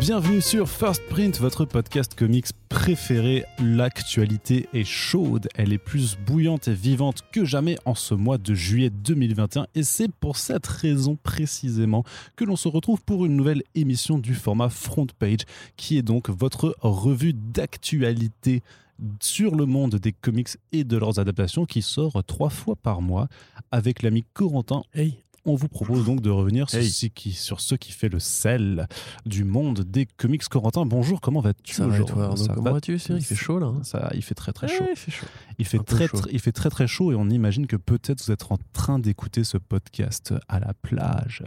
[0.00, 3.44] bienvenue sur First Print, votre podcast comics préféré.
[3.58, 8.54] L'actualité est chaude, elle est plus bouillante et vivante que jamais en ce mois de
[8.54, 12.04] juillet 2021 et c'est pour cette raison précisément
[12.36, 15.40] que l'on se retrouve pour une nouvelle émission du format Front Page
[15.76, 18.62] qui est donc votre revue d'actualité
[19.20, 23.26] sur le monde des comics et de leurs adaptations qui sort trois fois par mois
[23.72, 24.82] avec l'ami Corentin.
[24.94, 26.90] Hey, On vous propose donc de revenir sur, Hey.
[26.90, 28.88] ce qui, sur ce qui fait le sel
[29.26, 30.42] du monde des comics.
[30.48, 33.22] Corentin, bonjour, comment vas-tu va aujourd'hui Ça Comment va vas-tu Cyril?
[33.22, 33.66] Il fait chaud là.
[33.66, 34.86] hein ça, il fait très très Ouais, chaud.
[34.90, 35.26] il fait chaud.
[35.58, 36.18] Il fait Un peu très, chaud.
[36.18, 38.98] très- il fait très très chaud et on imagine que peut-être vous êtes en train
[38.98, 41.44] d'écouter ce podcast à la plage,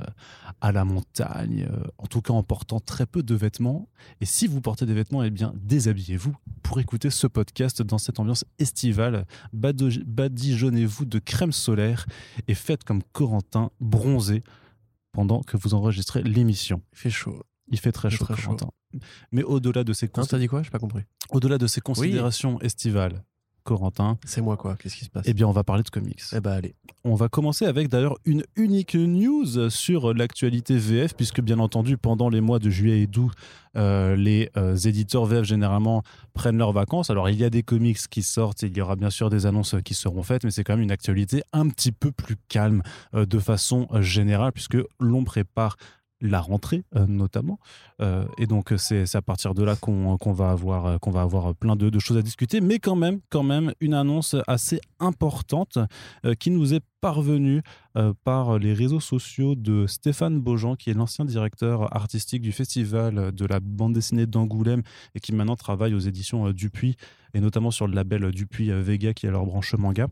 [0.61, 3.89] à la montagne, en tout cas en portant très peu de vêtements.
[4.21, 8.19] Et si vous portez des vêtements, eh bien déshabillez-vous pour écouter ce podcast dans cette
[8.19, 9.25] ambiance estivale.
[9.53, 12.05] Badigeonnez-vous de crème solaire
[12.47, 14.43] et faites comme Corentin bronzé
[15.11, 16.81] pendant que vous enregistrez l'émission.
[16.93, 17.43] Il fait chaud.
[17.67, 18.57] Il fait très Il fait chaud, très chaud.
[19.31, 20.63] Mais au-delà de ces Non, dit quoi?
[20.63, 21.03] J'ai pas compris.
[21.29, 23.23] au-delà de ces considérations estivales,
[23.63, 25.25] Corentin, C'est moi quoi Qu'est-ce qui se passe?
[25.27, 26.21] Eh bien, on va parler de comics.
[26.33, 26.75] Eh bah allez.
[27.03, 32.29] On va commencer avec d'ailleurs une unique news sur l'actualité VF, puisque bien entendu, pendant
[32.29, 33.31] les mois de juillet et d'août,
[33.77, 37.09] euh, les euh, éditeurs VF généralement prennent leurs vacances.
[37.09, 39.75] Alors, il y a des comics qui sortent, il y aura bien sûr des annonces
[39.83, 42.81] qui seront faites, mais c'est quand même une actualité un petit peu plus calme
[43.13, 45.77] euh, de façon euh, générale, puisque l'on prépare
[46.21, 47.59] la rentrée euh, notamment.
[48.01, 51.21] Euh, et donc c'est c'est à partir de là qu'on va avoir euh, qu'on va
[51.21, 52.61] avoir plein de, de choses à discuter.
[52.61, 55.77] Mais quand même quand même une annonce assez importante
[56.25, 57.61] euh, qui nous est parvenue
[57.97, 63.31] euh, par les réseaux sociaux de Stéphane Beaujean qui est l'ancien directeur artistique du festival
[63.31, 64.83] de la bande dessinée d'Angoulême
[65.15, 66.95] et qui maintenant travaille aux éditions euh, Dupuis
[67.33, 70.07] et notamment sur le label Dupuis euh, Vega qui est leur branche manga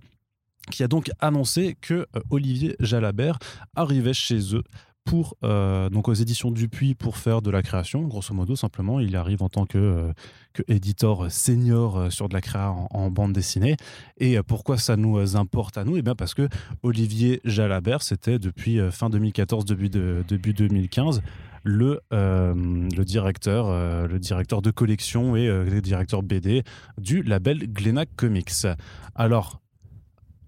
[0.72, 3.40] qui a donc annoncé que euh, Olivier Jalabert
[3.76, 4.64] arrivait chez eux
[5.08, 9.00] pour euh, donc aux éditions Dupuis pour faire de la création, grosso modo simplement.
[9.00, 10.14] Il arrive en tant que, euh,
[10.52, 13.78] que éditeur senior euh, sur de la créa en, bande dessinée.
[14.18, 15.96] Et pourquoi ça nous importe à nous?
[15.96, 16.50] Eh bien parce que
[16.84, 21.22] Olivier Jalabert, c'était depuis fin 2014, début, début 2015,
[21.64, 23.70] le, le directeur,
[24.08, 26.64] le directeur de collection et le directeur BD
[26.98, 28.68] du label Glénat Comics.
[29.16, 29.62] Alors,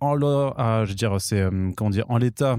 [0.01, 0.19] en,
[0.57, 2.57] ah, je dire, c'est comment dire, en l'état,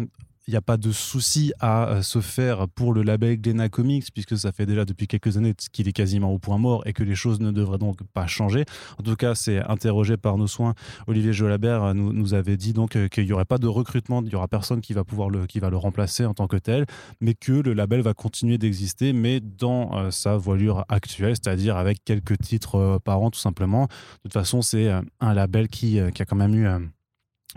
[0.50, 4.06] il n'y a pas de souci à euh, se faire pour le label Glénat Comics,
[4.12, 7.04] puisque ça fait déjà depuis quelques années qu'il est quasiment au point mort et que
[7.04, 8.64] les choses ne devraient donc pas changer.
[8.98, 10.74] En tout cas, c'est interrogé par nos soins.
[11.06, 14.34] Olivier Jolabert euh, nous, avait dit euh, qu'il n'y aurait pas de recrutement, il n'y
[14.34, 15.46] aura personne qui va pouvoir le,
[15.76, 16.84] remplacer en tant que tel,
[17.20, 22.38] mais que le label va continuer d'exister, mais dans sa voilure actuelle, c'est-à-dire avec quelques
[22.38, 23.84] titres par an, tout simplement.
[23.84, 23.88] De
[24.24, 24.90] toute façon, c'est
[25.20, 26.66] un label qui, qui a quand même eu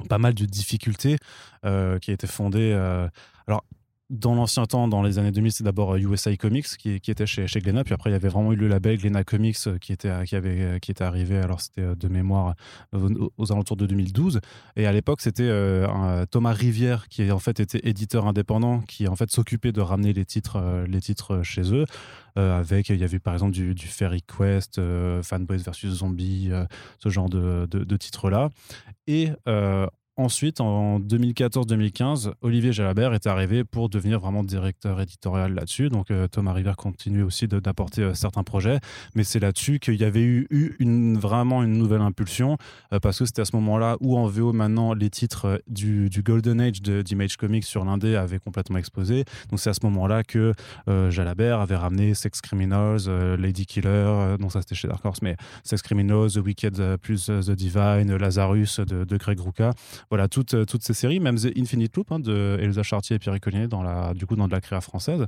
[0.09, 1.17] pas mal de difficultés,
[1.65, 2.71] euh, qui a été fondé.
[2.73, 3.07] euh,
[3.47, 3.63] alors,
[4.09, 7.47] dans l'ancien temps, dans les années 2000, c'est d'abord euh, USA Comics qui, était chez,
[7.47, 7.61] chez.
[7.61, 10.35] Puis après, il y avait vraiment eu le label Glénat Comics euh, qui était, qui
[10.35, 11.37] avait, euh, qui était arrivé.
[11.37, 12.55] Alors, c'était euh, de mémoire
[12.93, 14.41] euh, aux, alentours de 2012.
[14.75, 19.15] Et à l'époque, c'était euh, Thomas Rivière qui en fait était éditeur indépendant, qui en
[19.15, 21.85] fait s'occupait de ramener les titres, euh, les titres chez eux.
[22.37, 26.65] Euh, avec, il y avait par exemple du, Fairy Quest, euh, Fanboys versus Zombies, euh,
[26.99, 28.49] ce genre de, de, titres-là.
[29.05, 29.85] Et euh,
[30.15, 35.89] ensuite, en 2014-2015, Olivier Jalabert est arrivé pour devenir vraiment directeur éditorial là-dessus.
[35.89, 38.79] Donc euh, Thomas River continue aussi d'apporter euh, certains projets.
[39.15, 40.47] Mais c'est là-dessus qu'il y avait eu,
[41.19, 42.57] vraiment une nouvelle impulsion,
[42.91, 46.61] euh, parce que c'était à ce moment-là où en VO, maintenant, les titres du, Golden
[46.61, 49.25] Age d'Image Comics sur l'Indé avaient complètement explosé.
[49.49, 50.53] Donc c'est à ce moment-là que
[51.09, 55.81] Jalabert avait ramené Sex Criminals, Lady Killer, non ça c'était chez Dark Horse, mais Sex
[55.81, 59.73] Criminals, The Wicked plus The Divine, Lazarus de, de Greg Rucka.
[60.09, 63.19] Voilà, toutes, euh, toutes ces séries, même The Infinite Loop hein, de Elsa Chartier et
[63.19, 65.25] Pierre Collier dans la, du coup, dans de la créa française.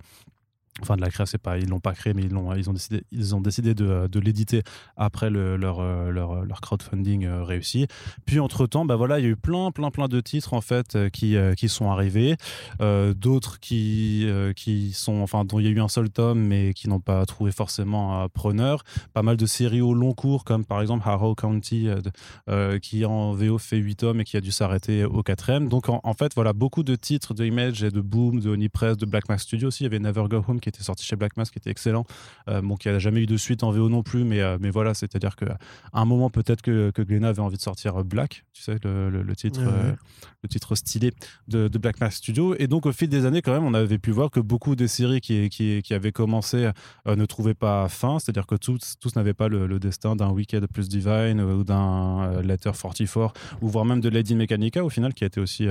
[0.82, 2.74] Enfin, de la créa, c'est pas, ils l'ont pas créé, mais ils, l'ont, ils ont
[2.74, 4.62] décidé, ils ont décidé de, l'éditer
[4.98, 7.88] après le- leur, euh, leur, leur crowdfunding euh, réussi.
[8.26, 10.98] Puis, entre-temps, bah voilà, il y a eu plein, plein, plein de titres, en fait,
[10.98, 12.36] euh, qui, euh, qui sont arrivés.
[12.82, 16.40] Euh, d'autres qui, euh, qui sont, enfin, dont il y a eu un seul tome,
[16.40, 18.84] mais qui n'ont pas trouvé forcément un preneur.
[19.14, 22.02] Pas mal de séries au long cours, comme par exemple Harrow County, euh,
[22.50, 25.70] euh, qui en VO fait 8 tomes et qui a dû s'arrêter au quatrième.
[25.70, 28.98] Donc, en, fait, voilà, beaucoup de titres de Image et de Boom, de Honey Press,
[28.98, 29.84] de Black Mask Studio aussi.
[29.84, 32.06] Il y avait Never Go Home qui était sorti chez Black Mask, qui était excellent.
[32.50, 34.72] Euh, bon, qui n'a jamais eu de suite en VO non plus, mais, euh, mais
[34.72, 35.58] voilà, c'est-à-dire qu'à
[35.94, 39.10] un moment, peut-être que, que Glenna avait envie de sortir euh, Black, tu sais, le,
[39.10, 39.96] le- le titre, Ouais,
[40.44, 41.12] le titre stylé
[41.48, 42.56] de, de Black Mask Studio.
[42.60, 44.88] Et donc, au fil des années, quand même, on avait pu voir que beaucoup des
[44.88, 46.70] séries qui, qui, qui avaient commencé
[47.06, 50.66] ne trouvaient pas fin, c'est-à-dire que tous, tous n'avaient pas le, le destin d'un Wicked
[50.68, 55.24] plus Divine ou d'un Letter 44, ou voire même de Lady Mechanica, au final, qui
[55.24, 55.68] a été aussi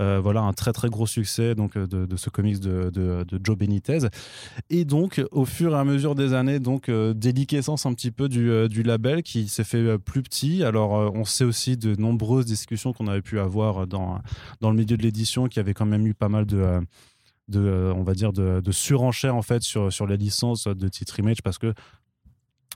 [0.00, 4.08] euh, voilà un très très gros succès donc euh, de, ce comics de, Joe Benitez.
[4.68, 8.28] Et donc au fur et à mesure des années, donc euh, déliquescence un petit peu
[8.28, 10.64] du, label qui s'est fait plus petit.
[10.64, 14.20] Alors on sait aussi de nombreuses discussions qu'on avait pu avoir dans,
[14.60, 16.80] dans le milieu de l'édition qui avait quand même eu pas mal de...
[17.48, 21.42] de, on va dire de surenchère en fait sur, sur les licences de titre image
[21.42, 21.72] parce que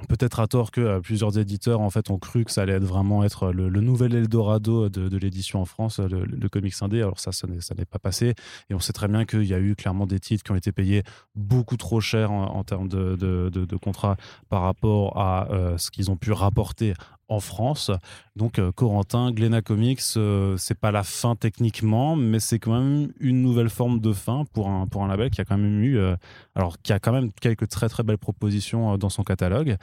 [0.09, 2.85] peut-être à tort que euh, plusieurs éditeurs en fait ont cru que ça allait être
[2.85, 6.99] vraiment être le, le nouvel Eldorado de, l'édition en France, le, le comics indé.
[7.03, 8.35] Alors ça, ça n'est pas passé.
[8.71, 10.73] Et on sait très bien qu'il y a eu clairement des titres qui ont été
[10.73, 11.03] payés
[11.35, 14.17] beaucoup trop cher en, termes de, de, de, de contrats
[14.49, 16.95] par rapport à euh, ce qu'ils ont pu rapporter
[17.29, 17.91] en France.
[18.37, 23.13] Donc euh, Corentin, Glénat Comics, euh, c'est pas la fin techniquement, mais c'est quand même
[23.21, 25.99] une nouvelle forme de fin pour un, pour un label qui a quand même eu,
[25.99, 26.17] euh,
[26.55, 29.77] alors qui a quand même quelques très très belles propositions dans son catalogue,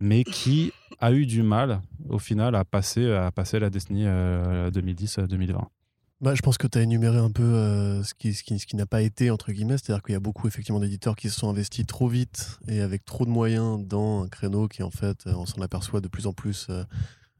[0.00, 4.70] mais qui a eu du mal au final à passer, à passer la décennie euh,
[4.70, 5.64] 2010-2020.
[6.20, 8.66] Bah, je pense que tu as énuméré un peu euh, ce qui, ce qui, ce
[8.66, 9.78] qui n'a pas été, entre guillemets.
[9.78, 13.06] C'est-à-dire qu'il y a beaucoup, effectivement, d'éditeurs qui se sont investis trop vite et avec
[13.06, 16.34] trop de moyens dans un créneau qui, en fait, on s'en aperçoit de plus en
[16.34, 16.84] plus, euh,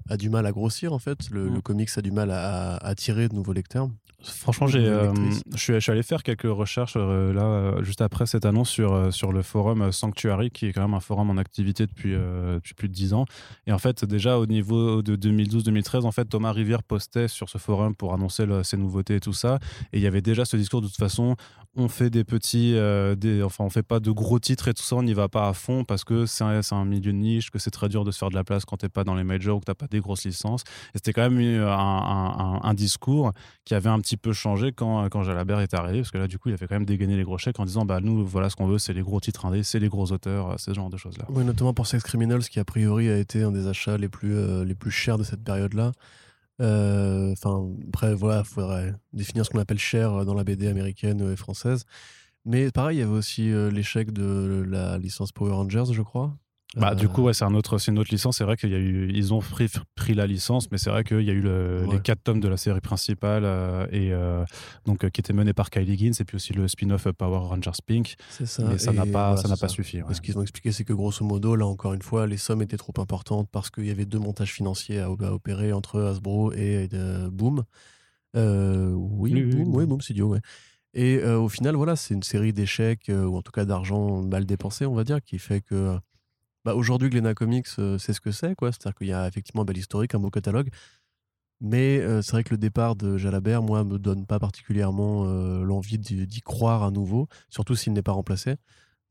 [0.09, 1.29] a du mal à grossir, en fait.
[1.31, 1.55] Le, Mm.
[1.55, 3.91] le comics a du mal à, à attirer de nouveaux lecteurs.
[4.22, 5.12] Franchement, j'ai, euh,
[5.55, 9.32] je, suis, allé faire quelques recherches euh, là, euh, juste après cette annonce sur, sur
[9.32, 12.88] le forum Sanctuary, qui est quand même un forum en activité depuis, euh, depuis plus
[12.88, 13.25] de 10 ans.
[13.67, 17.56] Et en fait, déjà au niveau de 2012-2013, en fait, Thomas Rivière postait sur ce
[17.56, 19.58] forum pour annoncer le- ses nouveautés et tout ça.
[19.94, 21.37] Et il y avait déjà ce discours de toute façon,
[21.76, 24.82] on fait des petits, euh, des, enfin, on fait pas de gros titres et tout
[24.82, 27.58] ça, on n'y va pas à fond parce que c'est un, milieu de niche, que
[27.58, 29.58] c'est très dur de se faire de la place quand t'es pas dans les majors
[29.58, 30.62] ou que t'as pas des grosses licences.
[30.94, 33.32] Et c'était quand même un, discours
[33.64, 36.49] qui avait un petit peu changé quand, Jalabert est arrivé, parce que là, du coup,
[36.49, 38.56] il a fait quand même dégainer les gros chèques en disant bah, nous, voilà ce
[38.56, 40.96] qu'on veut, c'est les gros titres indés, c'est les gros auteurs, c'est ce genre de
[40.96, 41.26] choses-là.
[41.28, 44.34] Oui, notamment pour Sex Criminals, qui a priori a été un des achats les plus,
[44.34, 45.93] euh, les plus chers de cette période-là.
[46.61, 51.33] Euh, Enfin, après, voilà, il faudrait définir ce qu'on appelle cher dans la BD américaine
[51.33, 51.85] et française.
[52.45, 56.37] Mais pareil, il y avait aussi euh, l'échec de la licence Power Rangers, je crois.
[56.76, 58.38] Bah, Euh, Du coup, ouais, c'est un autre, une autre licence.
[58.38, 61.02] C'est vrai qu'il y a eu, ils ont pris, pris la licence, mais c'est vrai
[61.02, 61.96] qu'il y a eu le- Ouais.
[61.96, 64.44] les quatre tomes de la série principale euh, et euh,
[64.87, 67.38] donc euh, qui était mené par Kylie Higgins et puis aussi le spin-off euh, Power
[67.38, 68.14] Rangers Pink.
[68.28, 68.62] c'est ça.
[68.69, 70.00] mais ça n'a Et pas, voilà, ça n'a c'est pas suffi.
[70.02, 70.14] ouais.
[70.14, 72.76] Ce qu'ils ont expliqué, c'est que grosso modo, là encore une fois, les sommes étaient
[72.76, 76.88] trop importantes parce qu'il y avait deux montages financiers à, à opérer entre Hasbro et
[76.94, 77.64] euh, Boom.
[78.37, 80.40] Euh, oui, Oui, Boom, oui, Boom Studio, ouais.
[80.94, 84.22] Et euh, au final, voilà, c'est une série d'échecs, euh, ou en tout cas d'argent
[84.22, 85.96] mal dépensé, on va dire, qui fait que
[86.65, 88.71] bah, aujourd'hui, Glénat Comics, euh, c'est ce que c'est, quoi.
[88.71, 90.69] C'est-à-dire qu'il y a effectivement un bel historique, un beau catalogue.
[91.61, 95.62] Mais euh, c'est vrai que le départ de Jalabert, moi, me donne pas particulièrement euh,
[95.62, 98.57] l'envie d'y croire à nouveau, surtout s'il n'est pas remplacé.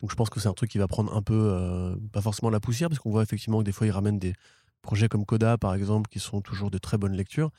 [0.02, 2.62] Donc je pense que c'est un truc qui va prendre un peu, pas forcément la
[2.62, 4.34] poussière, parce qu'on voit effectivement que des fois, il ramène des
[4.82, 7.52] projets comme Coda, par exemple, qui sont toujours de très bonnes lectures.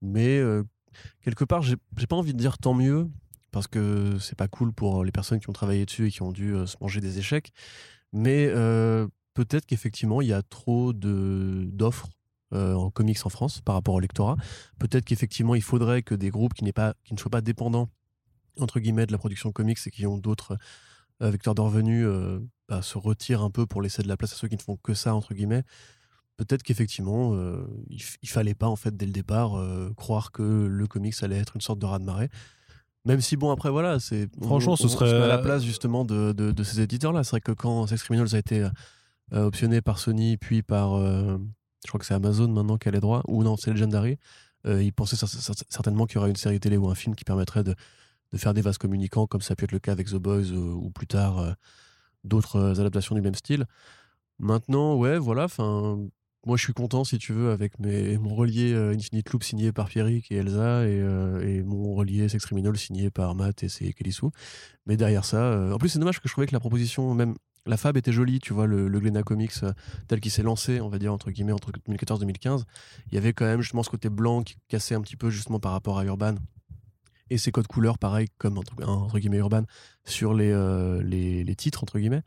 [0.00, 0.40] Mais
[1.20, 1.76] quelque part, j'ai
[2.08, 3.10] pas envie de dire tant mieux,
[3.50, 6.32] parce que c'est pas cool pour les personnes qui ont travaillé dessus et qui ont
[6.32, 7.52] dû se manger des échecs.
[8.14, 8.50] Mais
[9.34, 12.08] peut-être qu'effectivement, il y a trop de- d'offres
[12.54, 14.36] euh, en comics en France par rapport au lectorat.
[14.78, 17.88] Peut-être qu'effectivement, il faudrait que des groupes qui, n'est pas, qui ne soient pas dépendants,
[18.60, 20.58] entre guillemets, de la production de comics et qui ont d'autres
[21.22, 24.32] euh, vecteurs de revenus, euh, bah, se retirent un peu pour laisser de la place
[24.34, 25.62] à ceux qui ne font que ça, entre guillemets.
[26.36, 27.34] Peut-être qu'effectivement,
[27.88, 29.52] il, il fallait pas, en fait, dès le départ,
[29.96, 32.30] croire que le comics allait être une sorte de raz-de-marée.
[33.04, 34.28] Même si, bon, après, voilà, c'est.
[34.42, 36.80] Franchement, on- ce on serait- se met à la place, justement, de, de- de ces
[36.80, 37.22] éditeurs-là.
[37.22, 38.66] C'est vrai que quand Sex Criminals a été
[39.32, 40.94] optionné par Sony, puis par.
[40.94, 41.38] euh,
[41.84, 44.18] je crois que c'est Amazon maintenant qui a les droits, ou non, c'est Legendary.
[44.66, 47.16] Euh, ils pensaient cer- cer- certainement qu'il y aurait une série télé ou un film
[47.16, 47.74] qui permettrait de,
[48.36, 50.72] faire des vases communicants, comme ça a pu être le cas avec The Boys euh,
[50.72, 51.52] ou plus tard euh,
[52.24, 53.66] d'autres euh, adaptations du même style.
[54.38, 55.98] Maintenant, ouais, voilà, enfin,
[56.46, 59.72] moi je suis content si tu veux avec mes, mon relié euh, Infinite Loop signé
[59.72, 63.68] par Pierrick et Elsa et, euh, et mon relié Sex Criminal signé par Matt et
[63.68, 64.30] c'est Kelissou.
[64.86, 67.34] Mais derrière ça, euh, en plus c'est dommage que je trouvais que la proposition, même
[67.64, 69.52] la fab était jolie, tu vois, le, le Glénat Comics
[70.08, 72.64] tel qu'il s'est lancé, on va dire entre guillemets entre 2014 et 2015,
[73.06, 75.60] il y avait quand même justement ce côté blanc qui cassait un petit peu justement
[75.60, 76.34] par rapport à Urban.
[77.30, 79.62] Et ses codes couleurs, pareil, comme entre, guillemets Urban,
[80.04, 80.52] sur les,
[81.02, 82.22] les, les titres, entre guillemets.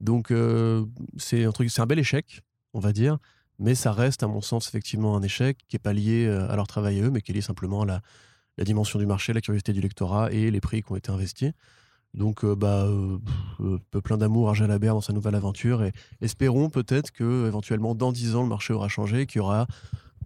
[0.00, 0.84] Donc, euh,
[1.18, 2.40] c'est un bel échec,
[2.72, 3.18] on va dire,
[3.60, 6.56] mais ça reste, à mon sens, effectivement un échec qui n'est pas lié euh, à
[6.56, 8.02] leur travail à eux, mais qui est lié simplement à la,
[8.64, 11.52] dimension du marché, la curiosité du lectorat et les prix qui ont été investis.
[12.12, 17.10] Donc, euh, bah, euh, plein d'amour à Jalabert dans sa nouvelle aventure et espérons peut-être
[17.10, 19.66] que, éventuellement, dans 10 ans, le marché aura changé, qu'il y aura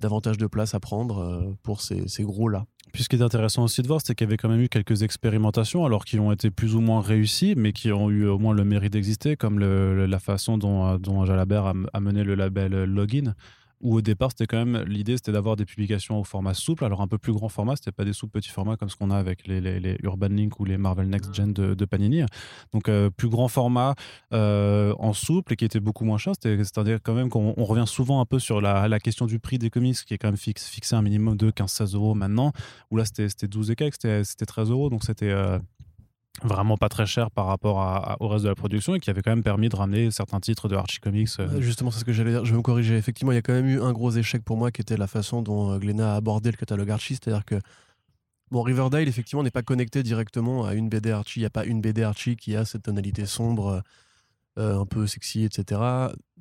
[0.04, 2.66] davantage de place à prendre euh, pour ces, gros-là.
[2.92, 4.68] Puis ce qui est intéressant aussi de voir, c'est qu'il y avait quand même eu
[4.68, 8.38] quelques expérimentations, alors qui ont été plus ou moins réussies, mais qui ont eu au
[8.38, 12.34] moins le mérite d'exister, comme la façon dont, euh, dont Jalabert a, a mené le
[12.34, 13.34] label Login,
[13.84, 17.02] où au départ, c'était quand même l'idée, c'était d'avoir des publications au format souple, alors
[17.02, 19.16] un peu plus grand format, c'était pas des souples petits formats comme ce qu'on a
[19.16, 22.22] avec les, les, Urban Link ou les Marvel Next Gen de, Panini.
[22.72, 23.94] Donc plus grand format
[24.32, 26.32] en souple et qui était beaucoup moins cher.
[26.40, 29.68] C'est-à-dire quand même qu'on revient souvent un peu sur la, la, question du prix des
[29.68, 32.52] comics qui est quand même fixe, fixé un minimum de 15-16 euros maintenant,
[32.90, 35.32] où là c'était 12 et quelques, c'était 13 euros, donc c'était
[36.42, 39.30] vraiment pas très cher par rapport au reste de la production et qui avait quand
[39.30, 41.28] même permis de ramener certains titres de Archie Comics.
[41.38, 41.60] Euh.
[41.60, 42.44] Justement, c'est ce que j'allais dire.
[42.44, 42.96] Je vais me corriger.
[42.96, 45.06] Effectivement, il y a quand même eu un gros échec pour moi qui était la
[45.06, 47.14] façon dont euh, Glenna a abordé le catalogue Archie.
[47.14, 47.56] C'est-à-dire que
[48.50, 51.40] Bon, Riverdale, effectivement, n'est pas connecté directement à une BD Archie.
[51.40, 53.82] Il n'y a pas une BD Archie qui a cette tonalité sombre,
[54.58, 55.80] euh, un peu sexy, etc.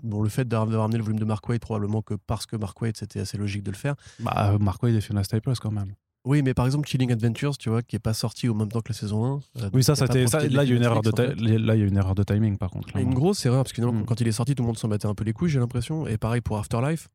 [0.04, 2.80] Bon, le fait d'avoir ramené le volume de Mark Waid, probablement que parce que Mark
[2.80, 3.96] Waid, c'était assez logique de le faire.
[4.20, 5.94] Bah, Mark Waid est Fiona Staples quand même.
[6.26, 8.80] Oui, mais par exemple, Killing Adventures, tu vois, qui est pas sorti au même temps
[8.80, 9.62] que la saison 1.
[9.64, 11.12] Euh, oui, ça, ça, ça là, il y a une erreur de
[11.58, 12.96] là, il y a une erreur de timing, par contre.
[12.96, 14.06] Une grosse erreur, parce que mm.
[14.06, 16.08] quand il est sorti, tout le monde s'en battait un peu les couilles, j'ai l'impression.
[16.08, 17.10] Et pareil pour Afterlife.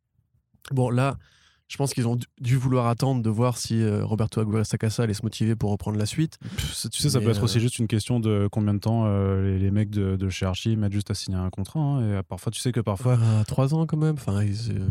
[0.73, 1.17] Bon, là,
[1.69, 5.13] je pense qu'ils ont dû vouloir attendre de voir si euh, Roberto Aguirre Sacasa allait
[5.13, 6.39] se motiver pour reprendre la suite.
[6.91, 9.59] tu sais, ça peut être aussi euh, juste une question de combien de temps euh,
[9.59, 11.79] les, mecs de, de, chez Archie mettent juste à signer un contrat.
[11.79, 13.19] Hein, et parfois, tu sais que parfois.
[13.23, 14.15] Ah, trois ans quand même.
[14.15, 14.43] Enfin,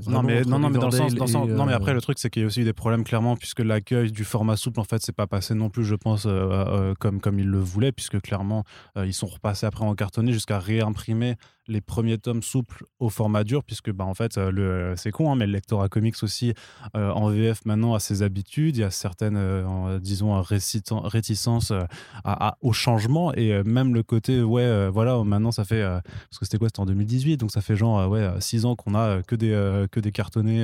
[0.08, 1.14] non, mais, non, non, mais dans le sens.
[1.16, 3.62] non, mais après, le truc, c'est qu'il y a aussi eu des problèmes, clairement, puisque
[3.62, 6.28] l'accueil du format souple, en fait, c'est pas passé non plus, je pense,
[7.00, 8.64] comme, comme ils le voulaient, puisque clairement,
[8.96, 13.64] ils sont repassés après en cartonné jusqu'à réimprimer les premiers tomes souples au format dur,
[13.64, 16.54] puisque bah, en fait, euh, le, c'est con, hein, mais le lectorat comics aussi
[16.96, 21.74] euh, en VF maintenant a ses habitudes, il y a certaines, euh, disons, réticences
[22.24, 26.58] à, au changement, et même le côté, ouais, voilà, maintenant ça fait, parce que c'était
[26.58, 29.86] quoi, c'était en 2018, donc ça fait genre, ouais, 6 ans qu'on a que des,
[29.92, 30.64] que des cartonnés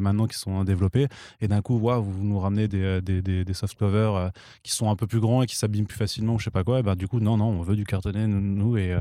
[0.00, 1.08] maintenant qui sont développés,
[1.40, 4.30] et d'un coup, wow, vous nous ramenez des, des, des, des soft covers
[4.62, 6.64] qui sont un peu plus grands et qui s'abîment plus facilement, ou je sais pas
[6.64, 8.96] quoi, et bah, du coup, non, non, on veut du cartonné, nous, et,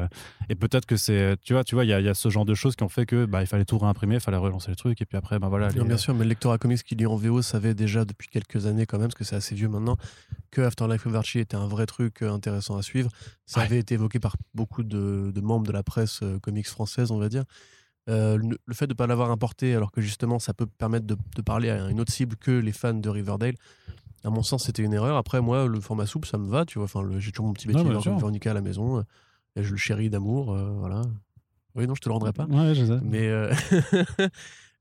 [0.50, 2.76] et peut-être que c'est tu vois, tu vois, il y, a ce genre de choses
[2.76, 5.06] qui ont fait que bah, il fallait tout réimprimer, il fallait relancer le truc, et
[5.06, 5.70] puis après, bah voilà.
[5.70, 8.66] bien sûr, mais le lecteur à comics qui lit en VO savait déjà depuis quelques
[8.66, 9.98] années quand même, parce que c'est assez vieux maintenant,
[10.52, 13.10] que Afterlife of Archie était un vrai truc euh, intéressant à suivre.
[13.46, 17.18] Ça avait été évoqué par beaucoup de, membres de la presse euh, comics française, on
[17.18, 17.44] va dire.
[18.10, 21.42] Euh, le, fait de ne pas l'avoir importé, alors que justement ça peut permettre de,
[21.42, 23.56] parler à une autre cible que les fans de Riverdale,
[24.24, 25.16] à mon sens, c'était une erreur.
[25.16, 26.86] Après, moi, le format souple, ça me va, tu vois.
[26.86, 29.04] Enfin, j'ai toujours mon petit Betty Veronica à la maison.
[29.56, 31.04] Et je le chéris d'amour, voilà.
[31.78, 32.46] Oui, non, je te le rendrai pas.
[32.46, 33.00] Ouais, je sais.
[33.04, 33.54] Mais, euh,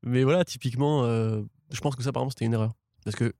[0.03, 2.73] mais voilà, typiquement, euh, je pense que ça, par exemple, c'était une erreur.
[3.05, 3.33] Parce que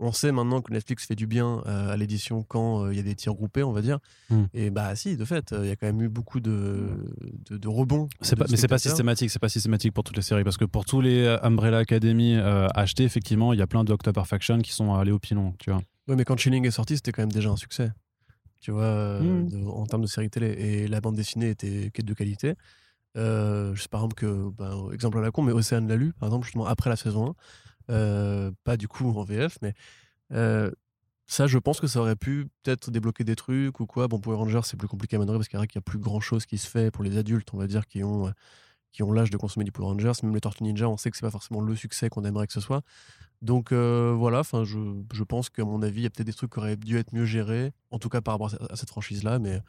[0.00, 3.04] on sait maintenant que Netflix fait du bien euh, à l'édition quand il y a
[3.04, 4.00] des tirs groupés, on va dire.
[4.28, 4.46] Hmm.
[4.52, 6.88] Et bah si, de fait, il y a quand même eu beaucoup de,
[7.48, 8.08] de, rebonds.
[8.20, 10.64] C'est pas, mais c'est pas systématique, c'est pas systématique pour toutes les séries parce que
[10.64, 12.34] pour tous les Umbrella Academy
[12.74, 15.80] achetés, effectivement, il y a plein de Perfection qui sont allés au pilon, tu vois.
[16.08, 17.92] Oui, mais quand Chilling est sorti, c'était quand même déjà un succès.
[18.60, 19.68] Tu vois, hmm.
[19.68, 20.48] en termes de série télé.
[20.48, 22.54] Et la bande dessinée était de qualité.
[23.16, 26.12] Euh, je sais par exemple que, ben, exemple à la con, mais Océane l'a lu,
[26.12, 27.34] par exemple, justement après la saison 1.
[27.90, 29.74] Euh, pas du coup en VF, mais
[30.32, 30.70] euh,
[31.26, 34.08] ça, je pense que ça aurait pu peut-être débloquer des trucs ou quoi.
[34.08, 36.46] Bon, les Rangers, c'est plus compliqué à mener parce qu'il y a plus grand chose
[36.46, 38.32] qui se fait pour les adultes, on va dire, qui ont,
[38.92, 40.12] qui ont l'âge de consommer du Power Rangers.
[40.22, 42.52] Même les Tortues Ninja, on sait que c'est pas forcément le succès qu'on aimerait que
[42.52, 42.82] ce soit.
[43.42, 44.78] Donc voilà, enfin, je,
[45.12, 47.12] je pense qu'à mon avis, il y a peut-être des trucs qui auraient dû être
[47.12, 49.60] mieux gérés, en tout cas par rapport à cette franchise-là, mais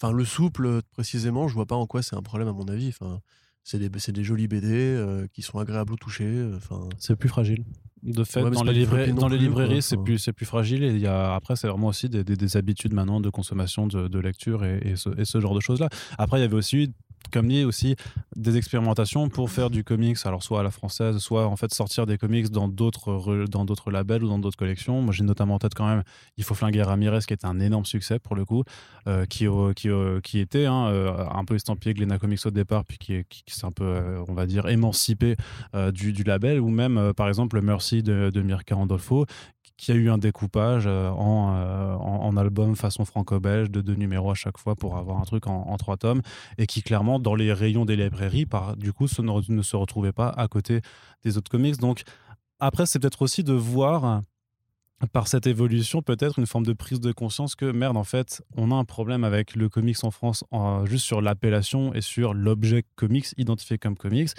[0.00, 2.88] Enfin, le souple, précisément, je vois pas en quoi c'est un problème, à mon avis.
[2.88, 3.20] Enfin,
[3.64, 6.24] c'est des, des jolis BD euh, qui sont agréables au toucher.
[6.24, 6.88] Euh, enfin...
[6.98, 7.64] C'est plus fragile.
[8.02, 10.84] De fait, dans, les, dans les, librairies, c'est plus, plus fragile.
[10.84, 14.06] Et il y a, après, c'est vraiment aussi des, des, habitudes maintenant de consommation de,
[14.06, 15.88] de lecture et, et, ce, et, ce, genre de choses-là.
[16.16, 16.92] Après, il y avait aussi
[17.30, 17.96] comme dit aussi
[18.34, 22.06] des expérimentations pour faire du comics, alors soit à la française, soit en fait sortir
[22.06, 25.02] des comics dans d'autres dans d'autres labels ou dans d'autres collections.
[25.02, 26.02] Moi, j'ai notamment en tête quand même
[26.36, 28.64] Il faut flinguer Ramirez, qui était un énorme succès pour le coup,
[29.08, 29.88] euh, qui, qui,
[30.22, 33.66] qui était hein, euh, un peu estampillé Glena Comics au départ, puis qui, qui, s'est
[33.66, 35.36] un peu, euh, on va dire, émancipé
[35.92, 39.26] du, du, label, ou même par exemple Mercy de, de Mirka Randolfo,
[39.76, 44.34] qui a eu un découpage euh, en, en, album façon franco-belge de deux numéros à
[44.34, 46.22] chaque fois pour avoir un truc en, trois tomes
[46.58, 50.12] et qui clairement dans les rayons des librairies par du coup ne, ne se retrouvait
[50.12, 50.80] pas à côté
[51.24, 51.78] des autres comics.
[51.78, 52.02] Donc
[52.58, 54.22] après c'est peut-être aussi de voir
[55.12, 58.70] par cette évolution, peut-être une forme de prise de conscience que merde, en fait, on
[58.70, 60.42] a un problème avec le comics en France
[60.84, 64.30] juste sur l'appellation et sur l'objet comics identifié comme comics,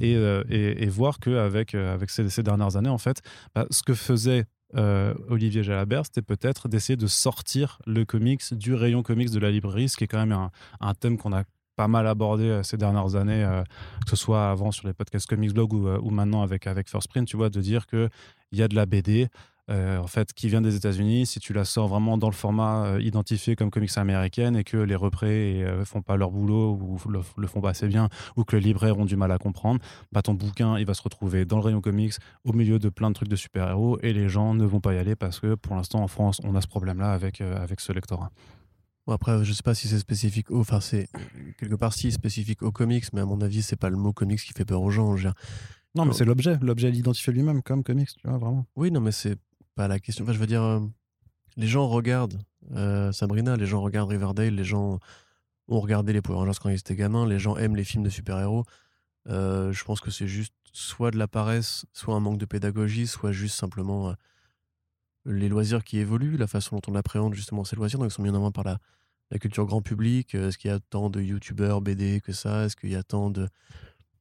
[0.00, 3.22] et, euh, et, voir qu'avec avec ces, ces, dernières années, en fait,
[3.54, 4.46] bah, ce que faisait
[4.76, 9.50] euh, Olivier Jalabert, c'était peut-être d'essayer de sortir le comics du rayon comics de la
[9.50, 11.44] librairie, ce qui est quand même un, thème qu'on a
[11.80, 13.62] pas mal abordé euh, ces dernières années, euh,
[14.04, 17.08] que ce soit avant sur les podcasts Comics Blog ou, ou, maintenant avec, avec First
[17.08, 18.10] Print, tu vois, de dire qu'il
[18.52, 19.28] y a de la BD,
[19.70, 22.84] euh, en fait, qui vient des États-Unis, si tu la sors vraiment dans le format
[22.84, 26.98] euh, identifié comme comics américaine et que les représ ne font pas leur boulot ou
[27.08, 29.80] le, le, font pas assez bien ou que les libraires ont du mal à comprendre,
[30.12, 32.12] bah, ton bouquin, il va se retrouver dans le rayon comics
[32.44, 34.98] au milieu de plein de trucs de super-héros et les gens ne vont pas y
[34.98, 38.30] aller parce que pour l'instant en France, on a ce problème-là avec, avec ce lectorat.
[39.10, 41.08] Bon après, je sais pas si c'est spécifique, au, enfin c'est
[41.58, 44.38] quelque part si spécifique aux comics, mais à mon avis, c'est pas le mot comics
[44.38, 45.16] qui fait peur aux gens.
[45.96, 48.66] Non, mais c'est l'objet, l'objet l'identifier lui-même comme comics, tu vois, vraiment.
[48.76, 49.36] Oui, non, mais c'est
[49.74, 50.22] pas la question.
[50.22, 50.78] Enfin, je veux dire, euh,
[51.56, 52.40] les gens regardent
[52.76, 55.00] euh, Sabrina, les gens regardent Riverdale, les gens
[55.66, 58.10] ont regardé les Power Rangers quand ils étaient gamins, les gens aiment les films de
[58.10, 58.62] super-héros.
[59.28, 63.08] Euh, je pense que c'est juste soit de la paresse, soit un manque de pédagogie,
[63.08, 64.14] soit juste simplement
[65.26, 67.98] les loisirs qui évoluent, la façon dont on appréhende justement ces loisirs.
[67.98, 68.78] Donc, ils sont mis en avant par la,
[69.30, 72.64] la culture grand public Est-ce qu'il y a tant de youtubeurs BD que ça?
[72.64, 73.48] Est-ce qu'il y a tant de,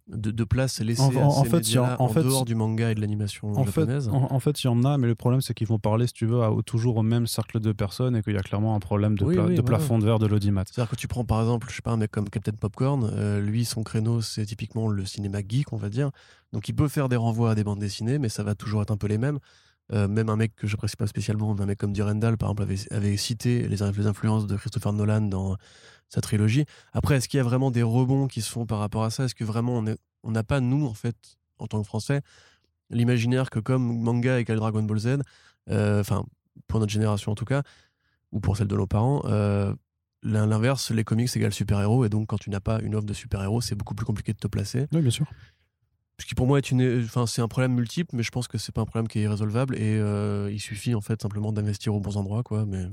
[0.07, 2.95] de, de place laissée en, à ces fait, en, en fait, dehors du manga et
[2.95, 4.09] de l'animation japonaise?
[4.11, 6.25] en, fait, il y en a, mais le problème, c'est qu'ils vont parler, si tu
[6.25, 9.17] veux, à, toujours au même cercle de personnes et qu'il y a clairement un problème
[9.17, 10.63] de, de plafond de verre de l'audimat.
[10.65, 13.39] C'est-à-dire que tu prends par exemple, je sais pas, un mec comme Captain Popcorn, euh,
[13.39, 16.11] lui, son créneau, c'est typiquement le cinéma geek, on va dire.
[16.53, 18.91] Donc il peut faire des renvois à des bandes dessinées, mais ça va toujours être
[18.91, 19.39] un peu les mêmes.
[19.91, 23.17] Euh, même un mec que j'apprécie pas spécialement, un mec comme Durendal, par exemple, avait,
[23.17, 25.57] cité les, influences de Christopher Nolan dans
[26.09, 26.65] sa trilogie.
[26.93, 29.25] Après, est-ce qu'il y a vraiment des rebonds qui se font par rapport à ça?
[29.25, 29.83] Est-ce que vraiment
[30.23, 31.15] on n'a pas, nous, en fait,
[31.57, 32.21] en tant que Français,
[32.89, 35.07] l'imaginaire que comme manga égale Dragon Ball Z,
[35.69, 36.25] euh, enfin,
[36.67, 37.63] pour notre génération en tout cas,
[38.31, 39.73] ou pour celle de nos parents, euh,
[40.23, 43.61] l'inverse, les comics égale super-héros, et donc quand tu n'as pas une offre de super-héros,
[43.61, 44.87] c'est beaucoup plus compliqué de te placer.
[44.93, 45.25] Oui, bien sûr.
[46.19, 48.57] Ce qui pour moi est une, enfin c'est un problème multiple, mais je pense que
[48.57, 51.95] c'est pas un problème qui est irrésolvable et euh, il suffit en fait simplement d'investir
[51.95, 52.65] aux bons endroits, quoi.
[52.65, 52.85] Mais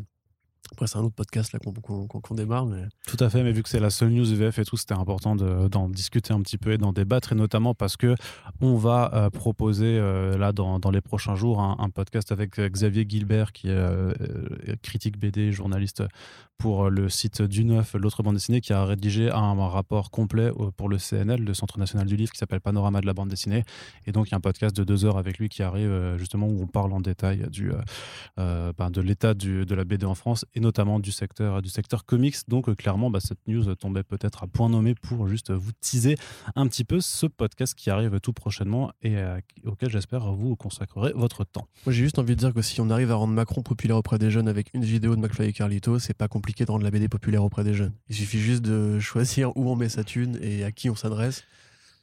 [0.85, 2.67] c'est un autre podcast là qu'on démarre.
[2.67, 2.83] Mais...
[3.07, 5.37] Tout à fait, mais vu que c'est la seule news VF et tout, c'était important
[5.37, 8.15] d'en discuter un petit peu et d'en débattre, et notamment parce que
[8.61, 13.53] on va euh, proposer euh, là dans, les prochains jours un, podcast avec Xavier Gilbert,
[13.53, 16.03] qui est critique BD, journaliste
[16.59, 20.89] pour le site du Neuf, l'autre bande dessinée, qui a rédigé un, rapport complet pour
[20.89, 23.65] le CNL, le Centre national du livre, qui s'appelle Panorama de la bande dessinée.
[24.07, 26.47] Et donc, il y a un podcast de deux heures avec lui qui arrive justement
[26.47, 27.73] où on parle en détail du,
[28.37, 32.37] ben, de l'état de la BD en France et notamment du secteur, du secteur comics.
[32.49, 36.17] Donc, clairement, bah, cette news tombait peut-être à point nommé pour juste vous teaser
[36.57, 39.17] un petit peu ce podcast qui arrive tout prochainement et
[39.65, 41.69] auquel j'espère vous consacrerez votre temps.
[41.85, 44.19] Moi, j'ai juste envie de dire que si on arrive à rendre Macron populaire auprès
[44.19, 46.91] des jeunes avec une vidéo de McFly et Carlito, c'est pas compliqué de rendre la
[46.91, 47.93] BD populaire auprès des jeunes.
[48.09, 51.45] Il suffit juste de choisir où on met sa thune et à qui on s'adresse.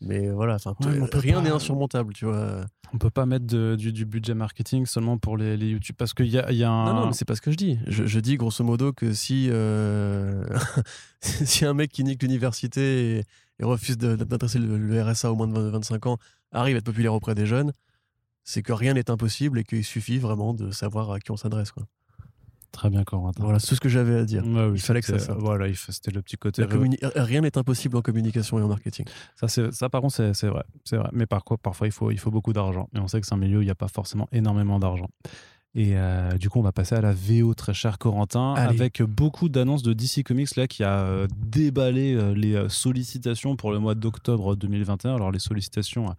[0.01, 0.75] Mais voilà, enfin,
[1.13, 2.65] rien n'est insurmontable, tu vois.
[2.93, 6.51] On peut pas mettre du, budget marketing seulement pour les, YouTube parce qu'il y a,
[6.51, 6.85] y a un.
[6.85, 7.79] Non, non, mais c'est pas ce que je dis.
[7.87, 10.45] Je, dis grosso modo que si, euh,
[11.21, 13.23] si un mec qui nique l'université et,
[13.63, 16.17] refuse d'intéresser le, RSA au moins de 25 ans
[16.51, 17.71] arrive à être populaire auprès des jeunes,
[18.43, 21.71] c'est que rien n'est impossible et qu'il suffit vraiment de savoir à qui on s'adresse.
[21.71, 21.83] Quoi.
[22.73, 23.43] Très bien, Corentin.
[23.43, 24.43] Voilà, c'est tout ce que j'avais à dire.
[24.43, 26.65] il fallait que ça Voilà, c'était le petit côté.
[27.15, 29.05] Rien n'est impossible en communication et en marketing.
[29.35, 31.09] Ça, ça par contre, c'est vrai, c'est vrai.
[31.13, 32.89] Mais par contre, parfois, il faut, il faut beaucoup d'argent.
[32.95, 35.07] Et on sait que c'est un milieu où il n'y a pas forcément énormément d'argent.
[35.75, 39.49] Et euh, du coup, on va passer à la VO, très cher Corentin, avec beaucoup
[39.49, 43.95] d'annonces de DC Comics là qui a euh, déballé euh, les sollicitations pour le mois
[43.95, 45.15] d'octobre 2021.
[45.15, 46.15] Alors les sollicitations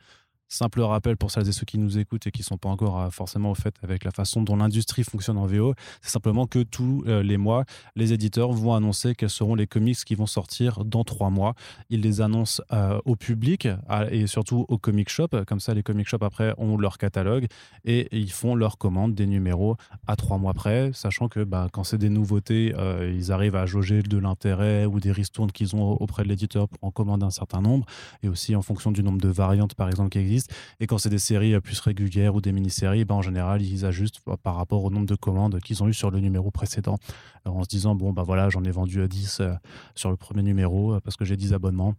[0.48, 3.00] Simple rappel pour celles et ceux qui nous écoutent et qui ne sont pas encore
[3.00, 6.62] euh, forcément au fait avec la façon dont l'industrie fonctionne en VO, c'est simplement que
[6.62, 7.64] tous euh, les mois,
[7.96, 11.54] les éditeurs vont annoncer quels seront les comics qui vont sortir dans trois mois.
[11.88, 13.68] Ils les annoncent euh, au public
[14.10, 15.28] et surtout aux comic shop.
[15.46, 17.46] Comme ça, les comic shop après ont leur catalogue
[17.84, 19.76] et ils font leur commande des numéros
[20.06, 22.74] à trois mois près, sachant que bah, quand c'est des nouveautés,
[23.12, 26.90] ils arrivent à jauger de l'intérêt ou des ristournes qu'ils ont auprès de l'éditeur en
[26.90, 27.86] commander un certain nombre
[28.22, 30.33] et aussi en fonction du nombre de variantes par exemple qui existent
[30.80, 34.20] et quand c'est des séries plus régulières ou des mini-séries, ben, en général, ils ajustent
[34.42, 36.98] par rapport au nombre de commandes qu'ils ont eu sur le numéro précédent.
[37.44, 39.54] en se disant, bon, bah voilà, j'en ai vendu 10 euh,
[39.94, 41.94] sur le premier numéro euh, parce que j'ai 10 abonnements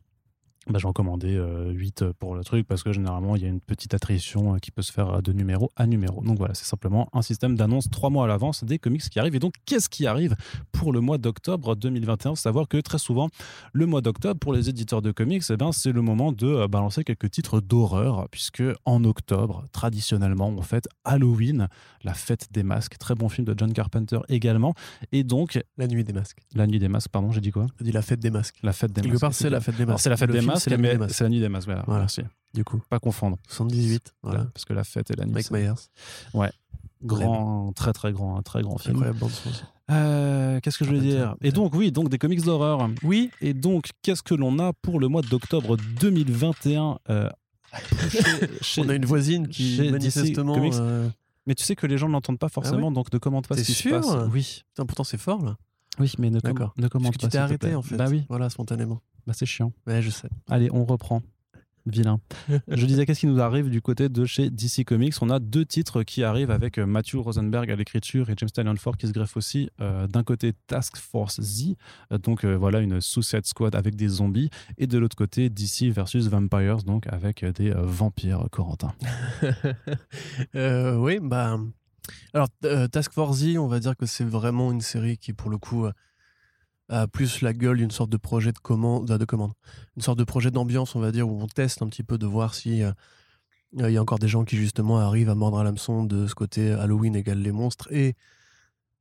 [0.67, 3.59] bah, j'en commandais 8 euh, pour le truc parce que généralement il y a une
[3.59, 6.23] petite attrition euh, qui peut se faire de numéro à numéro.
[6.23, 9.35] Donc voilà, c'est simplement un système d'annonce trois mois à l'avance des comics qui arrivent.
[9.35, 10.35] Et donc qu'est-ce qui arrive
[10.71, 13.29] pour le mois d'octobre 2021 Savoir que très souvent,
[13.73, 16.67] le mois d'octobre pour les éditeurs de comics, eh ben, c'est le moment de euh,
[16.67, 21.67] balancer quelques titres d'horreur puisque en octobre, traditionnellement, on fête Halloween,
[22.03, 22.97] la fête des masques.
[22.97, 24.73] Très bon film de John Carpenter également.
[25.11, 25.63] Et donc...
[25.77, 26.39] La nuit des masques.
[26.55, 27.67] La nuit des masques, pardon, j'ai dit quoi?
[27.77, 28.55] J'ai dit la fête des masques.
[28.63, 29.19] La fête des masques.
[29.19, 29.99] part, c'est la fête des masques.
[29.99, 30.77] C'est la fête des masques c'est la,
[31.29, 31.67] nuit des masques.
[31.67, 32.21] Voilà, Merci.
[32.53, 32.81] Du coup.
[32.89, 33.37] Pas confondre.
[33.49, 34.13] 78.
[34.23, 34.45] Voilà.
[34.53, 35.33] Parce que la fête et la nuit.
[35.33, 35.73] Mike Myers.
[36.33, 36.51] Ouais.
[37.03, 38.95] Grand, très très grand, un très grand film.
[38.95, 39.31] Incroyable bande
[39.91, 41.35] euh, Qu'est-ce que je veux dire?
[41.41, 42.89] Et donc, oui, donc des comics d'horreur.
[43.03, 43.29] Oui.
[43.41, 47.29] Et donc, qu'est-ce que l'on a pour le mois d'octobre 2021 euh,
[48.77, 50.57] On a une voisine qui manifestement
[51.45, 53.63] Mais tu sais que les gens ne l'entendent pas forcément, donc ne commente pas ce
[53.63, 54.01] qui se sûr?
[54.01, 54.15] passe.
[54.31, 55.57] Oui, Putain, pourtant, c'est fort, là.
[55.99, 57.27] oui, mais ne, com- ne Parce commente que pas.
[57.27, 57.97] tu t'es arrêté, en fait.
[57.97, 59.01] Bah oui, Voilà, spontanément.
[59.27, 59.73] Bah c'est chiant.
[59.87, 60.29] Ouais, je sais.
[60.49, 61.21] Allez, on reprend.
[61.85, 62.19] Vilain.
[62.67, 65.13] Je disais, qu'est-ce qui nous arrive du côté de chez DC Comics?
[65.21, 68.75] On a deux titres qui arrivent avec euh, Matthew Rosenberg à l'écriture et James Tynion
[68.75, 69.69] Ford qui se greffe aussi.
[69.81, 71.75] Euh, D'un côté, Task Force Z,
[72.11, 75.91] euh, donc euh, voilà une Suicide Squad avec des zombies, et de l'autre côté, DC
[75.91, 78.93] versus Vampires, donc avec des vampires, Corentin.
[80.55, 81.59] Oui, bah.
[82.33, 82.47] Alors,
[82.91, 85.87] Task Force Z, on va dire que c'est vraiment une série qui, pour le coup,
[86.89, 88.59] a plus la gueule d'une sorte de projet de.
[89.95, 92.25] Une sorte de projet d'ambiance, on va dire, où on teste un petit peu de
[92.25, 92.83] voir si.
[92.83, 92.91] euh,
[93.73, 96.35] il y a encore des gens qui justement arrivent à mordre à l'hameçon de ce
[96.35, 98.15] côté Halloween égale les monstres et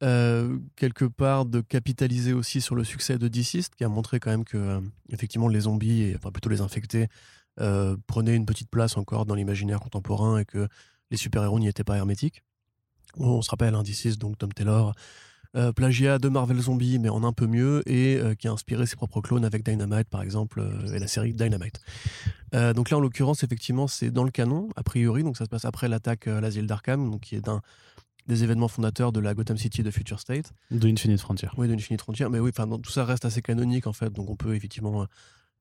[0.02, 4.30] euh, quelque part de capitaliser aussi sur le succès de Deceased qui a montré quand
[4.30, 7.08] même que euh, effectivement les zombies et enfin plutôt les infectés
[8.08, 10.66] prenaient une petite place encore dans l'imaginaire contemporain et que
[11.12, 12.42] les super-héros n'y étaient pas hermétiques.
[13.16, 14.92] On se rappelle, hein, Deceased, donc Tom Taylor,
[15.56, 18.86] euh, plagiat de Marvel Zombie, mais en un peu mieux, et euh, qui a inspiré
[18.86, 21.80] ses propres clones avec Dynamite, par exemple, euh, et la série Dynamite.
[22.54, 25.50] Euh, donc là, en l'occurrence, effectivement, c'est dans le canon, a priori, donc ça se
[25.50, 27.60] passe après l'attaque à l'asile d'Arkham, donc qui est un
[28.26, 30.52] des événements fondateurs de la Gotham City de Future State.
[30.70, 31.48] De Infinite Frontier.
[31.58, 32.26] Oui, de Infinite Frontier.
[32.30, 35.06] Mais oui, enfin, tout ça reste assez canonique, en fait, donc on peut effectivement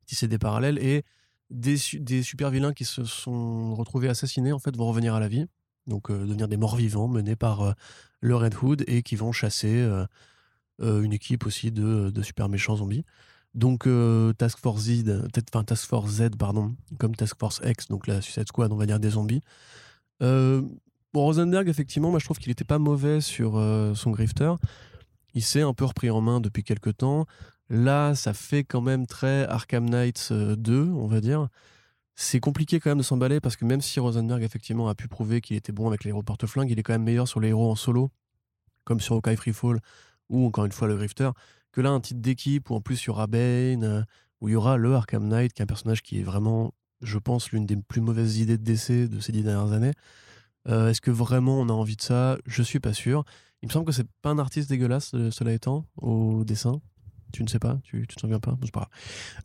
[0.05, 0.77] tisser des parallèles.
[0.79, 1.03] Et
[1.49, 5.27] des, des super vilains qui se sont retrouvés assassinés, en fait, vont revenir à la
[5.27, 5.45] vie,
[5.87, 7.75] donc devenir des morts vivants menés par
[8.21, 9.87] le Red Hood et qui vont chasser
[10.79, 13.05] une équipe aussi de, super méchants zombies.
[13.53, 13.87] Donc
[14.37, 15.29] Task Force Z,
[15.65, 18.99] Task Force Z, pardon, comme Task Force X, donc la Suicide Squad, on va dire
[18.99, 19.41] des zombies.
[20.19, 20.69] Bon,
[21.13, 23.53] Rosenberg, effectivement, moi je trouve qu'il n'était pas mauvais sur
[23.95, 24.53] son grifter.
[25.33, 27.25] Il s'est un peu repris en main depuis quelques temps.
[27.69, 31.47] Là, ça fait quand même très Arkham Knights euh, 2, on va dire.
[32.15, 35.41] C'est compliqué quand même de s'emballer parce que même si Rosenberg effectivement a pu prouver
[35.41, 37.71] qu'il était bon avec les héros porte-flingue, il est quand même meilleur sur les héros
[37.71, 38.11] en solo,
[38.83, 39.79] comme sur Hawkeye Freefall
[40.29, 41.29] ou encore une fois le Grifter,
[41.71, 44.03] que là un titre d'équipe où en plus il y aura Bane, euh,
[44.41, 47.17] où il y aura le Arkham Knight, qui est un personnage qui est vraiment, je
[47.17, 49.93] pense, l'une des plus mauvaises idées de DC de ces dix dernières années.
[50.67, 52.37] Euh, Est-ce que vraiment on a envie de ça?
[52.45, 53.23] Je suis pas sûr.
[53.61, 56.81] Il me semble que c'est pas un artiste dégueulasse, euh, cela étant, au dessin.
[57.33, 58.89] Tu ne sais pas Tu, tu te souviens pas C'est pas grave.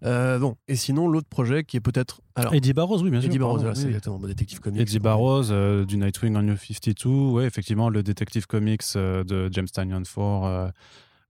[0.05, 2.21] Euh, bon, et sinon, l'autre projet qui est peut-être.
[2.37, 3.31] Alors, Eddie Barrows, oui, bien sûr.
[3.31, 3.89] Eddie voilà, c'est oui.
[3.89, 4.81] exactement, bon, détective comics.
[4.81, 9.49] Eddie Barrows euh, du Nightwing en New 52, ouais, effectivement, le Detective Comics euh, de
[9.53, 10.47] James Tynion Ford.
[10.47, 10.69] euh,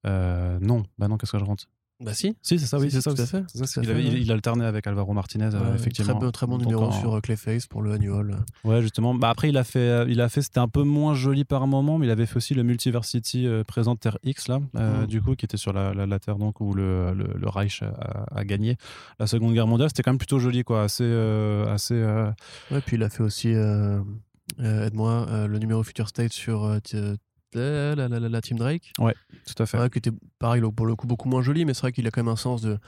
[0.06, 1.64] euh, non, bah non, qu'est-ce que je rentre?
[2.00, 2.36] Bah si.
[2.42, 3.12] Si, c'est ça, oui, c'est ça.
[3.12, 5.50] tout à fait, C'est ça, à qu'il avait- fait, il, il alternait avec Alvaro Martinez,
[5.52, 6.12] euh, Ouais, effectivement.
[6.14, 8.36] Très bon, très bon numéro en- sur euh, Clayface pour le annual.
[8.62, 9.14] Ouais, justement.
[9.16, 11.66] Bah, après, il a fait, euh, il a fait, c'était un peu moins joli par
[11.66, 15.20] moment, mais il avait fait aussi le Multiversity euh, présent Terre X là, euh, du
[15.20, 18.26] coup, qui était sur la, la, la Terre donc où le, le, le Reich a,
[18.32, 18.76] a gagné
[19.18, 19.88] la Seconde Guerre mondiale.
[19.88, 21.94] C'était quand même plutôt joli, quoi, assez, euh, assez.
[21.94, 22.30] euh,
[22.70, 23.98] Ouais, puis il a fait aussi, euh,
[24.60, 26.78] euh, aide-moi, euh, le numéro Future State sur
[27.54, 28.92] la, la, la, la Team Drake.
[29.46, 29.78] tout à fait.
[29.78, 32.10] Ouais, qui était pareil, pour le coup, beaucoup moins joli, mais c'est vrai qu'il a
[32.10, 32.78] quand même un sens de,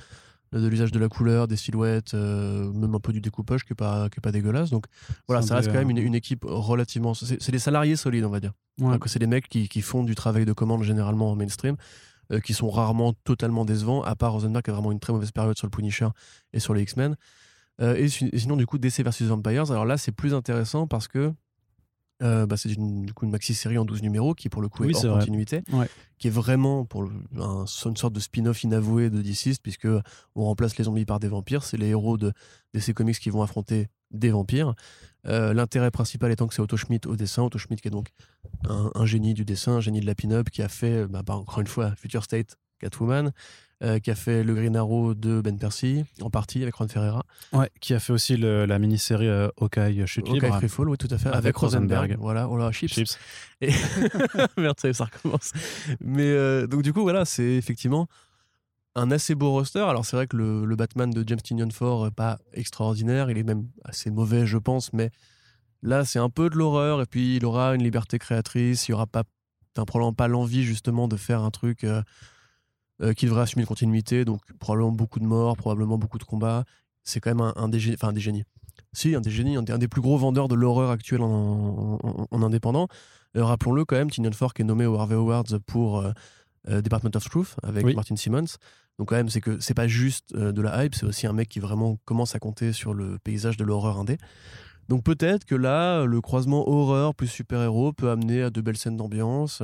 [0.52, 3.76] de l'usage de la couleur, des silhouettes, euh, même un peu du découpage qui est
[3.76, 4.70] pas, qui est pas dégueulasse.
[4.70, 4.86] Donc
[5.28, 7.14] voilà, ça reste quand même euh, une, une équipe relativement.
[7.14, 8.52] C'est des salariés solides, on va dire.
[8.80, 8.96] Ouais.
[9.06, 11.76] C'est des mecs qui, qui font du travail de commande généralement en mainstream,
[12.32, 15.30] euh, qui sont rarement totalement décevants, à part Rosenberg qui a vraiment une très mauvaise
[15.32, 16.08] période sur le Punisher
[16.52, 17.16] et sur les X-Men.
[17.80, 21.08] Euh, et, et sinon, du coup, DC versus Vampires, alors là, c'est plus intéressant parce
[21.08, 21.32] que
[22.22, 24.84] euh, bah, c'est une, du coup une maxi-série en 12 numéros qui, pour le coup,
[24.84, 25.18] est Oui, hors c'est vrai.
[25.20, 25.88] continuité, Ouais.
[26.18, 29.88] qui est vraiment pour le- un- une sorte de spin-off inavoué de Deceased, puisque
[30.34, 31.64] on remplace les zombies par des vampires.
[31.64, 32.32] C'est les héros de
[32.74, 34.74] DC Comics qui vont affronter des vampires.
[35.26, 37.42] Euh, L'intérêt principal étant que c'est Otto Schmidt au dessin.
[37.42, 38.08] Otto Schmidt qui est donc
[38.68, 41.36] un, un génie du dessin, un génie de la pin-up, qui a fait, bah, bah,
[41.36, 43.32] encore une fois, Future State, Catwoman,
[43.82, 47.24] euh, qui a fait le Green Arrow de Ben Percy, en partie avec Ron Ferreira.
[47.52, 50.56] Ouais, qui a fait aussi le- la mini-série euh, Hawkeye Chute Hawkeye Libre.
[50.58, 51.28] Freefall, oui, tout à fait.
[51.28, 51.90] Avec Avec, Rosenberg.
[52.10, 52.16] Rosenberg.
[52.20, 52.92] Voilà, oh là, chips.
[52.92, 53.18] Chips.
[53.62, 53.70] Et...
[54.58, 55.52] Merde, ça recommence.
[56.00, 58.06] Mais euh, donc, du coup, voilà, c'est effectivement
[58.96, 59.78] un assez beau roster.
[59.80, 63.30] Alors, c'est vrai que le, le Batman de James Tynion Ford n'est pas extraordinaire.
[63.30, 64.92] Il est même assez mauvais, je pense.
[64.92, 65.10] Mais
[65.82, 67.00] là, c'est un peu de l'horreur.
[67.00, 68.88] Et puis, il aura une liberté créatrice.
[68.88, 69.22] Il n'y aura pas,
[69.74, 72.02] probablement pas l'envie, justement, de faire un truc euh,
[73.02, 74.24] euh, qui devrait assumer une continuité.
[74.24, 76.64] Donc, probablement beaucoup de morts, probablement beaucoup de combats.
[77.02, 78.44] C'est quand même un, un des, enfin, un des génies.
[78.92, 81.98] Si, un des génies, un des, un des plus gros vendeurs de l'horreur actuelle en,
[82.02, 82.88] en- en indépendant.
[83.36, 86.12] Euh, Rappelons-le quand même, Tynion Ford qui est nommé au Harvey Awards pour euh,
[86.68, 87.94] euh, Department of Truth avec Oui.
[87.94, 88.56] Martin Simmons.
[88.98, 91.48] Donc quand même, c'est que c'est pas juste de la hype, c'est aussi un mec
[91.48, 94.18] qui vraiment commence à compter sur le paysage de l'horreur indé.
[94.90, 98.98] Donc peut-être que là, le croisement horreur plus super-héros peut amener à de belles scènes
[98.98, 99.62] d'ambiance.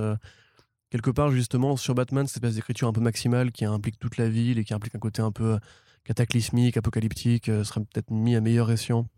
[0.87, 4.17] Euh, quelque part, justement, sur Batman, cette espèce d'écriture un peu maximale qui implique toute
[4.17, 5.59] la ville et qui implique un côté un peu
[6.05, 9.09] cataclysmique, apocalyptique, euh, serait peut-être mis à meilleur escient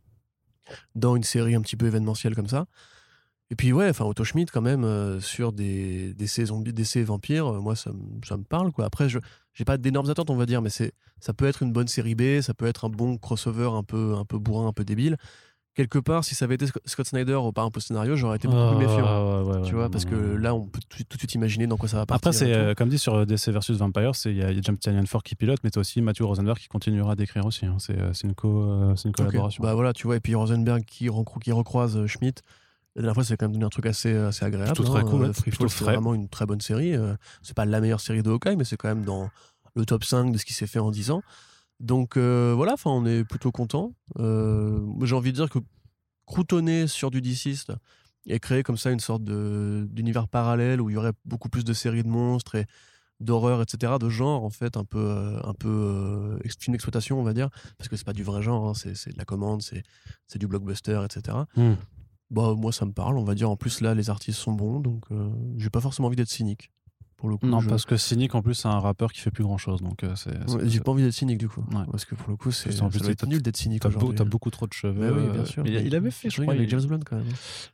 [0.95, 2.67] dans une série un petit peu événementielle comme ça.
[3.51, 7.47] Et puis ouais, enfin Otto Schmidt quand même euh, sur des des zombies, DC vampires,
[7.55, 8.85] euh, moi ça, me- ça me parle quoi.
[8.85, 9.19] Après je
[9.55, 12.15] j'ai pas d'énormes attentes on va dire, mais c'est ça peut être une bonne série
[12.15, 15.17] B, ça peut être un bon crossover un peu un peu bourrin, un peu débile.
[15.79, 18.35] Quelque part, si ça avait été Sc- Scott Snyder ou par un peu scénario, j'aurais
[18.37, 19.05] été beaucoup plus méfiant.
[19.07, 21.35] Ah, ouais, ouais, Tu ouais, vois, parce que là, on peut tout, tout de suite
[21.35, 22.29] imaginer dans quoi ça va partir.
[22.31, 22.59] Après, c'est tout.
[22.59, 24.77] euh, comme dit sur DC versus Vampire, c'est- il y a, il y a James
[24.77, 27.65] Tynion Ford qui pilote, mais t'as aussi Matthew Rosenberg qui continuera d'écrire aussi.
[27.65, 27.77] hein.
[27.79, 29.63] C'est euh, c'est une, co, euh, une collaboration.
[29.63, 32.43] Bah voilà, tu vois, et puis Rosenberg qui, recro- qui recroise euh, Schmidt.
[32.97, 34.73] La dernière fois, c'est quand même devenu un truc assez, assez agréable.
[34.73, 35.05] Très hein.
[35.05, 36.97] cool, ouais, Euh, Free c'est vraiment une très bonne série.
[36.97, 39.31] Euh, C'est pas la meilleure série de Hawkeye, mais c'est quand même dans
[39.77, 41.23] le top 5 de ce qui s'est fait en 10 ans.
[41.81, 43.93] Donc euh, voilà, enfin, on est plutôt content.
[44.19, 45.59] Euh, J'ai envie de dire que
[46.27, 47.73] croutonner sur du DCiste
[48.27, 51.73] et créer comme ça une sorte d'univers parallèle où il y aurait beaucoup plus de
[51.73, 52.67] séries de monstres et
[53.21, 57.25] d'horreur, etc., de genre, en fait, un peu, euh, un peu ex- film d'exploitation, on
[57.25, 60.39] va dire, parce que c'est pas du vrai genre, hein, c'est de la commande, c'est
[60.39, 61.37] du blockbuster, etc.
[61.57, 61.75] Hmm.
[62.31, 63.51] Bah, moi, ça me parle, on va dire.
[63.51, 65.07] En plus, là, les artistes sont bons, donc
[65.57, 66.71] j'ai pas forcément envie d'être cynique,
[67.19, 67.47] pour le coup.
[67.47, 69.83] Non, je- parce que Cynic, en plus, c'est un rappeur qui fait plus grand chose.
[69.83, 70.31] Donc, euh, c'est.
[70.51, 71.63] Ouais, J'ai pas envie d'être cynique, du coup.
[71.73, 71.83] Ouais.
[71.91, 72.71] Parce que pour le coup, c'est
[73.27, 75.11] nul d'être cynique T'as beau- t'as beaucoup trop de cheveux.
[75.11, 75.63] Bah oui, bien euh, sûr.
[75.65, 77.27] mais il, il avait fait, je crois, avec il, James Blunt quand même.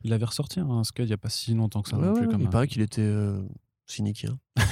[0.03, 1.97] il avait ressorti un Scud il y a pas si longtemps que ça.
[1.99, 3.41] Ouais, non plus, comme il un- paraît qu'il était euh,
[3.87, 4.27] cynique.
[4.29, 4.39] hein.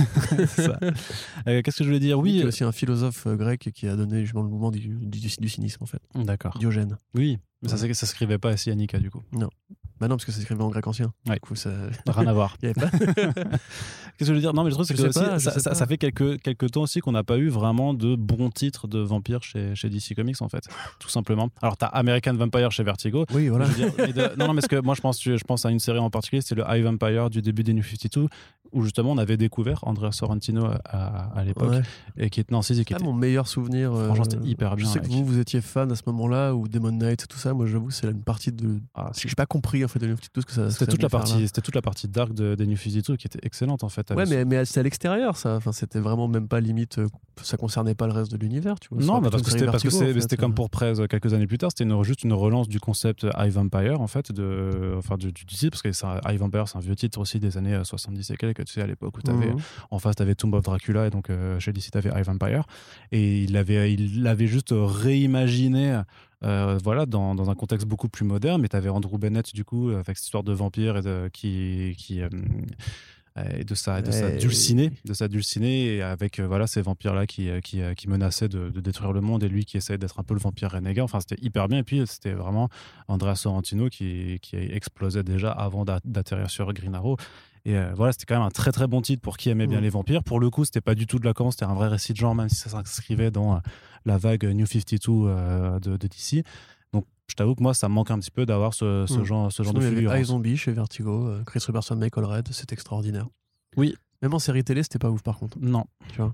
[1.49, 2.19] Euh, Qu'est-ce que je voulais dire?
[2.19, 5.83] Oui, aussi un philosophe grec qui a donné justement le mouvement du, du, du cynisme,
[5.83, 6.01] en fait.
[6.15, 6.57] d'accord.
[6.59, 6.97] Diogène.
[7.15, 9.23] Oui, mais ça, ça s'écrivait pas à Yannicka, du coup.
[10.01, 11.13] Bah non, parce que c'est écrit en grec ancien.
[11.29, 11.35] Ouais.
[11.35, 11.71] Du coup, ça.
[12.09, 12.57] Rien à voir.
[12.63, 14.53] Qu'est-ce que je veux dire?
[14.53, 16.71] Non, mais le truc, c'est Je que aussi, pas, je ça, ça- fait quelques, quelques
[16.71, 20.15] temps aussi qu'on n'a pas eu vraiment de bons titres de vampires chez, chez DC
[20.15, 20.65] Comics, en fait.
[20.99, 21.49] Tout simplement.
[21.63, 23.25] Alors, t'as American Vampire chez Vertigo.
[23.33, 23.65] Oui, voilà.
[23.67, 25.71] Je veux dire, mais de- non, non, parce que moi, je pense, je pense à
[25.71, 28.27] une série en particulier, c'est le High Vampire du début des New 52,
[28.73, 31.83] où justement, on avait découvert Andrea Sorrentino à, à l'époque, Ouais.
[32.17, 33.93] et qui était, non, si, si, qui Ah, était mon meilleur souvenir.
[33.93, 36.55] euh, Franchement, c'était hyper Je bien, sais que vous, vous étiez fan à ce moment-là,
[36.55, 37.55] ou Demon Knight, tout ça.
[37.55, 38.81] Moi, j'avoue, c'est une partie de.
[38.95, 40.71] Ah, Je j'ai pas compris, en fait, de New 52 ce que ça.
[40.71, 43.27] C'était ça toute la partie, c'était toute la partie dark de, des New 52 qui
[43.27, 44.11] était excellente en fait.
[44.11, 45.57] Ouais, mais, mais c'est à l'extérieur, ça.
[45.57, 46.99] Enfin, c'était vraiment même pas limite.
[46.99, 47.09] euh,
[47.43, 49.01] Ça concernait pas le reste de l'univers, tu vois.
[49.01, 51.47] Ça Non, bah parce que c'était parce que c'était comme pour Prez euh, quelques années
[51.47, 55.33] plus tard, c'était juste une relance du concept High Vampire en fait de enfin du,
[55.33, 57.85] du titre parce que un- High Vampire c'est un vieux titre aussi des années euh,
[57.85, 59.59] 70 et quelques tu sais à l'époque où tu avais Mhm.
[59.91, 62.25] en face tu avais Tomb of Dracula et donc euh, chez DC tu avais High
[62.25, 62.65] Vampire
[63.13, 66.01] et il avait il l'avait juste réimaginé
[66.45, 69.65] euh, voilà dans, dans un contexte beaucoup plus moderne mais tu avais Andrew Bennett du
[69.65, 72.29] coup avec cette histoire de vampire et de, qui qui euh,
[73.59, 77.15] et de sa, de sa dulcinée, de sa dulcinée, et avec euh, voilà ces vampires
[77.15, 79.79] là qui, euh, qui, euh, qui menaçaient de, de détruire le monde et lui qui
[79.79, 81.03] essayait d'être un peu le vampire renégat.
[81.03, 81.79] Enfin, c'était hyper bien.
[81.79, 82.69] Et puis c'était vraiment
[83.09, 87.17] Andrea Sorrentino qui, qui explosait déjà avant d'a- d'atterrir sur Green Arrow.
[87.65, 89.79] Et euh, voilà, c'était quand même un très très bon titre pour qui aimait bien
[89.79, 89.83] Mm.
[89.83, 90.25] les vampires.
[90.25, 92.35] Pour le coup, c'était pas du tout de la c'était un vrai récit de genre,
[92.35, 93.59] même si ça s'inscrivait dans euh,
[94.05, 96.45] la vague New 52 euh, de, de DC.
[96.93, 99.25] Donc, je t'avoue que moi, ça me manque un petit peu d'avoir ce, ce Mm.
[99.25, 100.21] genre, ce genre Sinon, de il y avait fulgurance.
[100.29, 103.29] iZombie chez Vertigo, euh, Chris Robertson, Michael Red, c'est extraordinaire.
[103.77, 103.95] Oui.
[104.23, 105.59] Même en série télé, c'était pas ouf par contre.
[105.61, 106.33] Non, Tu vois.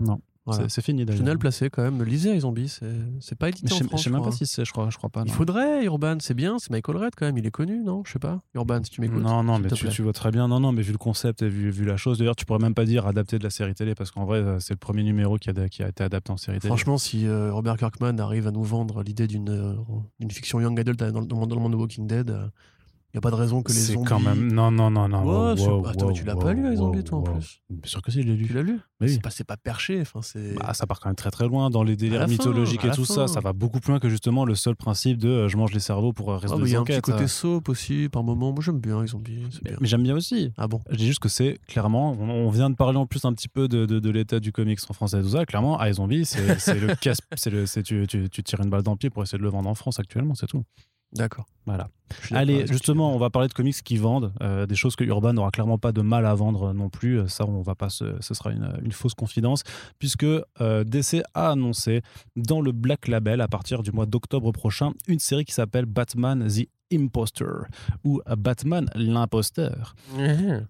[0.00, 0.20] non,
[0.52, 0.68] Voilà.
[0.68, 1.24] c'est- fini d'ailleurs.
[1.24, 2.02] le placer quand même.
[2.02, 2.86] Lisez iZombie, c'est
[3.20, 4.00] c'est pas édité je en sais, France.
[4.00, 5.22] je sais même pas si c'est, je crois, je crois pas.
[5.26, 8.02] Il faudrait, Urban, c'est bien, c'est Michael Red quand même, il est connu, non?
[8.06, 8.40] Je sais pas.
[8.54, 9.22] Urban, si tu m'écoutes.
[9.22, 10.48] Non, non, mais tu, vois très bien.
[10.48, 12.74] Non, non, mais vu le concept et vu, vu la chose, d'ailleurs, tu pourrais même
[12.74, 15.36] pas dire adapté de la série télé parce qu'en vrai, euh, c'est le premier numéro
[15.38, 16.68] qui a, qui a été adapté en série télé.
[16.68, 19.74] Franchement, si euh, Robert Kirkman arrive à nous vendre l'idée d'une euh,
[20.30, 22.34] fiction young adult dans, dans le monde- dans le monde de Walking Dead,
[23.14, 24.06] il n'y a pas de raison que les c'est zombies.
[24.06, 24.52] quand même.
[24.52, 25.22] Non, non, non, non.
[25.24, 27.22] Wow, c'est- wow, Attends, mais tu l'as wow, pas lu, les wow, zombies, toi, en
[27.22, 27.32] wow.
[27.32, 28.54] plus Bien sûr que si, je l'ai Tu lu.
[28.54, 29.18] l'as lu Mais oui.
[29.30, 30.00] C'est pas, pas perché.
[30.02, 30.20] Enfin.
[30.60, 33.06] Bah, ça part quand même très très loin dans les délires fin, mythologiques et tout
[33.06, 33.14] fin.
[33.14, 33.28] ça.
[33.28, 35.80] Ça va beaucoup plus loin que justement le seul principe de euh, je mange les
[35.80, 37.04] cerveaux pour Ah, résoudre mais il y a un petit enquêtes.
[37.04, 37.28] côté euh.
[37.28, 38.52] soap aussi par moment.
[38.52, 39.46] Moi, j'aime bien les zombies.
[39.64, 39.76] bien.
[39.80, 40.52] Mais j'aime bien aussi.
[40.58, 43.32] Ah bon Je dis juste que c'est clairement, on, vient de parler en plus un
[43.32, 45.46] petit peu de, de, de l'état du comics en français et tout ça.
[45.46, 48.92] Clairement, iZombie, c'est c'est le casse, c'est le, tu, tu, tu tires une balle dans
[48.92, 50.62] le pied pour essayer de le vendre en France actuellement, c'est tout.
[51.12, 51.46] D'accord.
[51.64, 51.88] Voilà.
[52.32, 55.50] Allez, justement, on va parler de comics qui vendent, euh, des choses que Urban n'aura
[55.50, 57.18] clairement pas de mal à vendre non plus.
[57.20, 59.62] Euh, Ça, on va pas, se- ce sera une, une fausse confidence,
[59.98, 62.02] puisque euh, DC a annoncé
[62.36, 66.46] dans le Black Label à partir du mois d'octobre prochain une série qui s'appelle Batman
[66.48, 67.66] the Imposter
[68.04, 69.94] ou Batman l'imposteur.
[70.16, 70.66] Mhm.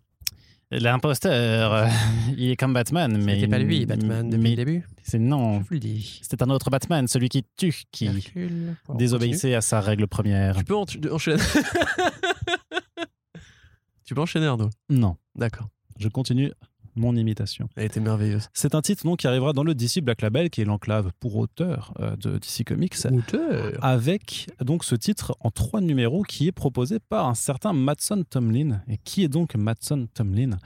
[0.70, 1.86] L'imposteur, euh,
[2.36, 4.86] il est comme Batman, mais C'était pas lui, Batman, depuis mais le début.
[5.02, 6.20] c'est non, Je vous le dis.
[6.22, 8.74] c'était un autre Batman, celui qui tue, qui Hercule.
[8.94, 10.56] Désobéissait à sa règle première.
[10.56, 11.42] Tu peux en- enchaîner.
[14.04, 14.68] tu peux enchaîner, Arnaud?
[14.90, 15.68] Non, D'accord.
[15.98, 16.52] je continue
[16.98, 17.68] mon imitation.
[17.76, 18.48] Elle était merveilleuse.
[18.52, 21.36] C'est un titre donc, qui arrivera dans le DC Black Label, qui est l'enclave pour
[21.36, 23.72] auteurs euh, de DC Comics, Auteur.
[23.82, 28.82] avec donc ce titre en trois numéros qui est proposé par un certain Matson Tomlin.
[28.88, 30.58] Et qui est donc Matson Tomlin?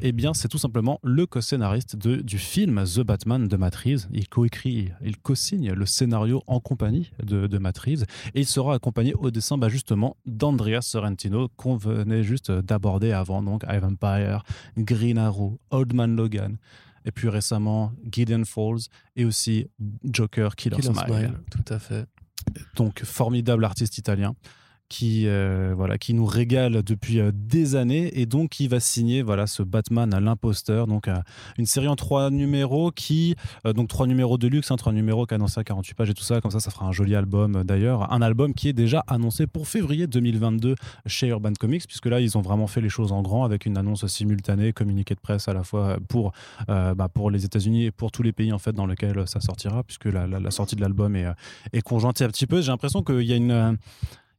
[0.00, 4.06] Eh bien, c'est tout simplement le co-scénariste du film The Batman de Matt Reeves.
[4.12, 8.74] Il coécrit, il co-signe le scénario en compagnie de, de Matt Reeves et il sera
[8.74, 14.42] accompagné au dessin bah, justement d'Andreas Sorrentino qu'on venait juste d'aborder avant, donc I Vampire,
[14.76, 16.58] Green Arrow, Old Man Logan,
[17.04, 19.68] et puis récemment Gideon Falls et aussi
[20.04, 21.06] Joker Killer, Killer Smile.
[21.06, 22.06] Smile, tout à fait.
[22.76, 24.34] Donc formidable artiste italien
[24.88, 28.18] qui euh, voilà qui nous régale depuis euh, des années.
[28.18, 31.08] Et donc qui va signer voilà ce Batman à l'imposteur donc
[31.58, 33.34] une série en trois numéros qui
[33.66, 36.24] euh, donc trois numéros de luxe hein, trois numéros cadencés à 48 pages et tout
[36.24, 36.40] ça.
[36.40, 38.12] Comme ça ça fera un joli album d'ailleurs.
[38.12, 40.74] Un album qui est déjà annoncé pour février 2022
[41.06, 43.76] chez Urban Comics puisque là ils ont vraiment fait les choses en grand avec une
[43.76, 46.32] annonce simultanée communiqué de presse à la fois pour
[46.66, 49.82] bah, pour les États-Unis et pour tous les pays en fait dans lesquels ça sortira
[49.82, 51.26] puisque la, sortie de l'album est,
[51.72, 52.60] est conjointe un petit peu.
[52.60, 53.78] J'ai l'impression qu'il y a une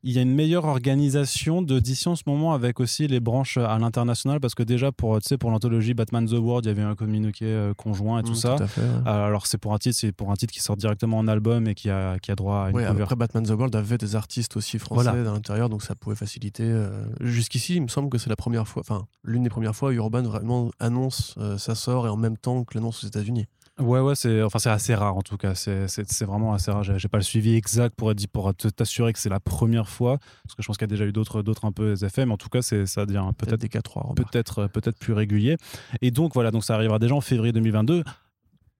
[0.03, 3.77] il y a une meilleure organisation de en ce moment avec aussi les branches à
[3.79, 6.81] l'international parce que déjà pour tu sais pour l'anthologie Batman the World il y avait
[6.83, 8.81] un communiqué euh, conjoint et tout Mm, ça Tout à fait.
[8.81, 8.87] ouais.
[9.07, 11.67] Euh, alors c'est pour un titre c'est pour un titre qui sort directement en album
[11.67, 14.15] et qui a qui a droit à une Ouais, après Batman the World avait des
[14.15, 15.23] artistes aussi français Voilà.
[15.23, 16.63] dans l'intérieur, donc ça pouvait faciliter.
[16.63, 19.91] euh, Jusqu'ici, il me semble que c'est la première fois, enfin l'une des premières fois,
[19.93, 23.47] Urban vraiment annonce, euh, ça sort et en même temps que l'annonce aux États-Unis.
[23.79, 25.55] Ouais, ouais, c'est enfin assez rare en tout cas.
[25.55, 26.83] C'est vraiment assez rare.
[26.83, 30.55] J'ai pas le suivi exact pour être pour t'assurer que c'est la première fois, parce
[30.55, 32.49] que je pense qu'il y a déjà eu d'autres un peu effets, mais en tout
[32.49, 33.99] cas c'est ça devient Peut-être peut-être des K3.
[34.01, 34.17] remarque.
[34.31, 35.55] peut-être peut-être plus régulier.
[36.01, 38.03] Et donc voilà, donc ça arrivera déjà en février 2022.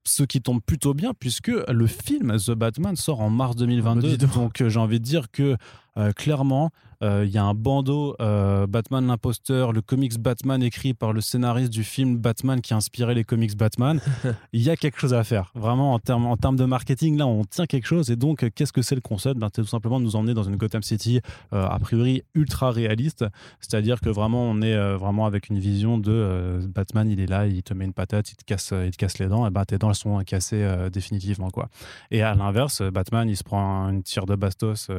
[0.06, 4.14] Ce qui tombe plutôt bien puisque le film The Batman sort en mars 2022.
[4.14, 5.56] Ah bah, donc euh, j'ai envie de dire que
[6.00, 10.94] euh, clairement euh, il y a un bandeau euh, Batman l'imposteur, le comics Batman écrit
[10.94, 14.02] par le scénariste du film Batman qui a inspiré les comics Batman.
[14.54, 15.52] Il y a quelque chose à faire.
[15.56, 18.12] Vraiment en termes en de marketing là on tient quelque chose.
[18.12, 19.40] Et donc qu'est-ce que c'est le concept?
[19.40, 21.22] Ben, C'est tout simplement de nous emmener dans une Gotham City
[21.54, 23.26] euh, a priori ultra réaliste.
[23.62, 27.64] C'est-à-dire que vraiment, on est vraiment avec une vision de Batman, il est là, il
[27.64, 29.78] te met une patate, il te casse, il te casse les dents, et ben tes
[29.78, 31.70] dents elles sont cassées définitivement quoi.
[32.12, 34.90] Et à l'inverse, Batman, il se prend une tire de bastos,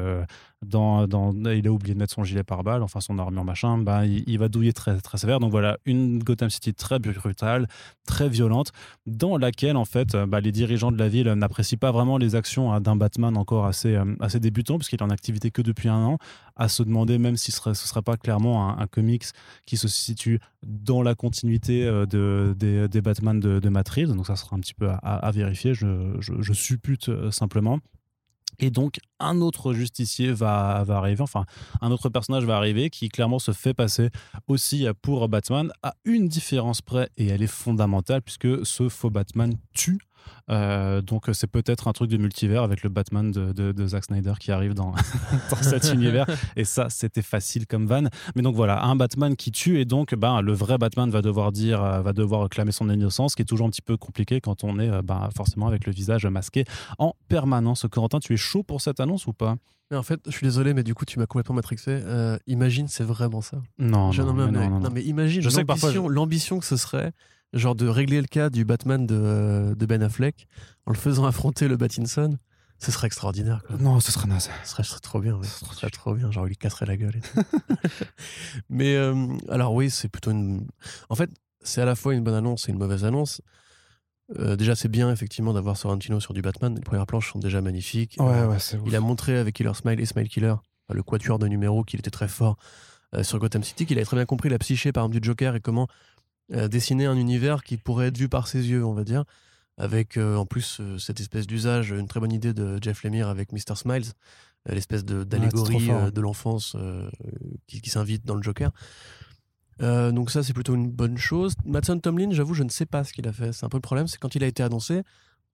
[0.62, 4.38] dans, il a oublié de mettre son gilet pare-balles, enfin son armure machin, ben il,
[4.38, 5.40] va douiller très très sévère.
[5.40, 7.66] Donc voilà, une Gotham City très brutale,
[8.06, 8.72] très violente,
[9.06, 12.34] dans laquelle en fait, euh, bah, les dirigeants de la ville n'apprécient pas vraiment les
[12.34, 15.88] actions hein, d'un Batman encore assez euh, assez débutant, puisqu'il est en activité que depuis
[15.88, 16.18] un an
[16.56, 19.24] à se demander même si ce ce serait pas clairement un, comics
[19.66, 24.14] qui se situe dans la continuité euh, de, des, des Batman de, de Reeves.
[24.14, 27.78] Donc ça sera un petit peu à, vérifier, je, je, suppute simplement.
[28.58, 31.44] Et donc, un autre justicier va, va arriver, enfin,
[31.80, 34.10] un autre personnage va arriver qui clairement se fait passer
[34.48, 39.54] aussi pour Batman, à une différence près, et elle est fondamentale, puisque ce faux Batman
[39.74, 39.98] tue.
[40.50, 44.04] Euh, donc, c'est peut-être un truc de multivers avec le Batman de, de, de Zack
[44.04, 44.92] Snyder qui arrive dans,
[45.50, 46.26] dans cet univers.
[46.56, 48.04] Et ça, c'était facile comme van.
[48.34, 51.52] Mais donc voilà, un Batman qui tue, et donc ben, le vrai Batman va devoir
[51.52, 54.40] dire, euh, va devoir clamer son innocence, ce qui est toujours un petit peu compliqué
[54.40, 56.64] quand on est euh, ben, forcément avec le visage masqué
[56.98, 57.86] en permanence.
[57.90, 59.56] Corentin, tu es chaud pour cette annonce ou pas?
[59.90, 61.90] Mais en fait, je suis désolé, mais du coup, tu m'as complètement matrixé.
[61.90, 63.60] Euh, imagine, c'est vraiment ça.
[63.78, 67.12] Non, Je- non, mais mais non, mais- non, mais imagine parfois, l'ambition que ce serait,
[67.52, 70.46] genre de régler le cas du Batman de, de Ben Affleck
[70.86, 72.38] en le faisant affronter le Battinson.
[72.78, 73.62] Ce serait extraordinaire.
[73.66, 73.76] Quoi.
[73.78, 74.48] Non, ce serait naze.
[74.64, 75.34] Ce serait, ce serait trop bien.
[75.36, 75.44] ouais.
[75.46, 76.30] Ce serait Ce serait trop bien.
[76.30, 77.16] Genre, il lui casserait la gueule.
[77.16, 77.42] et tout.
[78.70, 80.66] Mais euh, alors, oui, c'est plutôt une.
[81.08, 81.30] En fait,
[81.62, 83.42] c'est à la fois une bonne annonce et une mauvaise annonce.
[84.38, 86.74] Euh, déjà, c'est bien, effectivement, d'avoir Sorrentino sur du Batman.
[86.74, 88.16] Les premières planches sont déjà magnifiques.
[88.20, 91.48] Euh, ouais, il a montré avec Killer Smile et Smile Killer, enfin, le quatuor de
[91.48, 92.56] numéros, qu'il était très fort
[93.14, 95.56] euh, sur Gotham City, qu'il avait très bien compris la psyché, par exemple, du Joker
[95.56, 95.88] et comment
[96.52, 99.24] euh, dessiner un univers qui pourrait être vu par ses yeux, on va dire.
[99.76, 103.28] Avec euh, en plus euh, cette espèce d'usage, une très bonne idée de Jeff Lemire
[103.28, 103.76] avec Mr.
[103.76, 104.04] Smiles,
[104.68, 107.08] euh, l'espèce d'allégorie euh, de l'enfance euh,
[107.66, 108.72] qui, qui s'invite dans le Joker.
[109.80, 111.54] Euh, donc ça, c'est plutôt une bonne chose.
[111.64, 113.52] Matson Tomlin, j'avoue, je ne sais pas ce qu'il a fait.
[113.52, 115.02] C'est un peu le problème, c'est quand il a été annoncé,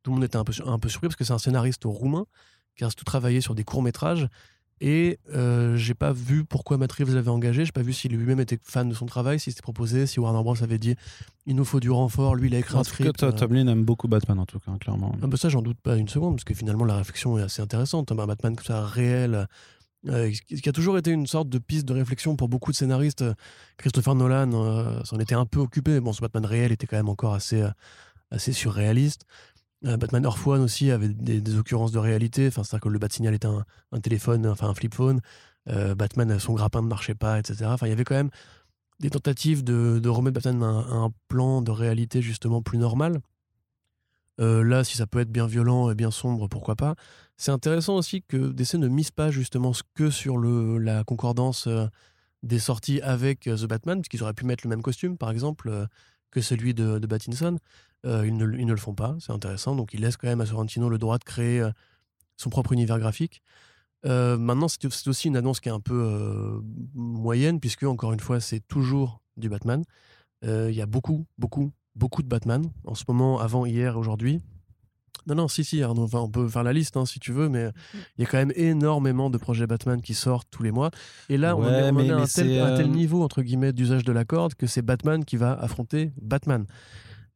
[0.03, 1.83] tout le monde était un peu, sur- un peu surpris parce que c'est un scénariste
[1.85, 2.27] roumain
[2.77, 4.29] qui a tout travaillé sur des courts métrages.
[4.83, 7.65] Et euh, j'ai pas vu pourquoi Matt Reeves l'avait engagé.
[7.65, 10.43] J'ai pas vu s'il lui-même était fan de son travail, s'il s'était proposé, si Warner
[10.43, 10.97] Bros avait dit
[11.47, 12.35] il nous faut du renfort.
[12.35, 13.17] Lui, il a écrit En un cas, script.
[13.19, 15.15] toi, euh, Tomlin aime beaucoup Batman, en tout cas, clairement.
[15.23, 17.63] ah bah ça, j'en doute pas une seconde, parce que finalement, la réflexion est assez
[17.63, 18.13] intéressante.
[18.13, 19.47] Un Batman comme ça, réel,
[20.09, 22.77] euh, qui qui a toujours été une sorte de piste de réflexion pour beaucoup de
[22.77, 23.25] scénaristes.
[23.77, 26.01] Christopher Nolan euh, s'en était un peu occupé.
[26.01, 27.71] Bon, ce Batman réel était quand même encore assez, euh,
[28.31, 29.27] assez surréaliste.
[29.85, 32.49] Euh, Batman Earth One aussi avait des, occurrences de réalité.
[32.49, 33.65] Enfin, c'est-à-dire que le Bat-Signal était un,
[34.01, 35.21] téléphone, enfin un flip phone.
[35.69, 37.67] Euh, Batman, son grappin ne marchait pas, etc.
[37.67, 38.31] Enfin, il y avait quand même
[39.01, 43.21] des tentatives de, remettre Batman à un, plan de réalité justement plus normal.
[44.41, 46.95] Euh, là, si ça peut être bien violent et bien sombre, pourquoi pas.
[47.37, 51.87] C'est intéressant aussi que DC ne mise pas justement que sur le, la concordance euh,
[52.43, 55.69] des sorties avec euh, The Batman, puisqu'ils auraient pu mettre le même costume, par exemple,
[55.69, 55.87] euh,
[56.31, 57.59] que celui de, de Pattinson.
[58.05, 59.75] Euh, ils, ne, le font pas, c'est intéressant.
[59.75, 61.69] Donc, ils laissent quand même à Sorrentino le droit de créer
[62.37, 63.43] son propre univers graphique.
[64.05, 66.63] Maintenant, c'est aussi une annonce qui est un peu
[66.95, 69.83] moyenne, puisque, encore une fois, c'est toujours du Batman.
[70.43, 74.41] Il y a beaucoup, beaucoup, beaucoup de Batman en ce moment, avant, hier, aujourd'hui.
[75.27, 77.49] Non, non, si, si, Arnaud, enfin, on peut faire la liste hein, si tu veux,
[77.49, 77.71] mais
[78.17, 80.91] il y a quand même énormément de projets Batman qui sortent tous les mois.
[81.29, 82.77] Et là, on est, on en mais- est à un mais tel, c'est, à un
[82.77, 86.13] tel euh, niveau, entre guillemets, d'usage de la corde que c'est Batman qui va affronter
[86.23, 86.65] Batman.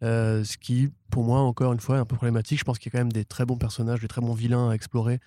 [0.02, 2.58] Euh, ce qui, pour moi, encore une fois, est un peu problématique.
[2.58, 4.70] Je pense qu'il y a quand même des très bons personnages, des très bons vilains
[4.70, 5.18] à explorer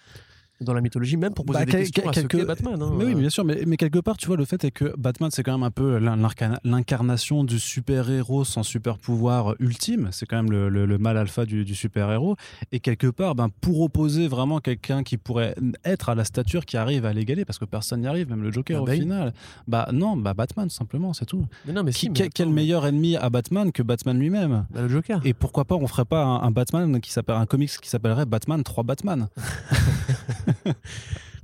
[0.62, 2.82] dans la mythologie, même pour poser Bah, des questions à ce Batman.
[2.82, 2.91] hein.
[2.97, 5.30] Mais oui, bien sûr, mais, mais quelque part, tu vois, le fait est que Batman,
[5.32, 10.10] c'est quand même un peu l'in- l'incarna- l'incarnation du super-héros sans super-pouvoir ultime.
[10.12, 12.36] C'est quand même le, le- le mal alpha du, du super-héros.
[12.72, 16.78] Et quelque part, ben, pour opposer vraiment quelqu'un qui pourrait être à la stature qui
[16.78, 18.99] arrive à l'égaler, parce que personne n'y arrive, même le Joker Ah, au Bane.
[18.99, 19.34] final.
[19.68, 21.45] Bah non, bah Batman, simplement, c'est tout.
[21.66, 24.66] Mais non, mais Qui- si, mais quel, meilleur ennemi à Batman que Batman lui-même?
[24.70, 25.20] Bah, le Joker.
[25.26, 28.26] Et pourquoi pas, on ferait pas un, un Batman qui s'appelle un comics qui s'appellerait
[28.26, 29.28] Batman 3 Batman?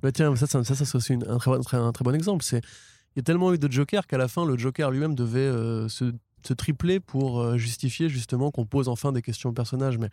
[0.02, 2.44] Bah tiens, ça, ça, ça, ça, c'est un, très, bon- très- un très bon exemple.
[2.44, 2.62] C'est
[3.16, 5.90] il y a tellement eu de Joker qu'à la fin, le Joker lui-même devait euh,
[5.90, 6.06] se,
[6.54, 9.98] tripler pour euh, justifier justement qu'on pose enfin des questions au personnage.
[9.98, 10.10] Mais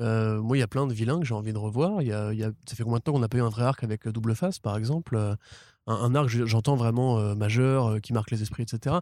[0.00, 2.02] euh, moi, il y a plein de vilains que j'ai envie de revoir.
[2.02, 2.32] Y a,
[2.66, 4.58] ça fait combien de temps qu'on n'a pas eu un vrai arc avec Double Face,
[4.58, 5.36] par exemple
[5.86, 8.96] un, arc, je- j'entends vraiment majeur, qui marque les esprits, etc.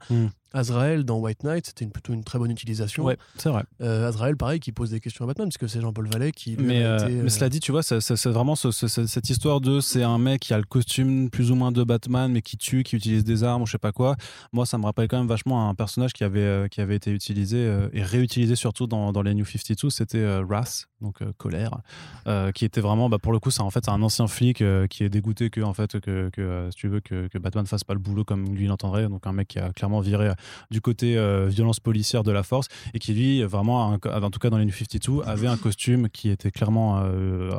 [0.53, 3.05] Azrael dans White Knight, c'était une, plutôt une très bonne utilisation.
[3.05, 3.65] Ouais, c'est vrai.
[3.83, 6.57] Euh, Azrael, pareil, qui pose des questions à Batman, puisque c'est Jean-Paul Vallée qui.
[6.57, 9.07] lui, Mais, a euh, mais euh, cela dit, tu vois, c'est- vraiment ce- ce- ce-
[9.07, 12.33] cette histoire de c'est un mec qui a le costume plus ou moins de Batman,
[12.33, 14.17] mais qui tue, qui utilise des armes ou je sais pas quoi.
[14.53, 17.11] Moi, ça me rappelle quand même vachement un personnage qui avait, euh, qui avait été
[17.11, 19.91] utilisé euh, et réutilisé surtout dans, dans les New 52.
[19.91, 21.79] C'était euh, Wrath, donc euh, colère,
[22.27, 24.87] euh, qui était vraiment, bah, pour le coup, c'est en fait un ancien flic euh,
[24.87, 27.67] qui est dégoûté que, en fait, que, que, euh, si tu veux, que, que Batman
[27.67, 29.09] fasse pas le boulot comme lui l'entendrait.
[29.09, 30.35] Donc un mec qui a clairement viré euh,
[30.71, 34.39] du côté euh, violence policière de la force et qui lui vraiment un- en tout
[34.39, 37.51] cas dans les New 52 avait un costume qui était clairement euh,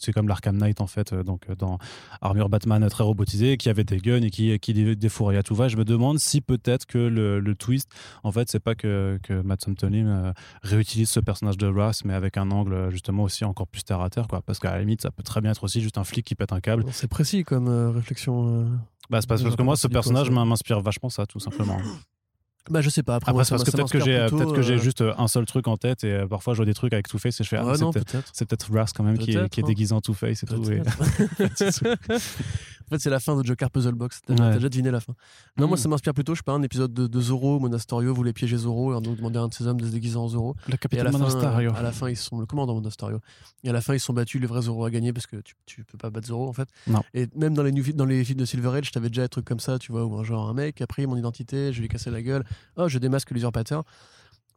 [0.00, 1.78] c'est comme l'Arkham Knight en fait donc euh, dans
[2.20, 5.54] armure Batman très robotisée qui avait des guns et qui, qui dé- défouraillait à tout
[5.54, 7.90] va je me demande si peut-être que le, le twist
[8.22, 12.36] en fait c'est pas que, que Matt Tomlin réutilise ce personnage de Ross mais avec
[12.36, 15.10] un angle justement aussi encore plus terre à terre quoi parce qu'à la limite ça
[15.10, 17.68] peut très bien être aussi juste un flic qui pète un câble C'est précis comme
[17.68, 18.48] euh, réflexion.
[18.48, 18.64] euh.
[19.10, 21.78] bah, c'est parce, que moi ce personnage m'inspire vachement ça tout simplement
[22.70, 23.16] Bah, je sais pas.
[23.16, 25.68] Après, Après, parce que peut-être que j'ai peut-être que j'ai juste euh, un seul truc
[25.68, 27.74] en tête et euh, parfois je vois des trucs avec Two-Face et je fais ah,
[27.74, 28.30] c'est peut-être peut-être.
[28.32, 29.66] c'est peut-être Ras quand même qui est, Peut-être, qui est hein.
[29.66, 30.62] déguisé en Two-Face et tout.
[32.88, 34.20] en fait, c'est la fin de Joker Puzzle Box.
[34.26, 34.54] T'as Ouais.
[34.54, 35.14] déjà deviné la fin.
[35.58, 35.80] Non, moi, Mm.
[35.80, 38.92] ça m'inspire plutôt, je sais pas, un épisode de, de Zorro, Monasterio voulait piéger Zorro
[38.92, 40.54] et on demandait à un de ses hommes de se déguiser en Zorro.
[40.66, 41.72] Le Et à capitaine la, fin, Monasterio.
[41.74, 43.20] à la fin, ils sont le commandant Monasterio.
[43.64, 44.40] Et à la fin, ils sont battus.
[44.40, 46.68] Le vrai Zorro a gagné parce que tu, tu peux pas battre Zorro en fait.
[46.86, 47.02] Non.
[47.14, 49.44] Et même dans les, new- dans les films de Silver Age, t'avais déjà des trucs
[49.44, 51.86] comme ça, tu vois, où un genre un mec a pris mon identité, je lui
[51.86, 52.44] ai cassé la gueule.
[52.76, 53.84] Oh, je démasque l'usurpateur.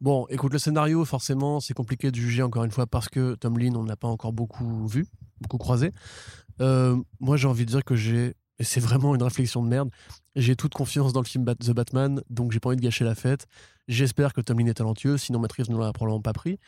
[0.00, 3.56] Bon, écoute, le scénario, forcément, c'est compliqué de juger encore une fois parce que Tom
[3.56, 5.06] Lynn, on ne l'a pas encore beaucoup vu,
[5.40, 5.92] beaucoup croisé.
[6.62, 9.90] Euh, moi, j'ai envie de dire que j'ai, et c'est vraiment une réflexion de merde,
[10.36, 13.14] j'ai toute confiance dans le film The Batman, donc j'ai pas envie de gâcher la
[13.14, 13.46] fête.
[13.88, 16.58] J'espère que Tom Lynn est talentueux, sinon Matrice ne l'aura probablement pas pris.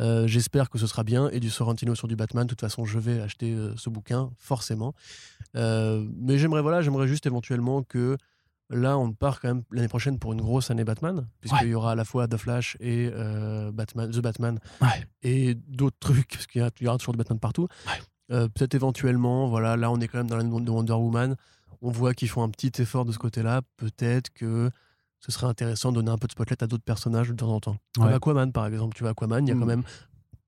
[0.00, 2.44] Euh, J'espère que ce sera bien et du Sorrentino sur du Batman.
[2.44, 4.92] De toute façon, je vais acheter euh, ce bouquin, forcément.
[5.54, 8.16] Mais j'aimerais voilà, j'aimerais juste éventuellement que
[8.70, 11.70] là, on part quand même l'année prochaine pour une grosse année Batman, puisqu'il Ouais.
[11.70, 15.06] y aura à la fois The Flash et euh, Batman, The Batman Ouais.
[15.22, 17.68] et d'autres trucs, parce qu'il y, aura toujours du Batman partout.
[17.86, 18.02] Ouais.
[18.30, 21.36] Euh, Peut-être éventuellement, voilà, là on est quand même dans l'année de Wonder Woman.
[21.82, 23.60] On voit qu'ils font un petit effort de ce côté-là.
[23.76, 24.70] Peut-être que
[25.20, 27.60] ce serait intéressant de donner un peu de spotlight à d'autres personnages de temps en
[27.60, 27.76] temps.
[27.96, 28.12] Comme Ouais.
[28.14, 28.94] Aquaman, par exemple.
[28.96, 29.68] Tu vois, Aquaman, il y a quand Mm.
[29.68, 29.82] même.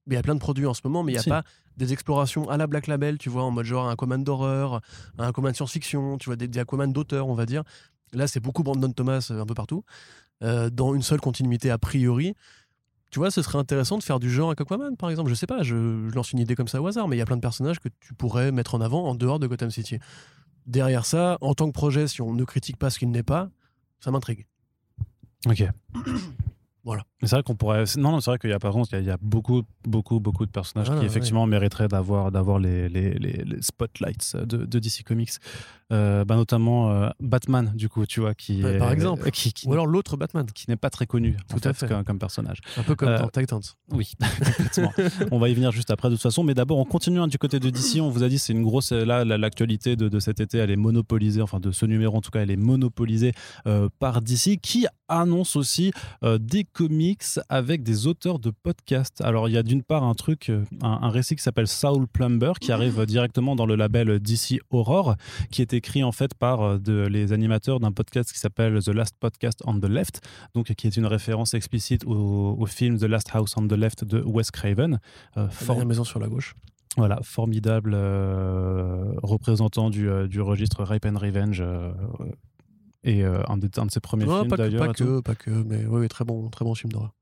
[0.07, 1.29] Il y a plein de produits en ce moment, mais il n'y a Si.
[1.31, 1.43] pas
[1.77, 4.81] des explorations à la Black Label, tu vois, en mode genre un Aquaman d'horreur,
[5.18, 7.64] un Aquaman science-fiction, tu vois, des, des Aquaman d'auteur, on va dire.
[8.12, 9.83] Là, c'est beaucoup Brandon Thomas euh, un peu partout,
[10.45, 12.35] euh, dans une seule continuité a priori.
[13.11, 15.30] Tu vois, ce serait intéressant de faire du genre avec Aquaman, par exemple.
[15.30, 17.22] Je sais pas, je, je lance une idée comme ça au hasard, mais il y
[17.22, 19.98] a plein de personnages que tu pourrais mettre en avant en dehors de Gotham City.
[20.66, 23.48] Derrière ça, en tant que projet, si on ne critique pas ce qu'il n'est pas,
[24.00, 24.46] ça m'intrigue.
[25.48, 25.62] Ok.
[26.82, 27.04] Voilà.
[27.22, 27.84] C'est vrai qu'on pourrait.
[27.96, 29.16] Non, non c'est vrai qu'il y a par contre, il y, a- il y a
[29.22, 31.10] beaucoup, beaucoup, beaucoup de personnages Voilà, qui ouais.
[31.10, 35.30] effectivement mériteraient d'avoir, d'avoir les, les, les, les spotlights de, de DC Comics,
[35.92, 39.30] Euh, bah, notamment euh, Batman du coup, tu vois, qui Ouais, est- par exemple.
[39.30, 41.94] qui, qui, Ou alors l'autre Batman, qui n'est pas très connu Tout à fait, fait.
[41.94, 42.58] Comme, comme personnage.
[42.76, 43.60] un peu comme Euh, dans Titans.
[43.92, 44.12] Oui,
[44.74, 44.92] complètement.
[45.30, 47.38] on va y venir juste après de toute façon, mais d'abord on continue hein, du
[47.38, 48.00] côté de DC.
[48.00, 50.72] On vous a dit c'est une grosse là la- l'actualité de, de cet été, elle
[50.72, 53.32] est monopolisée, enfin de ce numéro en tout cas, elle est monopolisée
[53.68, 55.92] euh, par DC qui annonce aussi
[56.24, 57.05] euh, des comics
[57.48, 59.20] avec des auteurs de podcasts.
[59.20, 62.07] Alors il y a d'une part un truc, euh, un, un récit qui s'appelle Saul
[62.09, 65.14] Plumber qui arrive directement dans le label DC Horror,
[65.50, 68.88] qui est écrit en fait par euh, de, les animateurs d'un podcast qui s'appelle The
[68.88, 70.20] Last Podcast on the Left,
[70.54, 74.04] donc qui est une référence explicite au, au film The Last House on the Left
[74.04, 74.98] de Wes Craven.
[75.36, 76.54] Euh, La for- maison sur la gauche.
[76.96, 81.61] voilà, formidable euh, représentant du, euh, du registre Rape and Revenge.
[81.61, 81.92] euh,
[83.07, 84.86] et euh, un, de, un de ses premiers Non, films pas que, d'ailleurs.
[84.88, 87.14] pas que, pas que, mais oui, oui, très bon, très bon film d'horreur.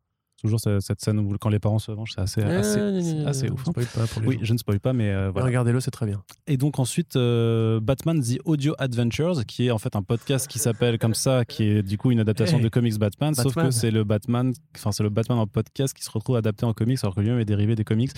[0.45, 3.47] Toujours cette, scène où quand les parents se vengent, c'est assez, assez, Eh, gna, assez
[3.47, 3.61] gna, ouf.
[3.67, 3.71] hein.
[3.71, 4.45] spoil pas pour les Oui, gens.
[4.45, 5.47] je ne spoil pas, mais euh, voilà.
[5.47, 6.23] Regardez-le, c'est très bien.
[6.47, 10.59] Et donc ensuite, euh, Batman The Audio Adventures, qui est en fait un podcast qui
[10.59, 13.71] s'appelle comme ça, qui est du coup une adaptation Hey, de comics Batman, sauf que
[13.71, 16.99] c'est le Batman, enfin c'est le Batman en podcast qui se retrouve adapté en comics,
[17.03, 18.11] alors que lui-même est dérivé des comics.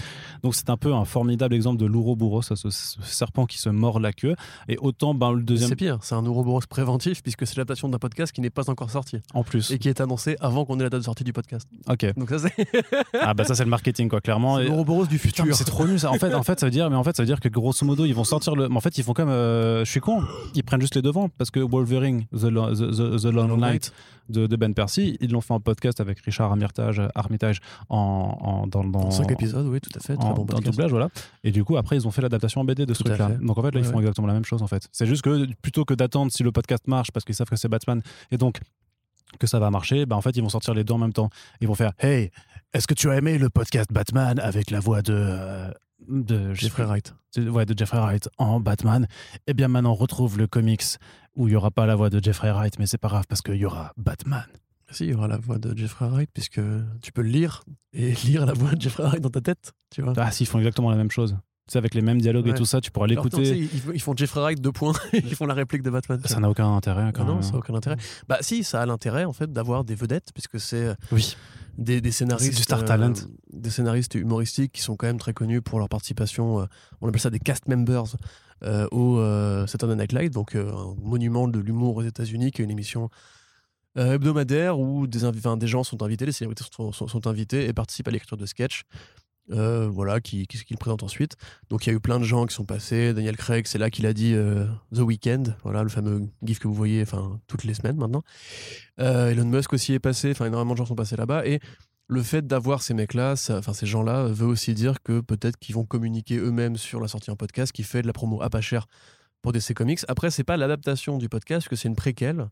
[0.43, 2.71] Donc c'est un peu un formidable exemple de l'Ouroboros, ce, ce
[3.03, 4.35] serpent qui se mord la queue.
[4.69, 7.99] Et autant, ben, le deuxième C'est pire, c'est un Ouroboros préventif puisque c'est l'adaptation d'un
[7.99, 9.71] podcast qui n'est pas encore sorti en plus.
[9.71, 11.69] et qui est annoncé avant qu'on ait la date de sortie du podcast.
[11.89, 12.05] Ok.
[12.17, 12.53] Donc ça c'est
[13.21, 14.59] Ah bah ça c'est le marketing quoi, clairement.
[14.59, 15.45] L'Ouroboros du futur.
[15.55, 16.11] c'est trop nul ça.
[16.11, 17.85] En fait, en fait, ça veut dire, mais en fait, ça veut dire que grosso
[17.85, 18.69] modo, ils vont sortir le.
[18.69, 19.29] Mais en fait, ils font comme.
[19.29, 20.23] euh, je suis con.
[20.55, 23.59] Ils prennent juste les devants parce que Wolverine, The, Lo- the, the, The Long Long
[23.59, 23.93] Night
[24.29, 27.61] de, de Ben Percy, ils l'ont fait en podcast avec Richard Armitage, Armitage
[27.91, 30.17] en, en dans, dans, Dans 5 épisodes, oui, tout à fait.
[30.17, 31.11] Très en, bon doublage, voilà.
[31.45, 33.29] Et du coup, après, ils ont fait l'adaptation en BD de ce truc-là.
[33.41, 34.03] Donc en fait, là, ils Ouais, font ouais.
[34.03, 34.89] exactement la même chose en fait.
[34.91, 37.69] C'est juste que plutôt que d'attendre si le podcast marche parce qu'ils savent que c'est
[37.69, 38.01] Batman
[38.31, 38.59] et donc
[39.39, 41.31] que ça va marcher, bah en fait, ils vont sortir les deux en même temps.
[41.61, 42.31] Ils vont faire Hey,
[42.73, 45.13] est-ce que tu as aimé le podcast Batman avec la voix de.
[45.15, 45.71] euh,
[46.09, 47.15] de Jeffrey Wright.
[47.37, 49.07] de- ouais, de Jeffrey Wright en Batman.
[49.47, 50.83] Eh bien, maintenant, on retrouve le comics
[51.35, 53.41] où il n'y aura pas la voix de Jeffrey Wright, mais c'est pas grave parce
[53.43, 54.45] qu'il y aura Batman.
[54.91, 56.61] Si, il y aura la voix de Jeffrey Wright puisque
[57.03, 60.03] tu peux le lire et lire la voix de Jeffrey Wright dans ta tête, tu
[60.03, 60.13] vois.
[60.17, 61.37] Ah, si, ils font exactement la même chose.
[61.69, 63.69] C'est avec les mêmes dialogues et tout ça, tu pourras sais, l'écouter.
[63.95, 66.21] ils, font Jeffrey Wright deux points, ils font la réplique de Batman.
[66.25, 67.43] Ça n'a aucun intérêt Ah quand non, même.
[67.43, 67.97] ça n'a aucun intérêt.
[68.29, 71.37] Bah si, ça a l'intérêt en fait d'avoir des vedettes puisque c'est Oui.
[71.77, 73.15] des, des scénaristes, du star euh, talent.
[73.53, 76.61] des scénaristes humoristiques qui sont quand même très connus pour leur participation.
[76.61, 76.67] euh,
[77.01, 78.15] on appelle ça des cast members
[78.63, 82.63] euh, au euh, Saturday Night Live, donc euh, un monument de l'humour aux États-Unis, qui
[82.63, 83.11] est une émission
[83.99, 87.27] euh, hebdomadaire où des, invi- enfin, des gens sont invités, les célébrités sont, sont- sont
[87.27, 88.85] invités et participent à l'écriture de sketchs.
[89.53, 91.37] Euh, voilà, qui, qui, qu'ils présentent ensuite.
[91.71, 93.15] Donc il y a eu plein de gens qui sont passés.
[93.15, 96.67] Daniel Craig, c'est là qu'il a dit euh, The Weeknd, voilà le fameux gif que
[96.67, 98.23] vous voyez, enfin toutes les semaines maintenant.
[98.99, 100.33] Euh, Elon Musk aussi est passé.
[100.33, 101.61] Enfin énormément de gens sont passés là-bas et
[102.09, 105.85] le fait d'avoir ces mecs-là, enfin ces gens-là, veut aussi dire que peut-être qu'ils vont
[105.85, 108.87] communiquer eux-mêmes sur la sortie en podcast, qui fait de la promo à pas cher
[109.43, 110.01] pour DC Comics.
[110.07, 112.49] Après, c'est pas l'adaptation du podcast, que c'est une préquelle.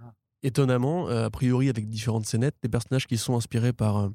[0.00, 0.14] Ah.
[0.42, 4.08] Étonnamment, a priori avec différentes scénettes, des personnages qui sont inspirés par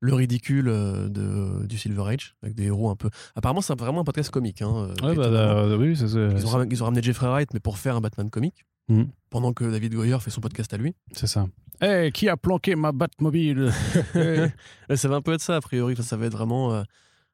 [0.00, 3.10] le ridicule euh, de, du Silver Age, avec des héros un peu.
[3.36, 4.62] Apparemment, c'est vraiment un podcast comique.
[4.62, 7.60] hein, euh, Ouais, bah, euh, oui, ils, ont ramené, ils ont ramené Jeffrey Wright, mais
[7.60, 9.08] pour faire un Batman comique, Mhm.
[9.30, 10.94] pendant que David Goyer fait son podcast à lui.
[11.12, 11.46] C'est ça.
[11.80, 13.70] Hey, qui a planqué ma Batmobile?
[14.94, 15.92] Ça va un peu être ça, a priori.
[15.94, 16.82] Enfin, ça va être vraiment euh,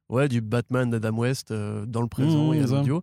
[0.09, 3.03] ouais, du Batman d'Adam West euh, dans le présent Mmh, et à l'audio.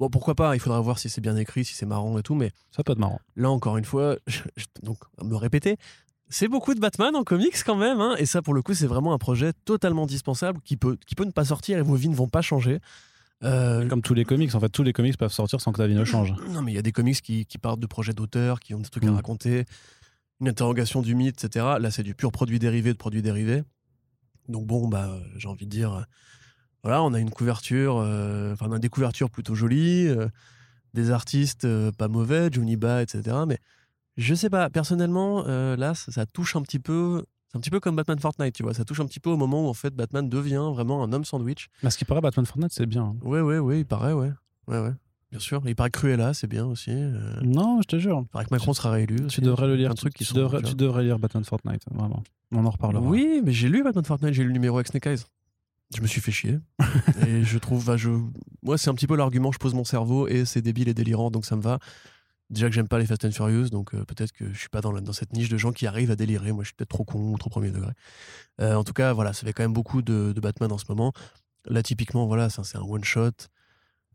[0.00, 2.36] Bon, pourquoi pas Il faudra voir si c'est bien écrit, si c'est marrant et tout.
[2.36, 3.20] Mais Ça peut être marrant.
[3.34, 5.76] là, encore une fois, je- je- donc, me répéter,
[6.30, 8.00] c'est beaucoup de Batman en comics quand même.
[8.00, 11.14] hein, et ça, pour le coup, c'est vraiment un projet totalement dispensable qui peut, qui
[11.14, 12.80] peut ne pas sortir et vos vies ne vont pas changer.
[13.44, 15.86] Euh, Comme tous les comics, en fait, tous les comics peuvent sortir sans que ta
[15.86, 16.34] vie ne change.
[16.50, 18.80] non, mais il y a des comics qui, qui parlent de projets d'auteurs, qui ont
[18.80, 19.14] des trucs à Mm.
[19.14, 19.64] raconter,
[20.40, 21.64] une interrogation du mythe, etc.
[21.80, 23.62] Là, c'est du pur produit dérivé de produits dérivés.
[24.48, 26.02] Donc bon, bah, j'ai envie de dire, euh,
[26.82, 30.28] voilà, on a une couverture, euh, enfin, on a des couvertures plutôt jolies, euh,
[30.94, 33.36] des artistes pas mauvais, Johnny Ba, etc.
[33.46, 33.58] Mais
[34.18, 37.24] je sais pas, personnellement, euh, là, ça, ça touche un petit peu.
[37.50, 38.74] C'est un petit peu comme Batman Fortnite, tu vois.
[38.74, 41.24] Ça touche un petit peu au moment où en fait Batman devient vraiment un homme
[41.24, 41.68] sandwich.
[41.82, 43.16] Mais ce qui paraît, Batman Fortnite, c'est bien.
[43.22, 44.32] Ouais, ouais, ouais, il paraît, ouais.
[44.66, 44.92] Ouais, ouais.
[45.30, 45.62] Bien sûr.
[45.64, 46.90] Il paraît que Cruella, c'est bien aussi.
[46.90, 47.40] euh.
[47.42, 48.22] Non, je te jure.
[48.24, 49.26] Il paraît que Macron sera réélu.
[49.28, 49.94] Tu devrais le lire.
[49.94, 52.22] Trucs tu, qui tu devrais, tu devrais lire Batman Fortnite, vraiment.
[52.52, 53.02] On en reparlera.
[53.02, 55.24] Oui, mais j'ai lu Batman Fortnite, j'ai lu le numéro avec Snake Eyes.
[55.94, 56.58] Je me suis fait chier.
[57.26, 58.10] et je trouve, bah, je...
[58.62, 61.30] moi, c'est un petit peu l'argument, je pose mon cerveau et c'est débile et délirant,
[61.30, 61.78] donc ça me va.
[62.50, 64.80] Déjà que j'aime pas les Fast and Furious, donc euh, peut-être que je suis pas
[64.80, 66.52] dans, la- dans cette niche de gens qui arrivent à délirer.
[66.52, 67.92] Moi, je suis peut-être trop con ou trop premier degré.
[68.60, 70.86] Euh, en tout cas, voilà, ça fait quand même beaucoup de, de Batman en ce
[70.88, 71.12] moment.
[71.66, 73.32] Là, typiquement, voilà, c'est un one-shot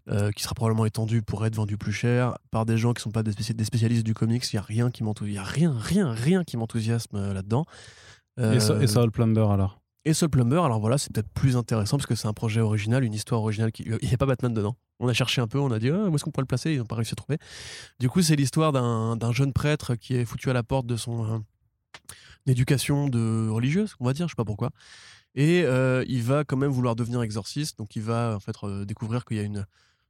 [0.10, 3.12] euh, qui sera probablement étendu pour être vendu plus cher par des gens qui sont
[3.12, 4.44] pas des, spéci- des spécialistes du comics.
[4.52, 7.66] Il y a rien qui m'enthousiasme, rien, rien, rien qui m'enthousiasme là-dedans.
[8.40, 9.83] Et, ça, et Saul Plumber alors?
[10.06, 13.06] Et Soul Plumber, alors voilà, c'est peut-être plus intéressant parce que c'est un projet original,
[13.06, 13.72] une histoire originale.
[13.72, 13.84] Qui...
[13.84, 14.76] Il n'y a pas Batman dedans.
[15.00, 16.74] On a cherché un peu, on a dit ah, où est-ce qu'on pourrait le placer?
[16.74, 17.38] Ils n'ont pas réussi à trouver.
[18.00, 21.26] Du coup, c'est l'histoire d'un jeune prêtre qui est foutu à la porte de son
[21.26, 21.40] euh,
[22.46, 24.72] éducation de religieuse, on va dire, je sais pas pourquoi.
[25.36, 27.78] Et euh, il va quand même vouloir devenir exorciste.
[27.78, 29.66] Donc il va en fait euh, découvrir qu'il y a une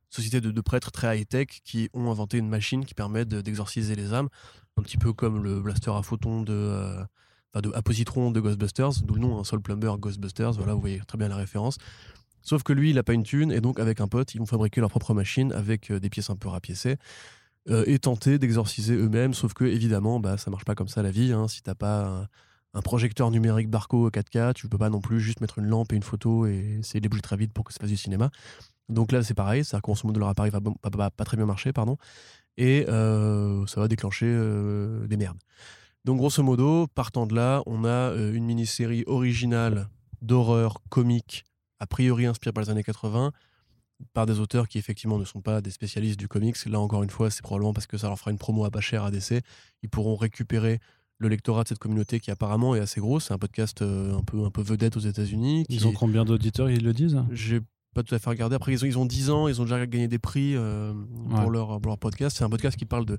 [0.10, 4.14] société de, prêtres très high-tech qui ont inventé une machine qui permet de- d'exorciser les
[4.14, 4.30] âmes.
[4.78, 7.04] Un petit peu comme le blaster à photons de, euh,
[7.62, 10.54] de de Ghostbusters, d'où le nom, Soul Plumber Ghostbusters.
[10.54, 11.78] Voilà, vous voyez très bien la référence.
[12.44, 14.46] Sauf que lui, il n'a pas une thune, et donc avec un pote, ils vont
[14.46, 16.98] fabriquer leur propre machine avec euh, des pièces un peu rapiécées
[17.70, 19.34] euh, et tenter d'exorciser eux-mêmes.
[19.34, 21.32] Sauf que, évidemment, bah, ça marche pas comme ça la vie.
[21.32, 21.48] hein.
[21.48, 22.28] Si t'as pas
[22.74, 25.96] un, projecteur numérique Barco 4K, tu peux pas non plus juste mettre une lampe et
[25.96, 28.30] une photo et essayer de très vite pour que ça fasse du cinéma.
[28.90, 30.60] Donc là, c'est pareil, qu'en ce moment, leur appareil va
[31.12, 31.98] pas, très bien marcher, pardon,
[32.58, 34.26] et euh, ça va déclencher
[35.08, 35.38] des merdes.
[36.06, 39.88] Donc, grosso modo, partant de là, on a euh, une mini-série originale
[40.22, 41.46] d'horreur comique,
[41.80, 43.32] a priori inspirée par les années 80,
[44.14, 46.58] par des auteurs qui effectivement ne sont pas des spécialistes du comics.
[46.66, 48.82] Là, encore une fois, c'est probablement parce que ça leur fera une promo à pas
[48.82, 49.42] cher à DC.
[49.82, 50.80] Ils pourront récupérer
[51.20, 53.28] le lectorat de cette communauté qui apparemment est assez grosse.
[53.28, 55.66] C'est un podcast euh, un, peu, un peu vedette aux États-Unis.
[55.70, 57.18] qui Ils ont combien d'auditeurs Ils le disent?
[57.32, 57.62] J'ai
[57.94, 58.56] pas tout à fait regardé.
[58.56, 61.42] Après, ils ont, ils ont 10 ans, ils ont déjà gagné des prix euh, Ouais.
[61.42, 62.36] pour, leur, pour leur podcast.
[62.38, 63.18] C'est un podcast qui parle de,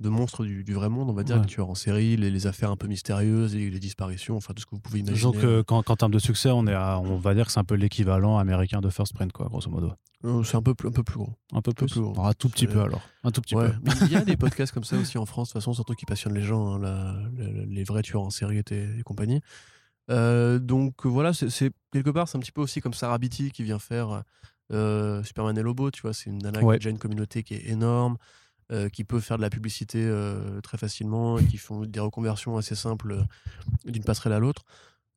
[0.00, 1.42] de monstres du, du vrai monde, on va dire, Ouais.
[1.42, 4.60] les tueurs en série, les, les affaires un peu mystérieuses, les, les disparitions, enfin tout
[4.62, 5.16] ce que vous pouvez imaginer.
[5.16, 7.64] Disons que qu'en termes de succès, on, est à- on va dire que c'est un
[7.64, 9.92] peu l'équivalent américain de First Print, quoi, grosso modo.
[10.24, 11.32] Euh, c'est un peu, plus- un peu plus gros.
[11.52, 11.86] Un peu plus.
[11.86, 12.12] plus gros.
[12.12, 13.02] Alors, un tout petit peu alors.
[13.22, 13.68] Un tout petit Ouais.
[13.68, 13.74] peu.
[13.84, 15.94] Mais il y a des podcasts comme ça aussi en France, de toute façon, surtout
[15.94, 19.40] qui passionnent les gens, hein, la- la- les vrais tueurs en série et, et compagnie.
[20.10, 23.62] Euh, donc voilà, c'est quelque part, c'est un petit peu aussi comme Sarah Beatty qui
[23.62, 24.22] vient faire
[24.72, 26.74] euh, Superman et Lobo, tu vois, c'est une nana qui Ouais.
[26.76, 28.16] a déjà une communauté qui est énorme,
[28.72, 32.56] euh, qui peut faire de la publicité euh, très facilement et qui font des reconversions
[32.56, 33.22] assez simples euh,
[33.90, 34.62] d'une passerelle à l'autre.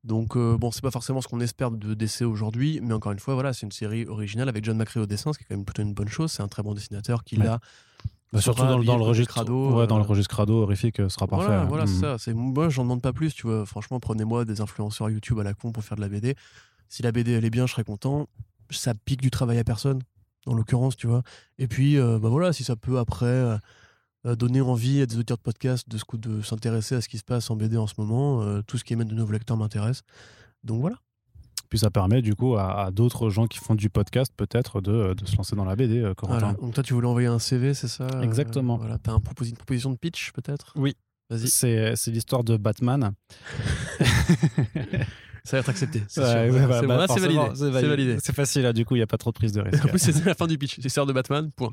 [0.03, 3.33] Donc bon, c'est pas forcément ce qu'on espère de DC aujourd'hui, mais encore une fois,
[3.33, 5.65] voilà, c'est une série originale avec John McCrea au dessin, ce qui est quand même
[5.65, 6.31] plutôt une bonne chose.
[6.31, 7.45] C'est un très bon dessinateur qui Ouais.
[7.45, 7.59] l'a
[8.31, 10.99] Bah, surtout dans, le- dans le lire registre Crado, ouais, dans le registre crado horrifique,
[10.99, 11.45] euh, sera parfait.
[11.47, 11.65] voilà, hein.
[11.65, 11.87] voilà, Mm.
[11.87, 12.17] c'est ça.
[12.19, 13.65] C'est moi, j'en demande pas plus, tu vois.
[13.65, 16.35] Franchement, prenez-moi des influenceurs YouTube à la con pour faire de la BD.
[16.89, 18.27] Si la BD elle est bien, je serais content.
[18.69, 20.01] Ça pique du travail à personne,
[20.47, 21.23] en l'occurrence, tu vois.
[21.57, 25.37] Et puis, euh, bah voilà, si ça peut après euh, donner envie à des auteurs
[25.37, 28.41] de podcast de, de s'intéresser à ce qui se passe en BD en ce moment,
[28.41, 30.01] euh, tout ce qui émane de nouveaux lecteurs m'intéresse.
[30.63, 30.97] Donc voilà.
[31.69, 35.13] Puis ça permet du coup à, à d'autres gens qui font du podcast peut-être de,
[35.13, 36.39] de se lancer dans la BD, Corentin.
[36.39, 36.53] Voilà.
[36.61, 38.77] Donc toi, tu voulais envoyer un CV, c'est ça Exactement.
[38.77, 38.97] voilà.
[38.97, 40.71] T'as un proposi- une proposition de pitch, peut-être?
[40.77, 40.95] Oui.
[41.29, 43.11] C'est l'histoire de Batman.
[45.47, 46.03] Ça va être accepté.
[46.09, 47.05] C'est Ouais, ouais, bah, bah.
[47.07, 47.41] Ah, validé.
[47.55, 48.17] C'est validé.
[48.21, 49.85] C'est facile, là, du coup, il n'y a pas trop de prise de risque.
[49.85, 50.77] En plus, c'est la fin du pitch.
[50.81, 51.69] C'est sœur de Batman, point.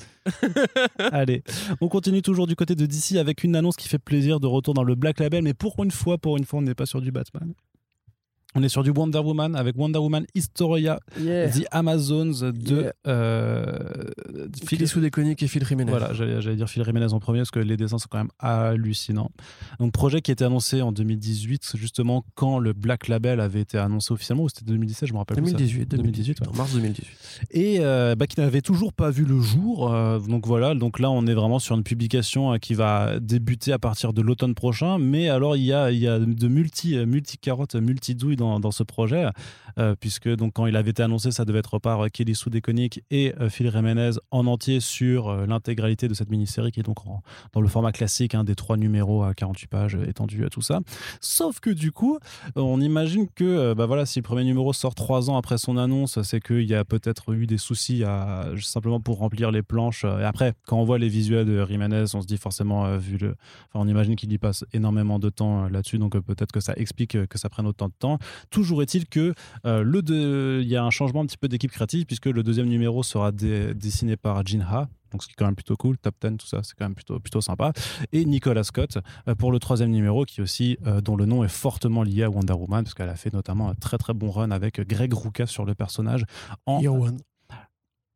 [0.98, 1.42] Allez,
[1.80, 4.74] on continue toujours du côté de DC avec une annonce qui fait plaisir de retour
[4.74, 7.00] dans le Black Label, mais pour une fois, pour une fois, on n'est pas sur
[7.00, 7.52] du Batman.
[8.57, 12.92] On est sur du Wonder Woman avec Wonder Woman Historia, The Amazons de Yeah.
[13.07, 13.78] euh,
[14.66, 15.90] Phil- et Phil Jiménez.
[15.90, 19.30] Voilà, j'allais dire Phil Jiménez en premier parce que les dessins sont quand même hallucinants.
[19.80, 23.78] Donc, projet qui a été annoncé en 2018, justement quand le Black Label avait été
[23.78, 25.57] annoncé officiellement, ou c'était 2017, je me rappelle plus ça.
[25.57, 26.48] 2018, 2018, ouais.
[26.48, 27.07] en mars 2018.
[27.50, 29.92] et euh, bah, qui n'avait toujours pas vu le jour.
[29.92, 33.72] Euh, donc voilà, donc là on est vraiment sur une publication euh, qui va débuter
[33.72, 34.98] à partir de l'automne prochain.
[34.98, 38.70] Mais alors il y a, il y a de multi, multi carottes, multi douilles dans,
[38.70, 39.26] ce projet,
[40.00, 42.50] puisque donc quand il avait été annoncé, ça devait être par euh, Kelly Sue
[43.10, 46.98] et euh, Phil Jiménez en entier sur euh, l'intégralité de cette mini-série qui est donc
[47.52, 50.62] dans le format classique hein, des trois numéros à 48 pages euh, étendus à tout
[50.62, 50.80] ça.
[51.20, 52.18] Sauf que du coup,
[52.56, 55.76] on imagine que euh, bah voilà, si le premier numéro sort trois ans après son
[55.76, 58.02] annonce, c'est qu'il y a peut-être eu des soucis
[58.60, 60.04] simplement pour remplir les planches.
[60.04, 63.18] Et après, quand on voit les visuels de Jiménez, on se dit forcément, euh, vu
[63.18, 63.36] le,
[63.72, 66.60] enfin, on imagine qu'il y passe énormément de temps euh, là-dessus, donc euh, peut-être que
[66.60, 68.18] ça explique euh, que ça prenne autant de temps.
[68.50, 71.70] Toujours est-il que euh, le deux- il y a un changement un petit peu d'équipe
[71.70, 74.88] créative puisque le deuxième numéro sera dé- dessiné par Jin Ha.
[75.12, 76.96] Donc, ce qui est quand même plutôt cool, top 10, tout ça, c'est quand même
[76.96, 77.72] plutôt, plutôt sympa.
[78.10, 78.98] Et Nicolas Scott
[79.28, 82.30] euh, pour le troisième numéro, qui aussi, euh, dont le nom est fortement lié à
[82.30, 85.46] Wonder Woman, parce qu'elle a fait notamment un très très bon run avec Greg Rucka
[85.46, 86.24] sur le personnage
[86.66, 87.18] en Year One.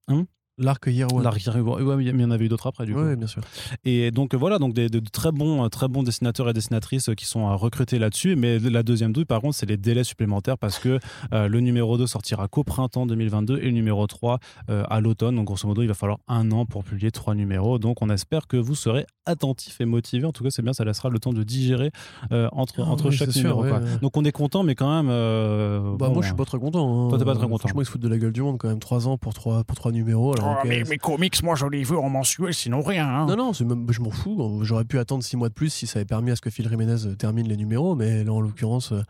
[0.09, 0.27] Hein
[0.59, 1.23] L'arc One.
[1.23, 3.01] L'arc- ouais, mais il y en avait eu d'autres après du coup.
[3.01, 3.43] Oui, bien sûr.
[3.85, 6.53] Et donc euh, voilà, donc des, de, de très bons, euh, très bons dessinateurs et
[6.53, 8.35] dessinatrices euh, qui sont à recruter là-dessus.
[8.37, 10.99] Mais la deuxième douille, par contre, c'est les délais supplémentaires parce que
[11.33, 14.39] euh, le numéro 2 sortira qu'au printemps 2022 et le numéro 3
[14.71, 15.37] euh, à l'automne.
[15.37, 17.79] Donc grosso modo, il va falloir un an pour publier trois numéros.
[17.79, 20.25] Donc on espère que vous serez attentifs et motivés.
[20.27, 21.91] En tout cas, c'est bien, ça laissera le temps de digérer
[22.33, 23.61] euh, entre, Ah entre oui, chaque sûr, numéro.
[23.63, 23.79] quoi.
[23.79, 23.99] ouais.
[24.03, 25.09] Donc on est content, mais quand même.
[25.09, 27.07] Bah, bon, moi, je suis pas très content.
[27.07, 27.09] hein.
[27.11, 27.59] Toi, t'es pas très content.
[27.59, 28.79] Franchement, ils se foutent de la gueule du monde quand même.
[28.81, 30.33] Trois ans pour trois, pour trois numéros.
[30.35, 33.07] Alors, Oh, mais c'est- mes comics, moi je les veux en mensuel, sinon rien.
[33.09, 33.27] hein.
[33.27, 34.61] Non, non, même- je m'en fous.
[34.63, 36.69] J'aurais pu attendre six mois de plus si ça avait permis à ce que Phil
[36.69, 37.95] Jiménez euh, termine les numéros.
[37.95, 39.03] Mais là, en l'occurrence, euh,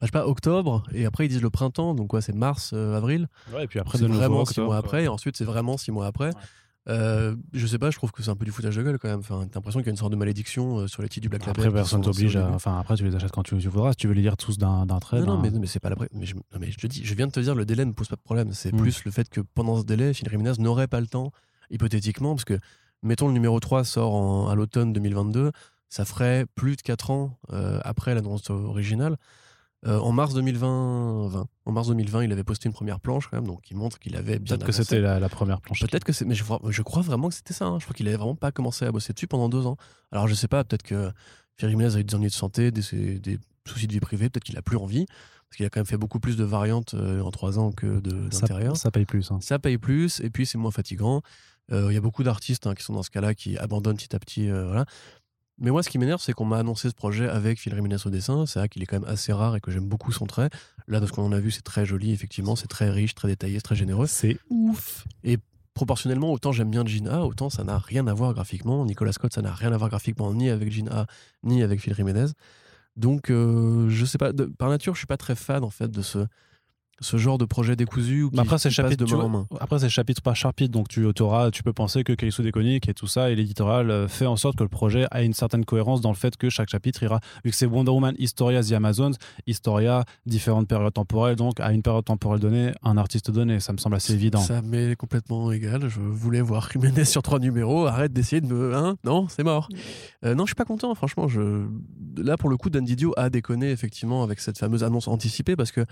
[0.00, 2.96] je sais pas, octobre, et après ils disent le printemps, donc quoi, c'est mars, euh,
[2.96, 3.28] avril.
[3.54, 5.76] Ouais, et puis après, C'est nouveau, vraiment six octobre, mois après, et ensuite c'est vraiment
[5.76, 6.28] six mois après.
[6.28, 6.32] Ouais.
[6.88, 9.08] Euh, je sais pas, je trouve que c'est un peu du foutage de gueule quand
[9.08, 9.20] même.
[9.20, 11.28] Enfin, t'as l'impression qu'il y a une sorte de malédiction euh, sur les titres du
[11.28, 11.66] Black Label.
[11.66, 12.48] Après, personne t'oblige à.
[12.50, 13.90] Enfin, après, tu les achètes quand tu, tu voudras.
[13.92, 15.20] Si tu veux les lire tous d'un trait.
[15.20, 15.96] Non, non, ben- mais, mais c'est pas la.
[16.14, 17.92] Mais je, non, mais je te dis, je viens de te dire, le délai ne
[17.92, 18.52] pose pas de problème.
[18.52, 18.78] C'est Mm.
[18.78, 21.32] plus le fait que pendant ce délai, Phil Jiménez n'aurait pas le temps,
[21.70, 22.58] hypothétiquement, parce que,
[23.02, 25.52] mettons, le numéro 3 sort en- à l'automne 2022,
[25.90, 29.16] ça ferait plus de 4 ans euh, après l'annonce originale.
[29.86, 33.38] Euh, en mars 2020, 20, en mars 2020, il avait posté une première planche quand
[33.38, 35.80] même, donc il montre qu'il avait bien Peut-être que c'était la, la première planche.
[35.80, 36.42] Peut-être que c'est, mais je,
[36.82, 37.64] crois vraiment que c'était ça.
[37.66, 37.78] hein.
[37.78, 39.76] Je crois qu'il avait vraiment pas commencé à bosser dessus pendant deux ans.
[40.12, 41.10] Alors je sais pas, peut-être que
[41.56, 42.82] Pierre Jiménez a eu des ennuis de santé, des,
[43.18, 45.86] des soucis de vie privée, peut-être qu'il a plus envie, parce qu'il a quand même
[45.86, 48.76] fait beaucoup plus de variantes euh, en trois ans que de, Ça, d'intérieur.
[48.76, 49.30] Ça, ça paye plus.
[49.30, 49.58] hein.
[49.62, 51.22] paye plus, et puis c'est moins fatigant.
[51.72, 54.14] Euh, Il y a beaucoup d'artistes hein, qui sont dans ce cas-là, qui abandonnent petit
[54.14, 54.50] à petit.
[54.50, 54.84] euh, voilà.
[55.60, 58.10] Mais moi, ce qui m'énerve, c'est qu'on m'a annoncé ce projet avec Phil Jiménez au
[58.10, 58.46] dessin.
[58.46, 60.48] C'est vrai qu'il est quand même assez rare et que j'aime beaucoup son trait.
[60.88, 62.56] Là, de ce qu'on en a vu, c'est très joli, effectivement.
[62.56, 65.06] C'est très riche, très détaillé, c'est très généreux C'est ouf.
[65.74, 68.84] proportionnellement, autant j'aime bien Gene A, autant ça n'a rien à voir graphiquement.
[68.84, 71.06] Nicolas Scott, ça n'a rien à voir graphiquement ni avec Gene A,
[71.42, 72.26] ni avec Phil Jiménez.
[72.96, 75.88] Donc, euh, je sais pas, de- par nature, je suis pas très fan en fait
[75.90, 76.26] de ce,
[77.00, 79.46] ce genre de projet décousu ou qui, après, c'est chapitre, de main en main?
[79.58, 82.94] après, c'est chapitre par chapitre, donc tu auras, tu peux penser que Keisu Déconique et
[82.94, 86.00] tout ça, et l'éditorial euh, fait en sorte que le projet a une certaine cohérence
[86.00, 89.12] dans le fait que chaque chapitre ira, vu que c'est Wonder Woman, Historia, The Amazons,
[89.46, 93.78] Historia, différentes périodes temporelles, donc à une période temporelle donnée, un artiste donné, ça me
[93.78, 94.40] semble assez évident.
[94.40, 95.88] Ça m'est complètement égal.
[95.88, 97.86] Je voulais voir Jiménez sur trois numéros.
[97.86, 98.74] Arrête d'essayer de me.
[98.74, 98.96] Hein?
[99.04, 99.68] Non, c'est mort.
[100.24, 101.28] Euh, non, je suis pas content, franchement.
[101.28, 101.66] Je...
[102.16, 105.72] Là, pour le coup, Dan Didio a déconné, effectivement, avec cette fameuse annonce anticipée, parce
[105.72, 105.84] que,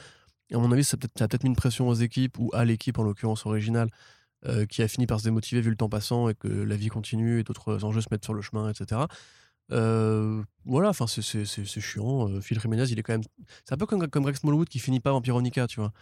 [0.55, 3.03] à mon avis, ça a peut-être mis une pression aux équipes, ou à l'équipe, en
[3.03, 3.91] l'occurrence originale,
[4.47, 6.89] euh, qui a fini par se démotiver vu le temps passant et que la vie
[6.89, 9.03] continue et d'autres enjeux se mettent sur le chemin, etc.
[9.73, 11.45] Euh, voilà, enfin, c'est-
[11.81, 12.29] chiant.
[12.29, 13.23] Euh, Phil Jiménez, il est quand même.
[13.65, 15.93] C'est un peu comme, comme Greg Smallwood qui finit pas Vampironica, tu vois.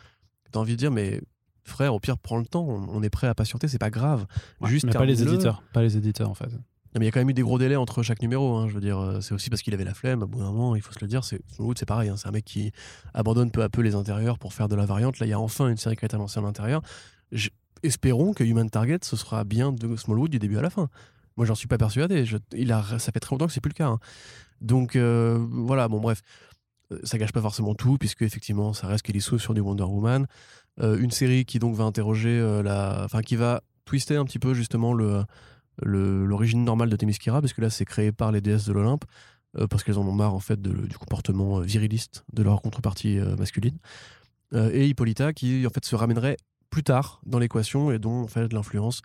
[0.52, 1.20] T'as envie de dire, mais
[1.64, 4.26] frère, au pire, prends le temps, on, on est prêt à patienter, c'est pas grave.
[4.60, 6.50] Ouais, Juste mais pas les éditeurs, pas les éditeurs en fait.
[6.98, 8.56] Mais il y a quand même eu des gros délais entre chaque numéro.
[8.56, 10.22] hein, je veux dire, euh, c'est aussi parce qu'il avait la flemme.
[10.22, 11.24] À bout d'un moment, il faut se le dire.
[11.24, 12.08] C'est Smallwood, c'est pareil.
[12.08, 12.72] hein, c'est un mec qui
[13.14, 15.18] abandonne peu à peu les intérieurs pour faire de la variante.
[15.18, 16.82] Là, il y a enfin une série qui a été lancée en intérieur.
[17.82, 20.88] Espérons que Human Target, ce sera bien de Smallwood du début à la fin.
[21.36, 22.24] Moi, j'en suis pas persuadé.
[22.54, 23.88] Il a, ça fait très longtemps que c'est plus le cas.
[23.88, 23.98] hein.
[24.62, 25.88] Donc euh, voilà.
[25.88, 26.22] Bon, bref,
[26.92, 29.82] Euh, ça gâche pas forcément tout puisque effectivement, ça reste Kelly Sue sur du Wonder
[29.82, 30.26] Woman.
[30.80, 34.92] Une série qui donc va interroger la, enfin qui va twister un petit peu justement
[34.92, 35.24] le-
[35.82, 39.04] l'origine normale de Themyscira, parce que là c'est créé par les déesses de l'Olympe,
[39.58, 43.18] euh, parce qu'elles en ont marre en fait du comportement euh, viriliste de leur contrepartie
[43.18, 43.78] euh, masculine.
[44.54, 46.36] Et Hippolyta qui en fait se ramènerait
[46.70, 49.02] plus tard dans l'équation et dont en fait l'influence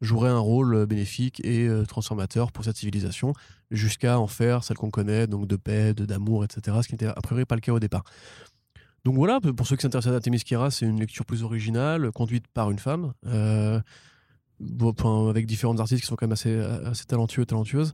[0.00, 3.34] jouerait un rôle bénéfique et transformateur pour cette civilisation,
[3.70, 7.20] jusqu'à en faire celle qu'on connaît, donc de paix, d'amour, etc., ce qui n'était a
[7.20, 8.02] priori pas le cas au départ.
[9.04, 12.70] Donc voilà, pour ceux qui s'intéressent à Themyscira, c'est une lecture plus originale, conduite par
[12.70, 13.12] une femme.
[14.60, 17.92] Bon, avec différents artistes qui sont quand même assez, assez talentueux, talentueuses.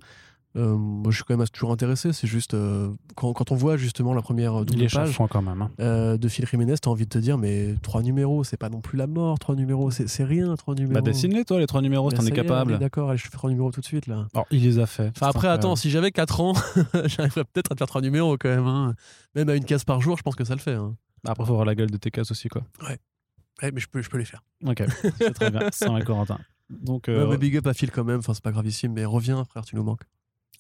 [0.57, 2.12] Euh, moi, je suis quand même toujours intéressé.
[2.12, 5.61] C'est juste euh, quand, quand on voit justement la première double page chafouin quand même.
[5.62, 5.71] hein.
[5.81, 8.81] euh, de Phil Jiménez, t'as envie de te dire, mais trois numéros, c'est pas non
[8.81, 9.37] plus la mort.
[9.41, 10.55] Trois numéros, c'est c'est rien.
[10.55, 10.95] Trois numéros.
[10.95, 12.79] Bah dessine-les toi, les trois numéros, Bah, t'en es capable.
[12.79, 14.29] D'accord, allez, je fais trois numéros tout de suite là.
[14.33, 15.09] Alors, il les a fait.
[15.17, 16.53] Enfin, après, attends, si j'avais 4 ans,
[17.07, 18.67] j'arriverais peut-être à te faire trois numéros quand même.
[18.69, 18.95] hein.
[19.35, 20.75] Même à une case par jour, je pense que ça le fait.
[20.75, 20.95] hein.
[21.27, 22.62] Après, faut voir la gueule de tes cases aussi, quoi.
[22.89, 24.45] Ouais, mais je peux, je peux les faire.
[24.65, 24.85] Ok,
[25.19, 25.62] c'est très bien.
[25.89, 26.39] Un Corentin.
[26.71, 29.05] Donc, Ouais, euh, mais big up à Phil quand même, enfin, c'est pas gravissime, mais
[29.05, 30.03] reviens, frère, tu nous manques.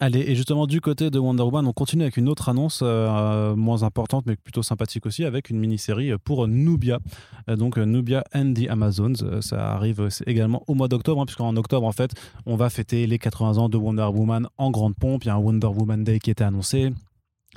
[0.00, 3.54] Allez, et justement, du côté de Wonder Woman, on continue avec une autre annonce euh,
[3.54, 6.98] moins importante, mais plutôt sympathique aussi, avec une mini-série pour Nubia.
[7.48, 9.40] Euh, donc, Nubia and the Amazons.
[9.40, 12.10] Ça arrive également au mois d'octobre, hein, puisqu'en octobre, en fait,
[12.44, 15.24] on va fêter les 80 ans de Wonder Woman en grande pompe.
[15.24, 16.92] Il y a un Wonder Woman Day qui était annoncé.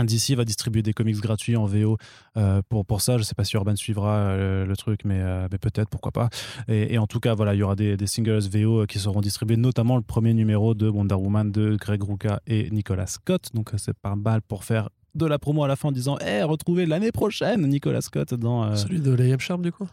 [0.06, 1.98] DC va distribuer des comics gratuits en VO
[2.38, 3.18] euh, pour, pour ça.
[3.18, 6.30] Je sais pas si Urban suivra euh, le truc, mais, euh, mais peut-être, pourquoi pas.
[6.68, 9.22] Et, et en tout cas, voilà, il y aura des, des singles VO qui seront
[9.22, 13.50] distribués, notamment le premier numéro de Wonder Woman de Greg Rucka et Nicolas Scott.
[13.54, 16.44] Donc c'est pas mal pour faire de la promo à la fin en disant Eh,
[16.44, 18.76] retrouvez l'année prochaine Nicolas Scott dans.
[18.76, 19.88] Celui de Liam Sharp, du coup?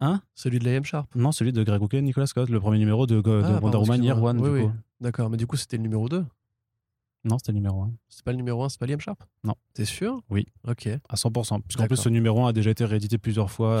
[0.00, 0.20] Hein?
[0.34, 1.08] Celui de Liam Sharp?
[1.14, 3.60] Non, celui de Greg Rucka et Nicolas Scott, le premier numéro de, de Ah, Wonder
[3.60, 4.22] pardon, Woman Year.
[4.22, 4.40] One.
[4.40, 4.70] Oui, du oui.
[5.00, 6.24] D'accord, mais du coup, c'était le numéro 2.
[7.24, 7.90] Non, c'était le numéro 1.
[8.10, 9.18] C'est pas le numéro 1, c'est pas Liam Sharp?
[9.44, 9.54] Non.
[9.72, 10.20] T'es sûr?
[10.30, 10.46] Oui.
[10.68, 10.88] Ok.
[11.08, 11.60] À 100%.
[11.62, 13.80] Puisqu'en plus, ce numéro 1 a déjà été réédité plusieurs fois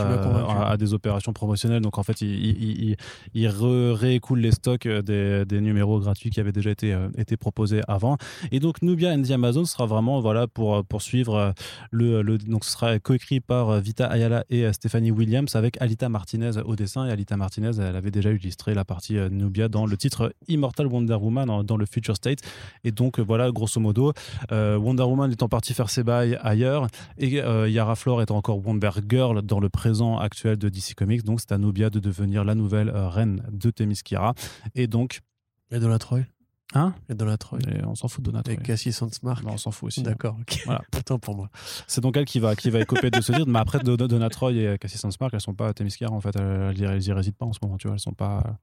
[0.50, 1.82] à, à des opérations promotionnelles.
[1.82, 2.96] Donc, en fait, il, il, il-
[3.34, 7.36] il re- réécoule les stocks des, des numéros gratuits qui avaient déjà été, euh, été
[7.36, 8.16] proposés avant.
[8.50, 11.52] Et donc, Nubia and the Amazon sera vraiment voilà, pour euh, poursuivre euh,
[11.90, 12.38] le, le.
[12.38, 17.06] Donc, ce sera coécrit par Vita Ayala et Stéphanie Williams avec Alita Martinez au dessin.
[17.06, 21.14] Et Alita Martinez, elle avait déjà illustré la partie Nubia dans le titre Immortal Wonder
[21.14, 22.38] Woman en- dans le Future State.
[22.84, 23.33] Et donc, voilà.
[23.36, 24.12] Voilà, grosso modo,
[24.52, 26.86] euh, Wonder Woman étant partie faire ses bails ailleurs
[27.18, 31.24] et euh, Yara Flor étant encore Wonder Girl dans le présent actuel de DC Comics.
[31.24, 34.34] Donc, c'est à Nubia de devenir la nouvelle euh, reine de Themyscira.
[34.76, 35.20] Et donc,
[35.72, 36.20] Et Donna Troy
[36.74, 36.94] hein?
[37.08, 38.32] Et Donna Troy Et On s'en fout de.
[38.50, 40.00] Et Cassie Sandsmark Non, on s'en fout aussi.
[40.00, 40.04] hein.
[40.04, 40.62] D'accord, ok.
[40.66, 40.82] Voilà.
[40.92, 41.48] Pourtant pour moi.
[41.86, 43.46] C'est donc elle qui va, qui va écoper de ce dire.
[43.46, 46.36] Mais après, Don- Donna Troy et Cassie Sandsmark, elles sont pas à Themyscira en fait.
[46.36, 47.94] Elles, elles, elles y résident pas en ce moment, tu vois.
[47.96, 48.56] Elles sont pas.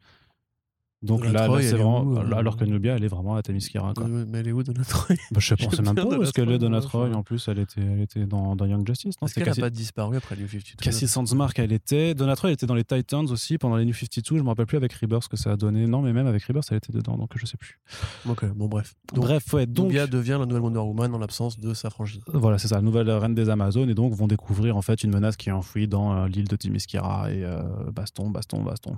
[1.04, 2.04] Donc Donna là, Troy, là, elle c'est est vraiment.
[2.04, 3.42] où, euh Alors que Nubia, elle est vraiment à.
[3.42, 4.06] Quoi.
[4.08, 6.22] Euh, Mais elle est où Donna Troy Bah, je sais J'aime pensais même pas où
[6.22, 7.10] est-ce qu'elle est, Donna Troy.
[7.16, 9.16] En plus, elle était, elle était dans, dans Young Justice.
[9.20, 12.14] Non, Est-ce c'était qu'elle n'a Cassie, pas disparu après New 52 Cassie Sandsmark, elle était.
[12.14, 14.38] Donna Troy, elle était dans les Titans aussi pendant les New 52.
[14.38, 15.88] Je me rappelle plus avec Rebirth ce que ça a donné.
[15.88, 17.80] Non, mais même avec Rebirth, elle était dedans, donc je sais plus.
[18.30, 18.94] Ok, bon bref.
[19.14, 19.88] Donc, Bref, ouais, donc.
[19.88, 22.22] Nubia devient la nouvelle Wonder Woman en l'absence de sa franchise.
[22.28, 25.12] Voilà, c'est ça, la nouvelle reine des Amazones, et donc vont découvrir en fait une
[25.12, 28.98] menace qui est enfouie dans euh, l'île de Themyscira et euh, baston, baston, baston.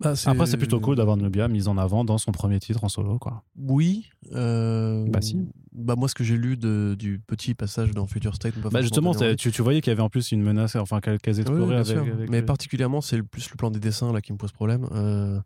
[0.00, 3.18] Après, c'est plutôt cool d'avoir Nubia mise en avant dans son premier titre en solo,
[3.18, 3.42] quoi.
[3.56, 4.08] Oui.
[4.34, 5.38] euh, Bah, si.
[5.72, 9.14] Bah moi, ce que j'ai lu de, du petit passage dans Future State, Bah justement,
[9.14, 11.76] tu, tu voyais qu'il y avait en plus une menace, enfin qu'elles Oui, exploraient bien
[11.76, 12.02] avec, sûr.
[12.02, 14.50] avec Mais le- particulièrement, c'est le plus le plan des dessins là qui me pose
[14.52, 14.88] problème.
[14.92, 15.38] Euh,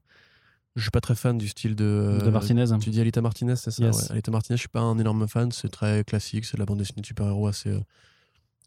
[0.77, 2.19] je suis pas très fan du style de.
[2.25, 2.65] de Martinez.
[2.81, 3.97] Tu dis Alita Martinez, c'est ça Yes.
[4.05, 4.13] ouais.
[4.13, 5.53] Alita Martinez, je suis pas un énorme fan.
[5.53, 6.47] C'est très classique.
[6.47, 7.81] C'est de la bande dessinée de super-héros assez, euh,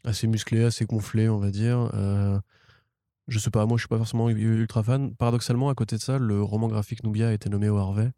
[0.03, 1.89] assez musclée, assez gonflée, on va dire.
[1.95, 2.37] Euh,
[3.27, 5.15] je sais pas, moi, je suis pas forcément ultra fan.
[5.15, 8.11] Paradoxalement, à côté de ça, le roman graphique Nubia a été nommé au Harvey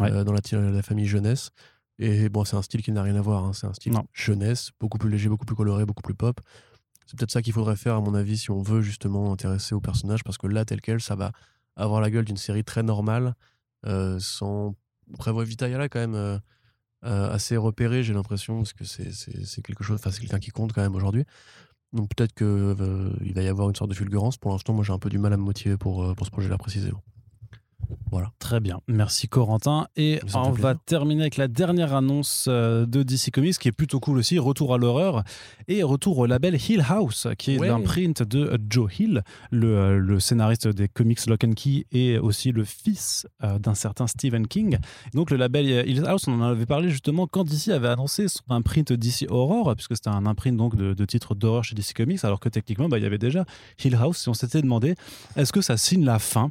[0.00, 0.12] Ouais.
[0.12, 0.40] euh, dans la,
[0.70, 1.50] la famille jeunesse.
[1.98, 3.44] Et bon, c'est un style qui n'a rien à voir.
[3.44, 3.52] hein.
[3.52, 4.04] C'est un style Non.
[4.12, 6.40] jeunesse, beaucoup plus léger, beaucoup plus coloré, beaucoup plus pop.
[7.06, 9.80] C'est peut-être ça qu'il faudrait faire, à mon avis, si on veut justement intéresser au
[9.80, 11.32] personnage, parce que là, tel quel, ça va
[11.74, 13.34] avoir la gueule d'une série très normale,
[13.86, 14.74] euh, sans.
[15.18, 16.38] Prévoit Vitayala, quand même, euh,
[17.04, 19.96] euh, assez repéré, j'ai l'impression, parce que c'est quelque chose.
[19.98, 21.24] Enfin, c'est quelqu'un qui compte quand même aujourd'hui.
[21.92, 24.36] Donc peut-être qu'il va y avoir une sorte de fulgurance.
[24.36, 26.30] Pour l'instant, moi, j'ai un peu du mal à me motiver pour, euh, pour ce
[26.30, 27.02] projet-là précisément.
[28.10, 28.32] Voilà.
[28.38, 29.86] Très bien, merci Corentin.
[29.96, 33.72] Et Ça on va terminer avec la dernière annonce euh, de DC Comics qui est
[33.72, 35.22] plutôt cool aussi, retour à l'horreur
[35.68, 37.68] et retour au label Hill House, qui est Ouais.
[37.68, 42.52] l'imprint de Joe Hill, le, euh, le scénariste des comics Lock and Key et aussi
[42.52, 44.78] le fils euh, d'un certain Stephen King.
[45.14, 48.42] Donc le label Hill House, on en avait parlé justement quand DC avait annoncé son
[48.50, 52.24] imprint DC Horror, puisque c'était un imprint donc de, de titres d'horreur chez DC Comics,
[52.24, 53.44] alors que techniquement bah, il y avait déjà
[53.84, 54.94] Hill House et on s'était demandé
[55.36, 56.50] est-ce que ça signe la fin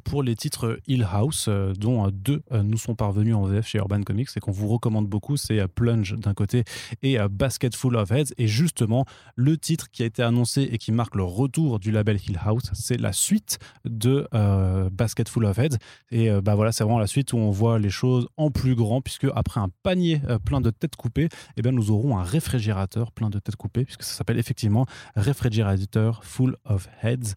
[0.00, 3.66] pour les titres Hill House, euh, dont euh, deux euh, nous sont parvenus en VF
[3.66, 6.64] chez Urban Comics et qu'on vous recommande beaucoup, c'est Plunge d'un côté
[7.02, 8.32] et Basket Full of Heads.
[8.38, 9.04] Et justement,
[9.36, 12.70] le titre qui a été annoncé et qui marque le retour du label Hill House,
[12.72, 15.76] c'est la suite de euh, Basket Full of Heads.
[16.10, 18.74] Et euh, bah voilà, c'est vraiment la suite où on voit les choses en plus
[18.74, 23.12] grand, puisque après un panier plein de têtes coupées, eh bien, nous aurons un réfrigérateur
[23.12, 24.86] plein de têtes coupées, puisque ça s'appelle effectivement
[25.16, 27.34] Réfrigérateur Full of Heads.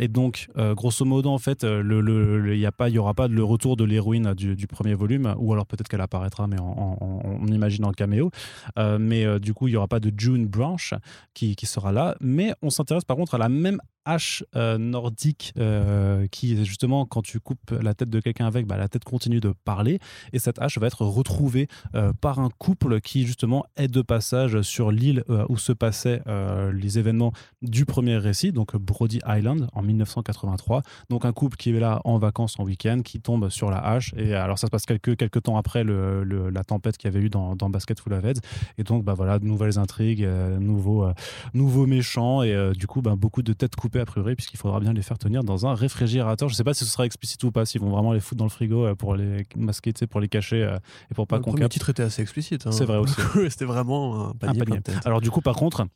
[0.00, 3.44] Et donc, grosso modo, en fait, le, y a pas, il y aura pas le
[3.44, 6.64] retour de l'héroïne du, premier volume, ou alors peut-être qu'elle apparaîtra, mais en,
[7.00, 8.30] en- on imagine en caméo.
[8.78, 10.94] Euh, mais euh, du coup, il y aura pas de June Branch
[11.34, 12.16] qui sera là.
[12.20, 17.22] Mais on s'intéresse par contre à la même hache euh, nordique euh, qui justement quand
[17.22, 19.98] tu coupes la tête de quelqu'un avec, bah, la tête continue de parler.
[20.32, 24.62] Et cette hache va être retrouvée euh, par un couple qui justement est de passage
[24.62, 26.22] sur l'île où se passaient
[26.72, 27.32] les événements
[27.62, 30.82] du premier récit, donc Brody Island en 1983.
[31.08, 34.12] Donc un couple qui est là en vacances en week-end, qui tombe sur la hache
[34.16, 37.30] et alors ça se passe quelques, quelques temps après la tempête qu'il y avait eu
[37.30, 38.40] dans, dans Basket Full of Heads.
[38.78, 40.26] Et donc bah voilà de nouvelles intrigues,
[40.58, 41.06] nouveaux
[41.54, 42.42] nouveaux méchants.
[42.42, 45.18] Et du coup bah, beaucoup de têtes coupées a priori puisqu'il faudra bien les faire
[45.18, 46.48] tenir dans un réfrigérateur.
[46.48, 48.44] Je sais pas si ce sera explicite ou pas, s'ils vont vraiment les foutre dans
[48.44, 50.78] le frigo euh, pour les masquer, pour les cacher euh,
[51.10, 51.72] et pour pas le qu'on capte.
[51.72, 52.66] titre était assez explicite.
[52.66, 52.72] hein.
[52.72, 53.20] C'est vrai aussi.
[53.50, 55.00] C'était vraiment un panier, Un.
[55.04, 55.86] Alors du coup, par contre,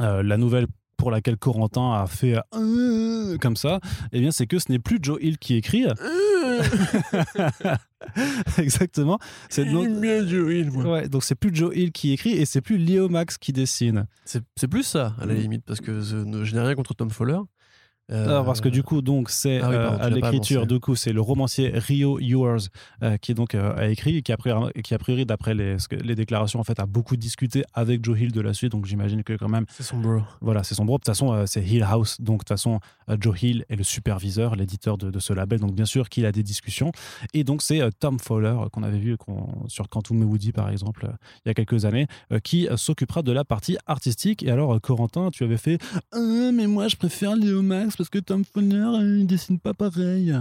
[0.00, 0.66] euh, la nouvelle
[0.96, 3.80] pour laquelle Corentin a fait euh, comme ça,
[4.12, 5.84] eh bien, c'est que ce n'est plus Joe Hill qui écrit.
[8.58, 9.18] Exactement.
[9.48, 10.84] C'est donc, bien Joe Hill, moi.
[10.84, 14.06] ouais, donc c'est plus Joe Hill qui écrit et c'est plus Leo Max qui dessine.
[14.24, 15.38] C'est c'est plus ça, à la Mm.
[15.38, 17.38] limite, parce que je, je n'ai rien contre Tom Fowler.
[18.10, 20.78] Euh, parce que du coup, donc c'est ah oui, euh, à l'as pas l'écriture, du
[20.78, 22.68] coup, c'est le romancier Rio Ewers
[23.02, 26.14] euh, qui donc euh, a écrit qui a priori, qui a priori d'après les, les
[26.14, 28.72] déclarations en fait a beaucoup discuté avec Joe Hill de la suite.
[28.72, 30.20] Donc j'imagine que quand même c'est son bro.
[30.40, 30.96] Voilà, c'est son bro.
[30.96, 32.20] De toute façon, euh, c'est Hill House.
[32.20, 35.60] Donc, de toute façon, euh, Joe Hill est le superviseur, l'éditeur de, de ce label.
[35.60, 36.92] Donc, bien sûr qu'il a des discussions.
[37.32, 39.16] Et donc, c'est euh, Tom Fowler, euh, qu'on avait vu
[39.68, 43.22] sur Quantum Woody, par exemple, euh, il y a quelques années, euh, qui euh, s'occupera
[43.22, 44.42] de la partie artistique.
[44.42, 45.78] Et alors, euh, Corentin, tu avais fait
[46.12, 49.74] Ah, mais moi, je préfère Léo Max parce que Tom Fowler, euh, il dessine pas
[49.74, 50.34] pareil.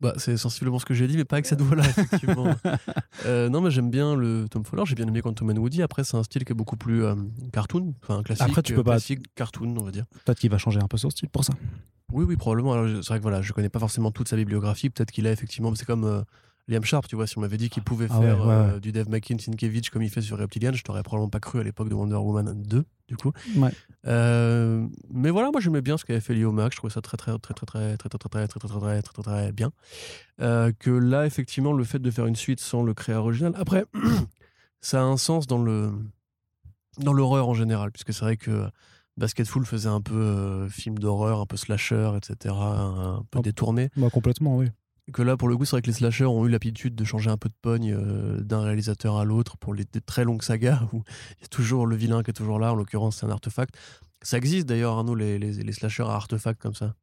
[0.00, 2.54] Bah, c'est sensiblement ce que j'ai dit, mais pas avec cette voix-là, effectivement.
[3.26, 4.84] Euh, non, mais j'aime bien le Tom Fowler.
[4.86, 5.82] J'ai bien aimé Quantum and Woody.
[5.82, 7.16] Après, c'est un style qui est beaucoup plus euh,
[7.52, 8.46] cartoon, enfin classique.
[8.46, 10.04] Après, tu peux pas- classique cartoon, on va dire.
[10.24, 11.52] Peut-être qu'il va changer un peu son style pour ça.
[12.12, 12.74] Oui, oui, probablement.
[12.74, 14.88] Alors, c'est vrai que voilà, je connais pas forcément toute sa bibliographie.
[14.88, 15.74] Peut-être qu'il a effectivement.
[15.74, 16.22] C'est comme euh,
[16.68, 18.78] Liam Sharp, tu vois, si on m'avait dit qu'il pouvait Ah ouais, faire ouais, euh,
[18.80, 18.92] du
[19.40, 22.16] Sienkiewicz comme il fait sur Reptilian, je t'aurais probablement pas cru à l'époque de Wonder
[22.16, 23.32] Woman 2, du coup.
[23.56, 23.70] Ouais.
[24.06, 27.16] Euh, mais voilà, moi j'aimais bien ce qu'avait fait Leo Max, je trouvais ça très
[27.16, 29.70] très très très très très très très très très très très très très bien.
[30.40, 33.84] Euh, que là, effectivement, le fait de faire une suite sans le créer original, après,
[34.80, 35.90] ça a un sens dans le
[36.98, 38.66] dans l'horreur en général, puisque c'est vrai que
[39.16, 43.42] Basketful faisait un peu euh, film d'horreur, un peu slasher, etc., un peu Oh.
[43.42, 43.88] détourné.
[43.96, 44.68] Bah, complètement, oui.
[45.12, 47.30] Que là, pour le coup, c'est vrai que les slashers ont eu l'habitude de changer
[47.30, 51.02] un peu de pogne euh, d'un réalisateur à l'autre pour les très longues sagas où
[51.38, 52.72] il y a toujours le vilain qui est toujours là.
[52.72, 53.74] En l'occurrence, c'est un artefact.
[54.22, 56.94] Ça existe d'ailleurs, Arnaud, les, les, les slashers à artefacts comme ça?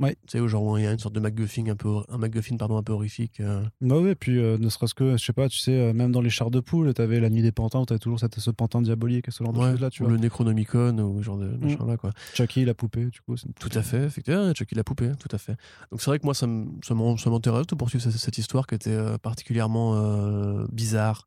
[0.00, 0.14] Ouais.
[0.28, 2.56] Tu sais, où genre il y a une sorte de MacGuffin un peu, un MacGuffin,
[2.56, 3.40] pardon, un peu horrifique.
[3.40, 3.62] euh.
[3.80, 6.20] Bah oui, puis euh, ne serait-ce que, je sais pas, tu sais, euh, même dans
[6.20, 8.80] les chars de poule, t'avais la nuit des pantins où t'avais toujours cette, ce pantin
[8.80, 10.12] diabolique et ce genre de Ouais, choses-là, tu ou vois.
[10.14, 11.58] le Necronomicon ou ce genre de Mm.
[11.64, 12.12] machin là, quoi.
[12.34, 13.36] Chucky, la poupée, du coup.
[13.36, 15.56] c'est- Tout à fait, effectivement, Chucky la poupée, tout à fait.
[15.90, 19.18] Donc c'est vrai que moi, ça m'intéresse de poursuivre cette, cette histoire qui était euh,
[19.18, 21.26] particulièrement bizarre,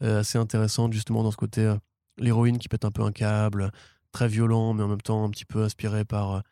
[0.00, 1.74] assez intéressante justement dans ce côté
[2.18, 3.70] l'héroïne qui pète un peu un câble,
[4.12, 6.42] très violent, mais en même temps un petit peu inspiré par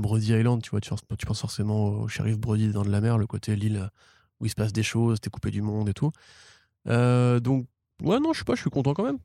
[0.00, 0.90] Brody Island, tu vois, tu,
[1.26, 3.88] penses forcément au shérif Brody dans de la mer, le côté l'île
[4.40, 6.10] où il se passe des choses, t'es coupé du monde et tout.
[6.88, 7.66] Euh, donc,
[8.02, 9.18] ouais, non, je sais pas, je suis content quand même.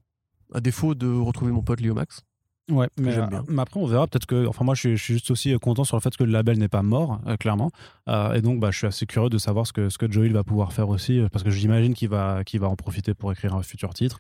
[0.54, 2.22] À défaut de retrouver mon pote Léo Max.
[2.70, 3.46] Ouais, mais, euh, bien.
[3.48, 4.08] mais après on verra.
[4.08, 6.16] Peut-être que enfin moi je suis, je suis juste aussi euh, content sur le fait
[6.18, 7.72] que le label n'est pas mort euh, clairement.
[8.10, 10.34] Euh, et donc bah, je suis assez curieux de savoir ce que ce que Joel
[10.34, 13.56] va pouvoir faire aussi parce que j'imagine qu'il va qu'il va en profiter pour écrire
[13.56, 14.20] un futur titre.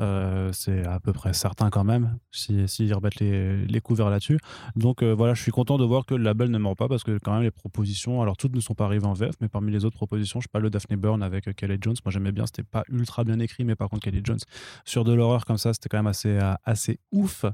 [0.00, 4.38] Euh, c'est à peu près certain quand même si s'ils remettent les, les couverts là-dessus.
[4.74, 7.16] Donc voilà je suis content de voir que le label ne mord pas parce que
[7.16, 9.86] quand même les propositions alors toutes ne sont pas arrivées en VF mais parmi les
[9.86, 12.62] autres propositions je sais pas le Daphne Burn avec Kelly Jones moi j'aimais bien c'était
[12.62, 14.38] pas ultra bien écrit mais par contre Kelly Jones
[14.84, 17.46] sur de l'horreur comme ça c'était quand même assez assez ouf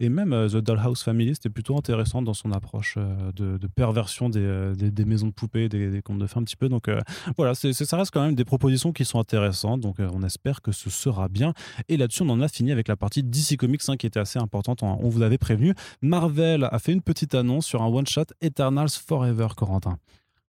[0.00, 3.66] et même euh, The Dollhouse Family, c'était plutôt intéressant dans son approche euh, de, de
[3.66, 6.56] perversion des, euh, des, des maisons de poupées, des, des contes de fées un petit
[6.56, 6.68] peu.
[6.68, 6.90] Donc
[7.36, 9.80] voilà, c'est, ça reste quand même des propositions qui sont intéressantes.
[9.80, 11.52] Donc on espère que ce sera bien.
[11.88, 14.38] Et là-dessus, on en a fini avec la partie DC Comics hein, qui était assez
[14.38, 14.82] importante.
[14.82, 15.74] On, on vous avait prévenu.
[16.02, 19.98] Marvel a fait une petite annonce sur un one-shot Eternals Forever, Corentin.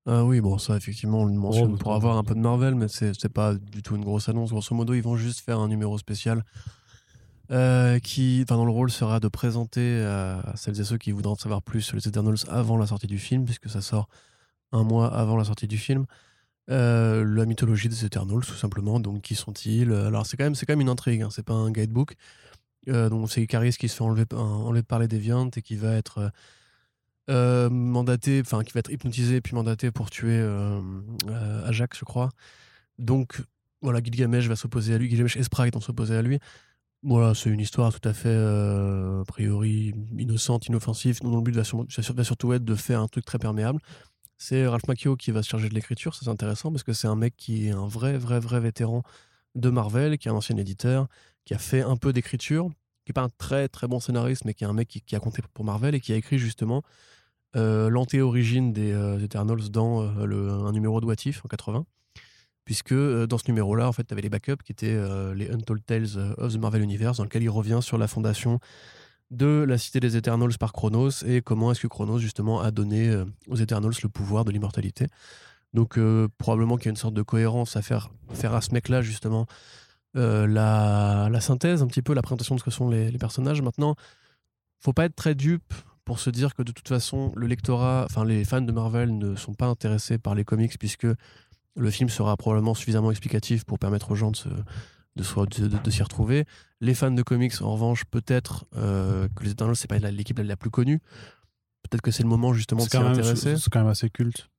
[0.06, 2.74] Ah oui, bon, ça, effectivement, on le mentionne Oh, pour avoir un peu de Marvel,
[2.74, 4.50] mais c'est c'est pas du tout une grosse annonce.
[4.50, 6.44] Grosso modo, ils vont juste faire un numéro spécial
[7.52, 11.36] euh, qui, dans le rôle, sera de présenter à celles et ceux qui voudront en
[11.36, 14.08] savoir plus sur les Eternals avant la sortie du film, puisque ça sort
[14.72, 16.06] un mois avant la sortie du film.
[16.70, 19.00] euh, la mythologie des Eternals, tout simplement.
[19.00, 19.91] Donc, qui sont-ils?
[19.91, 22.14] Alors, c'est quand, même- quand même une intrigue, hein, c'est pas un guidebook.
[22.89, 25.95] Euh, donc, c'est Icaris qui se fait enlever, enlever par les Deviants et qui va
[25.95, 26.20] être.
[26.20, 26.30] euh,
[27.30, 30.82] euh, mandaté, enfin qui va être hypnotisé puis mandaté pour tuer euh,
[31.30, 32.30] euh, Ajax, je crois.
[32.97, 33.41] Donc
[33.82, 36.39] voilà, Gilgamesh va s'opposer à lui, Gilgamesh et Sprite vont s'opposer à lui.
[37.02, 41.56] Voilà, c'est une histoire tout à fait euh, a priori innocente, inoffensive, dont le but
[41.56, 41.64] va,
[42.14, 43.80] va surtout être de faire un truc très perméable.
[44.38, 47.16] C'est Ralph Macchio qui va se charger de l'écriture, c'est intéressant parce que c'est un
[47.16, 49.04] mec qui est un vrai, vrai, vrai vétéran
[49.56, 51.08] de Marvel, qui est un ancien éditeur,
[51.45, 52.70] qui a fait un peu d'écriture,
[53.06, 55.20] qui n'est pas un très très bon scénariste, mais qui est un mec qui, a
[55.20, 56.84] compté pour Marvel et qui a écrit justement
[57.56, 61.86] euh, l'anté-origine des euh, Eternals dans euh, un numéro de What If en 80.
[62.70, 65.50] Puisque euh, dans ce numéro-là, en fait, tu avais les backups qui étaient euh, les
[65.50, 68.60] Untold Tales of the Marvel Universe, dans lequel il revient sur la fondation
[69.32, 73.10] de la cité des Eternals par Chronos et comment est-ce que Chronos, justement, a donné
[73.10, 75.08] euh, aux Eternals le pouvoir de l'immortalité.
[75.74, 79.02] Donc, euh, probablement qu'il y a une sorte de cohérence à faire, à ce mec-là,
[79.02, 79.48] justement,
[80.16, 83.18] euh, la, la synthèse, un petit peu, la présentation de ce que sont les, les
[83.18, 83.64] personnages.
[83.64, 83.96] Maintenant,
[84.80, 85.74] faut pas être très dupe
[86.06, 89.36] pour se dire que de toute façon, le lectorat, enfin les fans de Marvel ne
[89.36, 91.08] sont pas intéressés par les comics puisque
[91.80, 94.50] le film sera probablement suffisamment explicatif pour permettre aux gens de, se-
[95.16, 96.46] de, s'y retrouver.
[96.82, 100.44] Les fans de comics, en revanche, peut-être euh, que les Eternals, c'est pas l'équipe la,
[100.44, 101.00] la plus connue.
[101.84, 103.58] Peut-être que c'est le moment justement de s'y intéresser.
[103.58, 104.50] c'est quand même assez culte.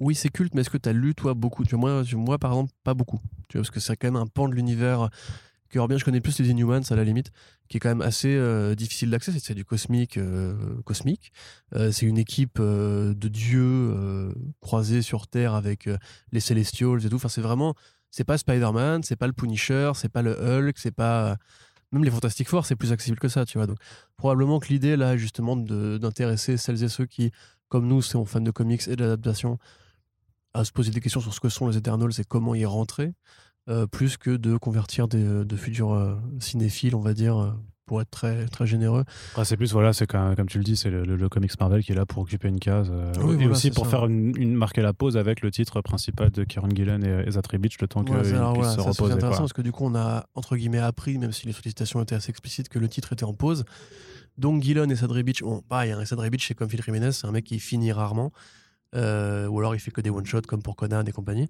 [0.00, 1.64] Oui, c'est culte, mais est-ce que tu as lu, toi, beaucoup?
[1.64, 3.20] Tu vois, moi, moi, par exemple, pas beaucoup.
[3.48, 5.08] Tu vois, parce que c'est quand même un pan de l'univers
[5.74, 7.30] que, bien, je connais plus les Inhumans, à la limite,
[7.68, 9.32] qui est quand même assez euh, difficile d'accès.
[9.38, 10.16] C'est- du cosmique.
[10.16, 11.32] euh, cosmique.
[11.74, 15.88] Euh, c'est une équipe de dieux croisés sur Terre avec
[16.32, 17.16] les Celestials et tout.
[17.16, 17.74] Enfin, c'est vraiment.
[18.10, 21.36] C'est pas Spider-Man, c'est pas le Punisher, c'est pas le Hulk, c'est pas.
[21.92, 23.66] Même les Fantastic Four, c'est plus accessible que ça, tu vois.
[23.66, 23.78] Donc,
[24.16, 27.30] probablement que l'idée, là, justement, d'intéresser celles et ceux qui,
[27.68, 29.58] comme nous, sont fans de comics et d'adaptation,
[30.54, 33.12] à se poser des questions sur ce que sont les Eternals et comment y rentrer,
[33.68, 37.50] euh, plus que de convertir des, de futurs euh, cinéphiles, on va dire, euh,
[37.86, 39.04] pour être très, très généreux.
[39.44, 41.92] C'est plus, voilà, c'est comme tu le dis, c'est le, le- le comics Marvel qui
[41.92, 42.88] est là pour occuper une case.
[42.90, 43.90] euh, Oui, et voilà, aussi pour ça.
[43.90, 47.42] faire une, une- marquer la pause avec le titre principal de Kieran Gillen et Ezra
[47.42, 49.38] Tribich, le temps Ouais, puissent voilà, se ça, c'est intéressant quoi.
[49.38, 52.30] parce que du coup, on a, entre guillemets, appris, même si les sollicitations étaient assez
[52.30, 53.64] explicites, que le titre était en pause.
[54.38, 57.26] Donc, Gillen et Sadri Beach, bon, pareil, hein, Sadri Beach, c'est comme Phil Jiménez, c'est
[57.26, 58.32] un mec qui finit rarement,
[58.94, 61.48] euh, ou alors il fait que des one-shots comme pour Conan et compagnie.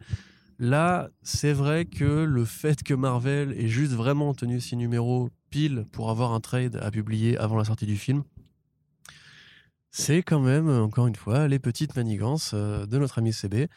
[0.59, 5.85] Là, c'est vrai que le fait que Marvel ait juste vraiment tenu six numéros pile
[5.93, 8.23] pour avoir un trade à publier avant la sortie du film,
[9.91, 13.69] c'est quand même, encore une fois, les petites manigances euh, de notre ami CB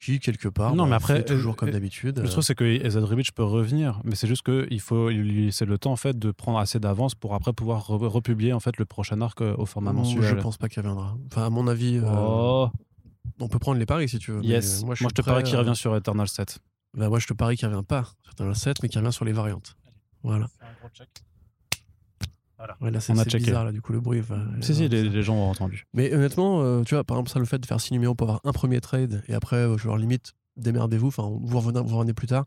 [0.00, 2.18] qui, quelque part, Non, bah, mais après, fait toujours euh, comme euh, d'habitude.
[2.18, 5.64] Le truc, c'est que Ezra Ribic peut revenir, mais c'est juste qu'il faut lui laisser
[5.64, 8.76] le temps en fait, de prendre assez d'avance pour après pouvoir re- republier en fait,
[8.76, 10.24] le prochain arc au format Non, mensuel.
[10.24, 11.16] je pense pas qu'il reviendra.
[11.32, 12.68] Enfin, à mon avis, euh, Oh,
[13.40, 14.40] on peut prendre les paris si tu veux.
[14.40, 14.82] mais, yes.
[14.82, 16.58] euh, Moi, je te prêt, parie qu'il revient sur Eternal 7.
[16.96, 19.24] bah, moi, je te parie qu'il revient pas sur Eternal 7, mais qu'il revient sur
[19.24, 19.76] les variantes.
[20.22, 20.46] Voilà.
[22.80, 23.44] Ouais, là, c'est On a c'est checké.
[23.46, 24.20] bizarre, là, du coup, le bruit.
[24.20, 25.86] enfin, Si, si, euh, les, les gens ont entendu.
[25.92, 28.28] Mais honnêtement, euh, tu vois, par exemple, ça, le fait de faire 6 numéros pour
[28.28, 31.96] avoir un premier trade et après, euh, je leur limite, démerdez-vous, enfin, vous revenez, vous
[31.96, 32.44] revenez plus tard,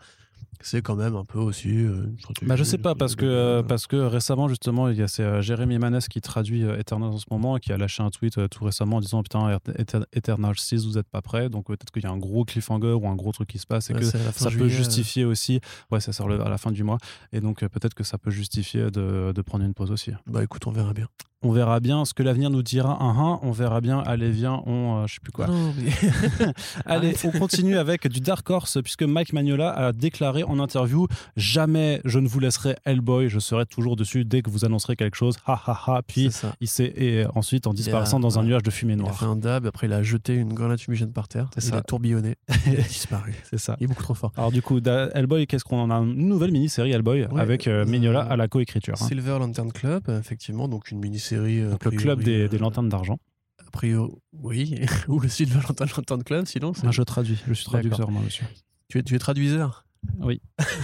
[0.62, 1.70] c'est quand même un peu aussi.
[1.70, 4.98] euh, une stratégie Bah, je sais pas, parce que, euh, parce que récemment, justement, il
[4.98, 7.72] y a c'est, euh, Jérémy Manès qui traduit euh, Eternal en ce moment et qui
[7.72, 11.08] a lâché un tweet euh, tout récemment en disant Putain, Eter- Eternal 6, vous n'êtes
[11.10, 11.50] pas prêts.
[11.50, 13.90] Donc peut-être qu'il y a un gros cliffhanger ou un gros truc qui se passe
[13.90, 15.62] et Ouais, que ça peut juillet, euh, justifier aussi.
[15.92, 16.98] Ouais, ça sort à la fin du mois.
[17.34, 20.12] Et donc peut-être que ça peut justifier de, de prendre une pause aussi.
[20.26, 21.08] Bah écoute, on verra bien.
[21.44, 22.98] On verra bien ce que l'avenir nous dira.
[23.02, 24.00] Un, un, on verra bien.
[24.00, 25.04] Allez, viens, on.
[25.04, 25.46] euh, je sais plus quoi.
[25.46, 25.92] Non, mais-
[26.86, 32.02] Allez, on continue avec du Dark Horse, puisque Mike Magnola a déclaré en interview Jamais
[32.06, 35.36] je ne vous laisserai Hellboy, je serai toujours dessus dès que vous annoncerez quelque chose.
[35.46, 36.02] Ha ha ha.
[36.02, 36.30] Puis
[36.60, 36.92] il s'est.
[36.96, 38.48] Et ensuite, en disparaissant dans un ouais.
[38.48, 39.32] nuage de fumée Il a fait noire.
[39.34, 41.78] un dab, après il a jeté une grenade fumigène par terre, il ça.
[41.78, 42.36] a tourbillonné,
[42.66, 43.36] il a disparu.
[43.50, 43.76] C'est ça.
[43.80, 44.32] Il est beaucoup trop fort.
[44.38, 46.00] Alors, du coup, da- Hellboy, qu'est-ce qu'on en a?
[46.00, 48.96] Une nouvelle mini-série Hellboy Ouais, avec euh, euh, Mignola à la coécriture.
[49.00, 49.06] hein.
[49.08, 51.27] Silver Lantern Club, euh, effectivement, donc une mini-série.
[51.36, 53.20] Donc, le club des, euh, des lanternes d'argent.
[53.66, 54.86] A priori, oui.
[55.08, 56.72] Ou le Silver Lantern, Lantern Club, sinon.
[56.84, 58.46] Ah, je traduis, je suis traducteur, moi, monsieur.
[58.90, 59.86] Tu, es, tu es traduiseur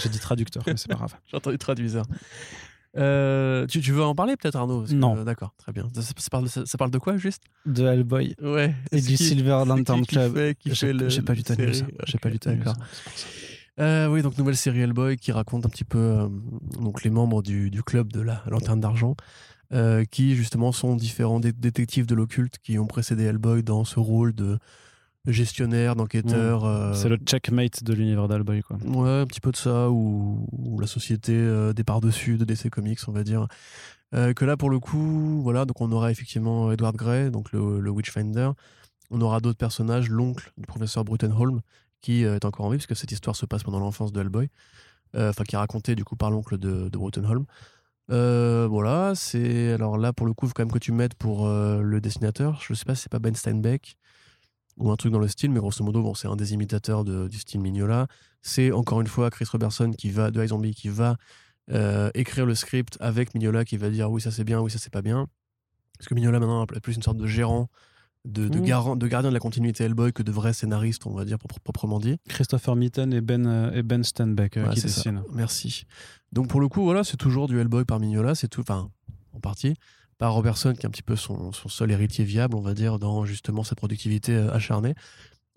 [0.01, 1.13] J'ai dit traducteur, mais c'est pas grave.
[1.27, 2.05] J'ai entendu traduiseur.
[2.95, 4.85] Euh, tu, tu veux en parler peut-être Arnaud?
[4.91, 5.17] Non.
[5.17, 5.87] euh, D'accord, très bien.
[5.95, 7.41] Ça, ça parle, ça- ça parle de quoi juste?
[7.65, 8.75] De Hellboy Ouais.
[8.91, 10.37] et du Silver Lantern Club.
[10.65, 11.73] J'ai pas lu ta news.
[12.05, 12.75] J'ai pas lu ta d'accord.
[13.79, 16.29] Euh, oui, donc nouvelle série Hellboy qui raconte un petit peu
[16.79, 19.15] donc les membres du, du club de la Lanterne d'Argent,
[19.73, 23.99] euh, qui justement sont différents dé- détectives de l'occulte qui ont précédé Hellboy dans ce
[23.99, 24.59] rôle de
[25.25, 26.65] gestionnaire, d'enquêteur.
[26.65, 28.77] euh, C'est le checkmate de l'univers d'Hellboy, quoi.
[28.85, 32.69] Ouais, un petit peu de ça, ou, ou la société euh, des par-dessus de DC
[32.69, 33.47] Comics, on va dire.
[34.35, 37.89] Que là, pour le coup, voilà, donc on aura effectivement Edward Grey, donc le, le
[37.89, 38.51] Witchfinder.
[39.09, 41.61] On aura d'autres personnages, l'oncle du professeur Brutenholm,
[41.99, 44.49] qui est encore en vie, puisque cette histoire se passe pendant l'enfance de Hellboy.
[45.17, 47.45] Enfin, qui est racontée du coup par l'oncle de, de Brutenholm.
[48.11, 49.71] Euh, voilà, c'est.
[49.73, 52.01] Alors là, pour le coup, il faut quand même que tu mettes pour euh, le
[52.01, 52.61] dessinateur.
[52.61, 53.95] Je sais pas si c'est pas Ben Steinbeck
[54.77, 57.27] ou un truc dans le style, mais grosso modo, bon, c'est un des imitateurs de-
[57.27, 58.07] du style Mignola.
[58.41, 61.15] C'est encore une fois Chris Robertson qui va, de iZombie qui va
[61.71, 64.79] euh, écrire le script avec Mignola qui va dire oui, ça c'est bien, oui, ça
[64.79, 65.27] c'est pas bien.
[65.97, 67.69] Parce que Mignola maintenant est plus une sorte de gérant,
[68.25, 68.65] de, de, Mhm.
[68.65, 71.47] garant, de gardien de la continuité Hellboy que de vrai scénariste, on va dire pro-
[71.63, 72.17] proprement dit.
[72.29, 75.23] Christopher Mitten et Ben, euh, et ben Stenbeck euh, qui dessinent.
[75.33, 75.85] Merci.
[76.31, 78.89] Donc pour le coup, voilà, c'est toujours du Hellboy par Mignola, c'est tout, enfin,
[79.33, 79.73] en partie,
[80.17, 82.97] par Robertson qui est un petit peu son, son seul héritier viable, on va dire,
[82.99, 84.95] dans justement cette productivité euh, acharnée.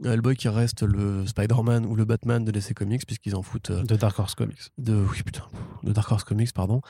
[0.05, 3.83] Hellboy qui reste le Spider-Man ou le Batman de DC Comics, puisqu'ils en foutent euh,
[3.83, 4.59] De Dark Horse Comics.
[4.77, 5.45] de, oui, putain,
[5.85, 6.83] de Dark Horse Comics, pardon.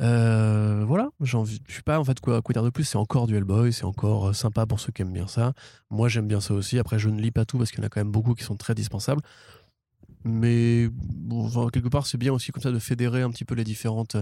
[0.00, 2.84] Euh, voilà, j'ai envie, je sais pas en fait quoi, quoi dire de plus.
[2.84, 5.52] C'est encore du Hellboy, c'est encore euh, sympa pour ceux qui aiment bien ça.
[5.90, 6.78] Moi, j'aime bien ça aussi.
[6.78, 8.44] Après, je ne lis pas tout parce qu'il y en a quand même beaucoup qui
[8.44, 9.20] sont très dispensables.
[10.24, 13.54] Mais bon, enfin, quelque part, c'est bien aussi comme ça de fédérer un petit peu
[13.54, 14.16] les différentes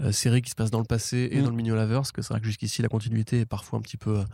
[0.00, 1.44] euh, séries qui se passent dans le passé et Mm.
[1.44, 2.12] dans le Mignolaverse.
[2.12, 4.18] Que c'est vrai que jusqu'ici, la continuité est parfois un petit peu.
[4.18, 4.24] euh,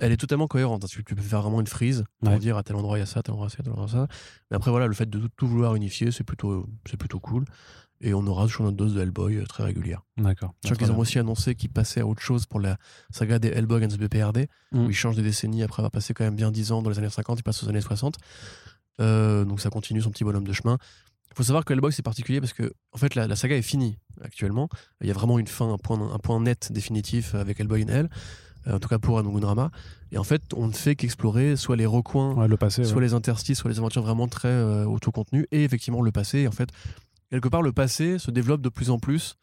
[0.00, 0.82] elle est totalement cohérente.
[0.84, 0.88] hein.
[0.90, 2.38] Tu, tu peux faire vraiment une frise pour Ouais.
[2.40, 3.60] dire à tel endroit il y a ça, à tel endroit il y a ça,
[3.60, 4.08] à tel endroit ça.
[4.50, 7.44] Mais après, voilà, le fait de tout, tout vouloir unifier, c'est plutôt, c'est plutôt cool.
[8.02, 10.02] Et on aura toujours notre dose de Hellboy euh, très régulière.
[10.18, 10.54] D'accord.
[10.64, 12.76] Je crois qu'ils ont aussi annoncé qu'ils passaient à autre chose pour la
[13.10, 14.86] saga des Hellboy and the BPRD, Mm.
[14.86, 16.98] où ils changent des décennies après avoir passé quand même bien 10 ans dans les
[16.98, 18.16] années 50, ils passent aux années 60.
[19.00, 20.78] Euh, donc ça continue son petit bonhomme de chemin.
[21.30, 23.62] Il faut savoir que Hellboy c'est particulier parce que en fait la, la saga est
[23.62, 24.68] finie actuellement.
[25.02, 27.88] Il y a vraiment une fin, un point, un point net définitif avec Hellboy in
[27.88, 28.08] Hell,
[28.66, 29.70] euh, en tout cas pour Anugunrama.
[30.12, 32.84] Et en fait on ne fait qu'explorer soit les recoins Ouais, le passé.
[32.84, 33.02] soit ouais.
[33.02, 36.38] les interstices, soit les aventures vraiment très euh, auto-contenues, et effectivement le passé.
[36.40, 36.70] Et en fait,
[37.30, 39.36] quelque part, le passé se développe de plus en plus,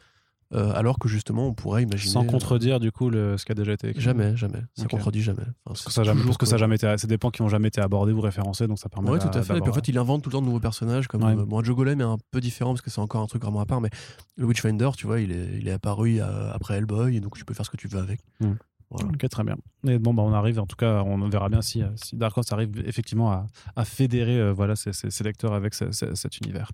[0.53, 2.11] euh, alors que justement, on pourrait imaginer.
[2.13, 4.01] Sans contredire, du coup, le, ce qui a déjà été écrit.
[4.01, 4.59] Jamais, jamais.
[4.75, 4.91] Ça Ok.
[4.91, 5.41] contredit jamais.
[5.41, 7.49] Enfin, Parce que ça jamais, parce que ça jamais été, c'est des pans qui n'ont
[7.49, 9.57] jamais été abordés ou référencés, donc ça permet d'a- tout à fait.
[9.57, 11.07] Et puis en fait, il invente tout le temps de nouveaux personnages.
[11.07, 11.31] Comme, Ouais.
[11.35, 13.61] euh, bon, Joe Golem est un peu différent parce que c'est encore un truc vraiment
[13.61, 13.89] à part, mais
[14.35, 17.55] le Witchfinder, tu vois, il est, il est apparu après Hellboy, et donc tu peux
[17.55, 18.19] faire ce que tu veux avec.
[18.39, 18.51] Mm.
[18.93, 19.09] Voilà.
[19.13, 19.55] Ok, très bien.
[19.85, 22.37] Et bon, bah, on arrive, en tout cas, on verra bien si, euh, si Dark
[22.37, 26.15] Horse arrive effectivement à, à fédérer euh, voilà, ses, ses- ses lecteurs avec ce- ce-
[26.15, 26.71] cet univers.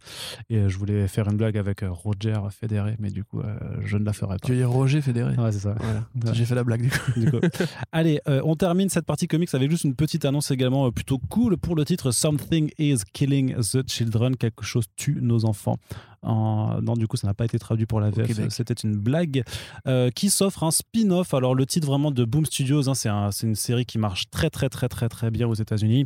[0.50, 3.98] Et euh, je voulais faire une blague avec Roger fédéré, mais du coup, euh, je
[3.98, 4.46] ne la ferai pas.
[4.46, 5.36] Tu veux dire Roger Fédéré?
[5.38, 5.76] Ouais, c'est ça.
[5.80, 6.04] Voilà.
[6.26, 6.34] Ouais.
[6.34, 7.20] J'ai fait la blague du coup.
[7.20, 7.40] Du coup.
[7.92, 11.76] Allez, on termine cette partie comics avec juste une petite annonce également plutôt cool pour
[11.76, 15.78] le titre Something is Killing the Children, quelque chose tue nos enfants.
[16.24, 19.44] En- Non, du coup, ça n'a pas été traduit pour la VF, c'était une blague
[19.88, 21.34] euh, qui s'offre un spin-off.
[21.34, 24.30] Alors, le titre vraiment de Boom Studios, hein, c'est un- c'est une série qui marche
[24.30, 26.06] très, très, très, très, très bien aux États-Unis.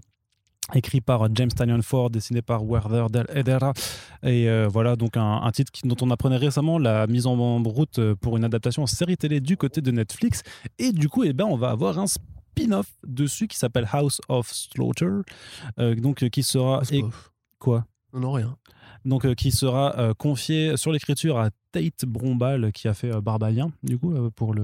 [0.74, 3.74] Écrit par James Tanyon Ford, dessiné par Werther Del Edera.
[4.24, 8.00] Et euh, voilà, donc un, un titre dont on apprenait récemment la mise en route
[8.00, 10.42] euh, pour une adaptation en série télé du côté de Netflix.
[10.80, 14.50] Et du coup, eh ben, on va avoir un spin-off dessus qui s'appelle House of
[14.54, 15.10] Slaughter.
[15.80, 16.82] euh, donc, euh, qui sera.
[16.92, 17.02] Et-
[17.60, 17.86] quoi?
[18.14, 18.56] Non, rien.
[19.06, 23.20] Donc, euh, qui sera euh, confié sur l'écriture à Tate Brombal, qui a fait euh,
[23.20, 24.62] Barbalien, du coup, euh, pour le.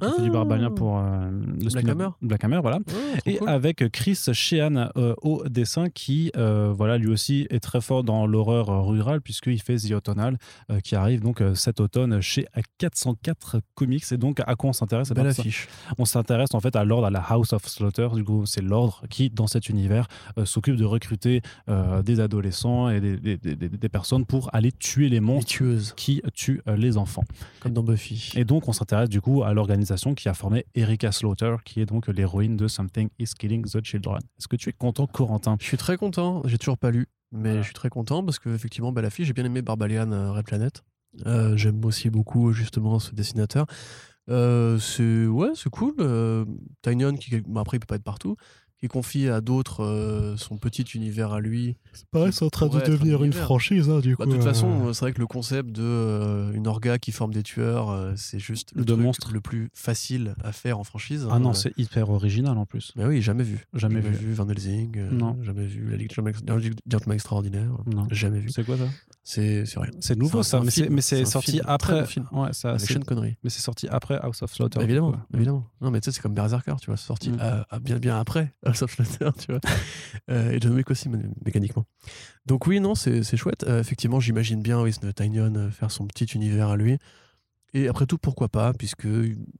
[0.00, 0.30] qui a fait du.
[0.30, 2.08] Barbalien pour le Black Hammer.
[2.22, 3.48] Black Hammer, voilà trop et cool.
[3.48, 4.88] avec Chris Sheehan
[5.22, 9.92] au dessin qui voilà lui aussi est très fort dans l'horreur rurale puisqu'il fait The
[9.92, 10.36] Autumnal
[10.82, 12.46] qui arrive donc cet automne chez
[12.78, 15.68] 404 Comics et donc à quoi on s'intéresse Eh ben, Belle affiche.
[15.98, 19.02] on s'intéresse en fait à l'ordre à la House of Slaughter du coup c'est l'ordre
[19.10, 20.06] qui dans cet univers
[20.44, 21.42] s'occupe de recruter
[22.04, 26.22] des adolescents et des, des- des- des- des personnes pour aller tuer les monstres qui
[26.34, 27.24] tuent euh, les enfants
[27.60, 28.32] comme dans Buffy.
[28.36, 31.86] et donc, on s'intéresse du coup à l'organisation qui a formé Erika Slaughter, qui est
[31.86, 34.18] donc l'héroïne de Something is Killing the Children.
[34.38, 35.56] Est-ce que tu es content, Corentin?
[35.60, 36.42] Je suis très content.
[36.46, 37.60] J'ai toujours pas lu, mais Voilà.
[37.62, 39.26] je suis très content parce que effectivement, belle affiche.
[39.26, 40.82] J'ai bien aimé Barbalian euh, Red Planet.
[41.26, 43.66] Euh, J'aime aussi beaucoup justement ce dessinateur.
[44.28, 45.94] Euh, c'est ouais, c'est cool.
[45.98, 46.44] Euh,
[46.82, 48.36] Tynion qui bon, après il peut pas être partout,
[48.80, 51.76] qui confie à d'autres euh, son petit univers à lui.
[52.10, 54.92] Pareil, c'est en train de un devenir une franchise, du Bah, de toute façon, euh,
[54.92, 58.38] c'est vrai que le concept de euh, une orga qui forme des tueurs, euh, c'est
[58.38, 59.32] juste le De truc monstres.
[59.32, 61.26] le plus facile à faire en franchise.
[61.30, 61.40] Ah hein.
[61.40, 62.92] non, c'est hyper original en plus.
[62.96, 63.66] Mais oui, jamais vu.
[63.74, 64.32] Jamais vu.
[64.32, 64.96] Van Helsing.
[64.98, 65.36] euh, Non.
[65.42, 67.70] Jamais vu la Ligue Gentleman Extraordinaire.
[67.86, 68.06] Non.
[68.10, 68.48] Jamais vu.
[68.50, 68.84] C'est quoi ça?
[69.22, 69.90] C'est c'est rien.
[70.00, 72.04] C'est nouveau C'est ça, c'est mais c'est c'est C'est sorti après.
[72.32, 73.36] Ouais, ça, c'est- Connery.
[73.44, 74.78] mais c'est sorti après House of Slaughter.
[74.78, 75.18] Bah, évidemment, coup.
[75.34, 75.66] évidemment.
[75.80, 77.38] Non, mais tu sais, c'est comme Berserker, tu vois, c'est sorti Mm.
[77.82, 78.54] bien, bien après
[79.38, 79.60] Tu vois.
[80.30, 81.84] Euh, et John Wick aussi, mé- mécaniquement.
[82.46, 83.64] Donc oui, non, c'est chouette.
[83.64, 86.98] Euh, effectivement, j'imagine bien, ce Tynion euh, faire son petit univers à lui.
[87.72, 89.06] Et après tout, pourquoi pas, puisque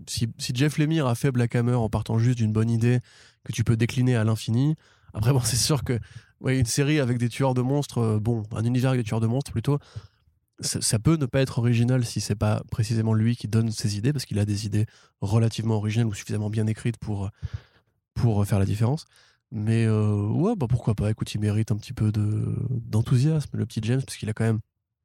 [0.08, 2.98] si, Jeff Lemire a fait Black Hammer en partant juste d'une bonne idée
[3.44, 4.74] que tu peux décliner à l'infini,
[5.14, 5.98] après, bon, c'est sûr que
[6.40, 9.28] ouais, une série avec des tueurs de monstres, bon, un univers avec des tueurs de
[9.28, 9.78] monstres plutôt,
[10.58, 13.96] ça, ça peut ne pas être original si c'est pas précisément lui qui donne ses
[13.96, 14.86] idées, parce qu'il a des idées
[15.20, 17.30] relativement originales ou suffisamment bien écrites pour,
[18.14, 19.04] pour faire la différence.
[19.52, 21.10] Mais euh, ouais, bah pourquoi pas.
[21.10, 24.44] Écoute, il mérite un petit peu de- d'enthousiasme, le petit James, parce qu'il a quand
[24.44, 24.60] même.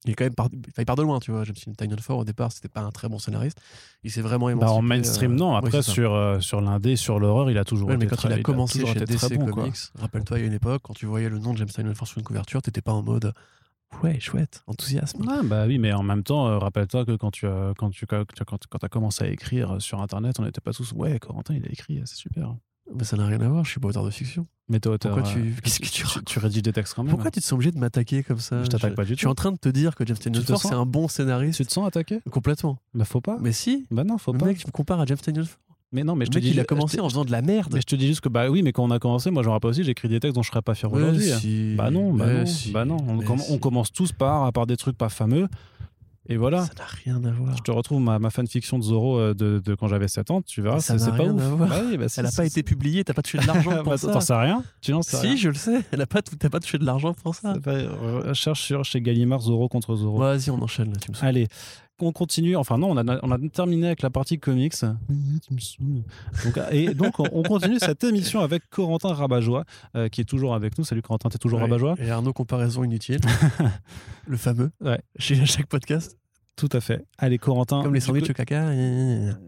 [0.05, 0.45] Il, est quand même par...
[0.45, 1.43] enfin, il part de loin, tu vois.
[1.45, 3.59] James Tynion Ford, au départ, c'était pas un très bon scénariste.
[4.03, 4.77] Il s'est vraiment Bah, émancipé.
[4.77, 5.51] en mainstream, euh, non.
[5.53, 8.17] ouais, Après, sur, euh, sur l'indé, sur l'horreur, il a toujours Ouais, été mais quand
[8.17, 9.51] très, il a commencé toujours chez été très DC bon.
[9.51, 11.95] Comics, rappelle-toi, il y a une époque, quand tu voyais le nom de James Tynion
[11.95, 13.33] Ford sur une couverture, t'étais pas en mode
[14.03, 15.25] ouais, chouette, enthousiasme.
[15.27, 18.05] Ah, bah oui, mais en même temps, euh, rappelle-toi que quand tu as, quand tu,
[18.05, 21.17] quand, tu- quand, quand as commencé à écrire sur Internet, on n'était pas tous ouais,
[21.17, 22.53] Corentin, il a écrit, c'est super.
[22.93, 24.45] Mais ça n'a rien à voir, je suis pas auteur de fiction.
[24.67, 25.13] Mais t'es auteur.
[25.13, 27.11] Pourquoi euh, tu- qu'est-ce que tu tu, rédiges des textes quand même.
[27.11, 29.25] Pourquoi tu te sens obligé de m'attaquer comme ça Je t'attaque pas du Je suis
[29.25, 29.31] tout.
[29.31, 31.57] en train de te dire que James Tynion c'est un bon scénariste.
[31.57, 32.19] Tu te sens attaqué?
[32.31, 32.77] Complètement.
[32.93, 33.37] Bah faut pas.
[33.39, 34.45] Mais si, Bah non, faut pas.
[34.45, 35.43] mec, tu me compares à James Tynion.
[35.91, 36.49] Mais non, mais je te dis.
[36.49, 37.71] il a je commencé en faisant de la merde.
[37.73, 39.47] Mais je te dis juste que bah oui, mais quand on a commencé, moi je
[39.47, 41.75] me rappelle aussi, j'écris des textes dont je serais pas fier aujourd'hui.
[41.77, 42.97] Bah non, bah non, bah non.
[43.49, 45.47] On, commence tous par, par des trucs pas fameux.
[46.27, 46.65] Et voilà.
[46.65, 47.55] Ça n'a rien à voir.
[47.55, 50.41] Je te retrouve ma, ma fanfiction de Zorro euh, de, de quand j'avais 7 ans,
[50.41, 51.41] tu verras, Ça c'est pas rien ouf.
[51.41, 51.69] à voir.
[51.69, 53.97] Bah oui, bah Elle n'a pas été publiée, t'as pas touché de l'argent pour Bah,
[53.97, 54.11] ça.
[54.11, 55.81] T'en sais rien Tu n'en sais Si, rien je le sais.
[55.91, 57.53] Elle a pas, t'as pas touché de l'argent pour ça.
[57.63, 60.17] Fait- euh, Cherche sur chez Gallimard Zorro contre Zorro.
[60.17, 61.17] Vas-y, on enchaîne là, tu me.
[61.23, 61.47] Allez,
[62.01, 62.55] on continue.
[62.55, 64.75] Enfin non, on a, on a terminé avec la partie comics.
[66.43, 69.63] Donc, et donc on, on continue cette émission avec Corentin Rabajois,
[69.95, 70.83] euh, qui est toujours avec nous.
[70.83, 71.65] Salut Corentin, t'es toujours Ouais.
[71.65, 71.95] Rabajois?
[71.99, 73.19] Et Arnaud, comparaison inutile.
[74.27, 74.71] le fameux.
[74.81, 74.99] Ouais.
[75.17, 76.17] Chez chaque podcast.
[76.55, 77.05] Tout à fait.
[77.17, 77.83] Allez Corentin.
[77.83, 78.69] Comme les du sandwichs caca.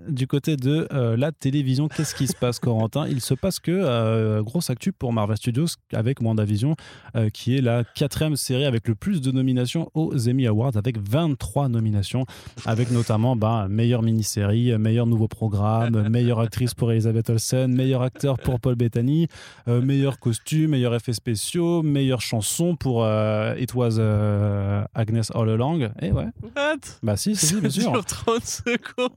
[0.10, 3.08] du côté de euh, la télévision, qu'est-ce qui se passe, Corentin?
[3.08, 6.76] Il se passe que euh, grosse actu pour Marvel Studios avec WandaVision,
[7.16, 10.98] euh, qui est la quatrième série avec le plus de nominations aux Emmy Awards, avec
[10.98, 12.26] 23 nominations,
[12.66, 18.38] avec notamment bah, meilleure mini-série, meilleur nouveau programme, meilleure actrice pour Elizabeth Olsen, meilleur acteur
[18.38, 19.28] pour Paul Bettany,
[19.68, 25.50] euh, meilleur costume, meilleur effets spéciaux, meilleure chanson pour euh, It Was euh, Agnes All
[25.50, 25.90] Along.
[26.02, 26.97] Et ouais, What?
[27.04, 27.92] Bah si, si, bien Ça sûr.
[27.92, 29.12] dure 30 secondes.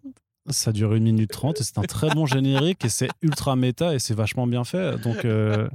[0.49, 3.95] Ça dure une minute trente et c'est un très bon générique et c'est ultra méta
[3.95, 4.99] et c'est vachement bien fait.
[4.99, 5.69] Donc, euh,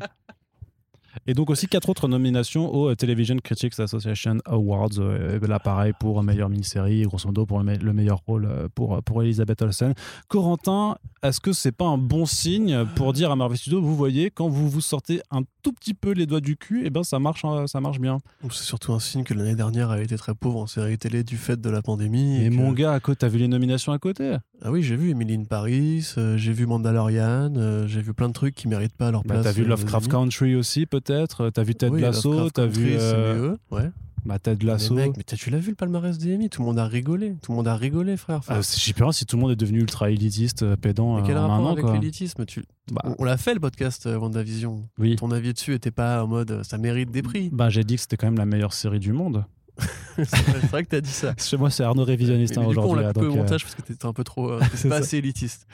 [1.28, 4.90] Et donc aussi quatre autres nominations au euh, Television Critics Association Awards.
[5.00, 8.46] Euh, et là, pareil pour meilleure mini-série, grosso modo pour le, me- le meilleur rôle
[8.46, 9.94] euh, pour, pour Elisabeth Olsen.
[10.28, 14.30] Corentin, est-ce que c'est pas un bon signe pour dire à Marvel Studios, vous voyez,
[14.32, 17.20] quand vous vous sortez un tout petit peu les doigts du cul, et ben ça
[17.20, 18.20] marche, hein, ça marche bien.
[18.52, 21.38] C'est surtout un signe que l'année dernière a été très pauvre en série télé du
[21.38, 22.44] fait de la pandémie.
[22.44, 24.36] Et que- mon gars, à côté, t'as vu les nominations à côté?
[24.62, 28.28] Ah oui, j'ai vu Emily in Paris, euh, j'ai vu Mandalorian, euh, j'ai vu plein
[28.30, 29.46] de trucs qui méritent pas leur bah, place.
[29.46, 30.10] T'as vu euh, Lovecraft.
[30.10, 33.90] Country aussi, peut-être T'as vu Ted Oui, Lasso T'as vu euh, ouais.
[34.26, 36.50] bah, Ted Mais Lasso mec, mais t'as- tu l'as vu le palmarès des Emmy?
[36.50, 37.36] Tout le monde a rigolé.
[37.42, 38.42] Tout le monde a rigolé, frère.
[38.50, 41.22] Euh, c'est- J'ai peur si tout le monde est devenu ultra élitiste, euh, pédant mais
[41.22, 42.46] euh, quel en rapport avec l'élitisme?
[42.46, 42.64] Tu...
[42.92, 44.84] Bah, On- On l'a fait le podcast euh, WandaVision.
[44.98, 45.16] oui.
[45.16, 47.50] Ton avis dessus était pas en mode euh, ça mérite des prix.
[47.52, 49.46] Bah, j'ai dit que c'était quand même la meilleure série du monde.
[50.16, 50.26] c'est
[50.72, 51.34] vrai, que t'as dit ça.
[51.38, 53.04] Chez moi, c'est Arnaud Révisionniste hein, coup, on aujourd'hui.
[53.04, 54.52] l'a coupé donc, au euh, montage parce que t'étais un peu trop.
[54.52, 54.96] euh, pas ça.
[54.96, 55.68] assez élitiste.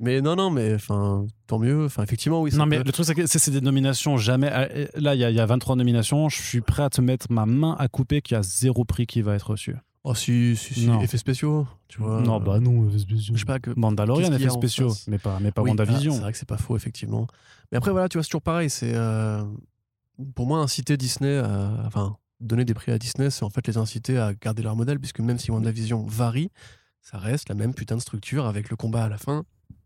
[0.00, 1.84] Mais non, non, mais enfin, tant mieux.
[1.86, 2.50] Enfin, effectivement, oui.
[2.54, 4.50] Non, mais peut- le truc, c'est que c'est des nominations jamais.
[4.52, 6.28] euh, Là, il y, y a 23 nominations.
[6.28, 9.06] Je suis prêt à te mettre ma main à couper qu'il y a zéro prix
[9.06, 9.76] qui va être reçu.
[10.02, 10.86] Oh, si, si, si.
[10.86, 11.00] Non.
[11.00, 12.20] Effets spéciaux, tu vois.
[12.20, 12.90] non, bah non.
[12.90, 13.70] Je sais pas que.
[13.76, 16.12] Mandalorian, y effets spéciaux, mais pas, mais pas Oui, ah, WandaVision.
[16.12, 17.26] c'est vrai que c'est pas faux, effectivement.
[17.72, 18.68] Mais après, voilà, tu vois, c'est toujours pareil.
[18.70, 18.92] C'est.
[18.94, 19.42] euh,
[20.34, 21.70] Pour moi, inciter Disney à.
[21.86, 24.98] Enfin, donner des prix à Disney, c'est en fait les inciter à garder leur modèle,
[24.98, 26.50] puisque même si WandaVision varie,
[27.00, 29.44] ça reste la même putain de structure avec le combat à la fin.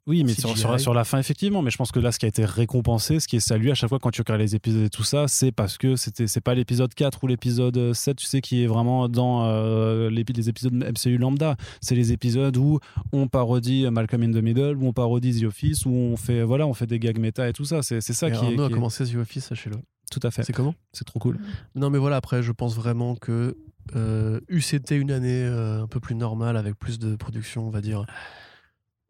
[0.09, 1.60] Oui, mais sur, sur, sur la fin, effectivement.
[1.62, 3.74] Mais je pense que là, ce qui a été récompensé, ce qui est salué à
[3.74, 6.55] chaque fois quand tu regardes les épisodes et tout ça, c'est parce que c'est pas
[6.55, 11.18] l'épisode 4 ou l'épisode 7, tu sais, qui est vraiment dans euh, les épisodes MCU
[11.18, 11.56] lambda.
[11.82, 12.80] C'est les épisodes où
[13.12, 16.66] on parodie Malcolm in the Middle, où on parodie The Office, où on fait, voilà,
[16.66, 17.82] on fait des gags méta et tout ça.
[17.82, 19.76] C'est, ça Et qui est, a qui est- commencé The Office, sachez-le.
[20.10, 20.43] Tout à fait.
[20.43, 20.74] C'est comment?
[20.94, 21.39] C'est trop cool.
[21.74, 23.59] Non, mais voilà, après, je pense vraiment que
[23.94, 27.82] euh, été une année euh, un peu plus normale, avec plus de production, on va
[27.82, 28.06] dire.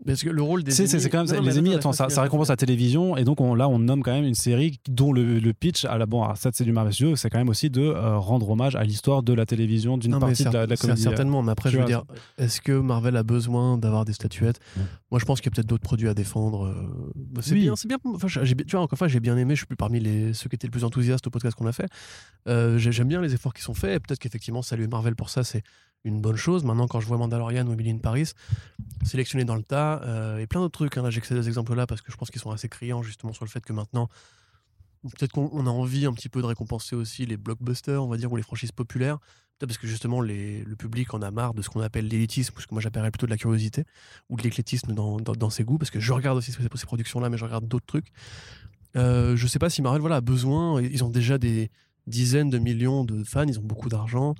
[0.07, 0.71] Parce que le rôle des.
[0.71, 3.69] C'est, quand même Non, les Emmy, attends, ça, récompense la télévision et donc on, là
[3.69, 6.51] on nomme quand même une série dont le, le pitch à la bon, alors ça
[6.53, 9.33] c'est du Marvel Studios, c'est quand même aussi de euh, rendre hommage à l'histoire de
[9.33, 11.01] la télévision d'une partie de la, de la cer- comédie.
[11.01, 12.05] euh, Certainement, mais après, tu je veux dire,
[12.39, 14.61] est-ce que Marvel a besoin d'avoir des statuettes?
[14.77, 14.83] Ouais.
[15.11, 16.67] Moi, je pense qu'il y a peut-être d'autres produits à défendre.
[16.67, 16.75] euh,
[17.17, 17.63] bah, c'est Oui.
[17.63, 17.99] bien, c'est bien.
[18.05, 19.55] Enfin, j'ai- tu vois, encore une fois, j'ai bien aimé.
[19.57, 21.73] Je suis plus parmi les, ceux qui étaient le plus enthousiastes au podcast qu'on a
[21.73, 21.89] fait.
[22.47, 23.97] Euh, j'ai- J'aime bien les efforts qui sont faits.
[23.97, 25.63] et Peut-être qu'effectivement, saluer Marvel pour ça, c'est
[26.05, 26.65] une bonne chose.
[26.65, 28.33] Maintenant, quand je vois Mandalorian ou Emily in Paris
[29.05, 31.87] sélectionnés dans le tas, euh, et plein d'autres trucs, hein, là, j'ai que ces exemples-là
[31.87, 34.09] parce que je pense qu'ils sont assez criants justement sur le fait que maintenant,
[35.03, 38.17] peut-être qu'on on a envie un petit peu de récompenser aussi les blockbusters, on va
[38.17, 39.19] dire, ou les franchises populaires.
[39.59, 42.61] Peut-être parce que justement, le public en a marre de ce qu'on appelle l'élitisme, ou
[42.61, 43.85] ce que moi j'appellerais plutôt de la curiosité,
[44.29, 46.87] ou de l'éclectisme dans, dans- dans ses goûts, parce que je regarde aussi ces, ces
[46.87, 48.07] productions-là, mais je regarde d'autres trucs.
[48.97, 51.71] Euh, je sais pas si Marvel voilà, a besoin, ils ont déjà des
[52.07, 54.35] dizaines de millions de fans, ils ont beaucoup d'argent.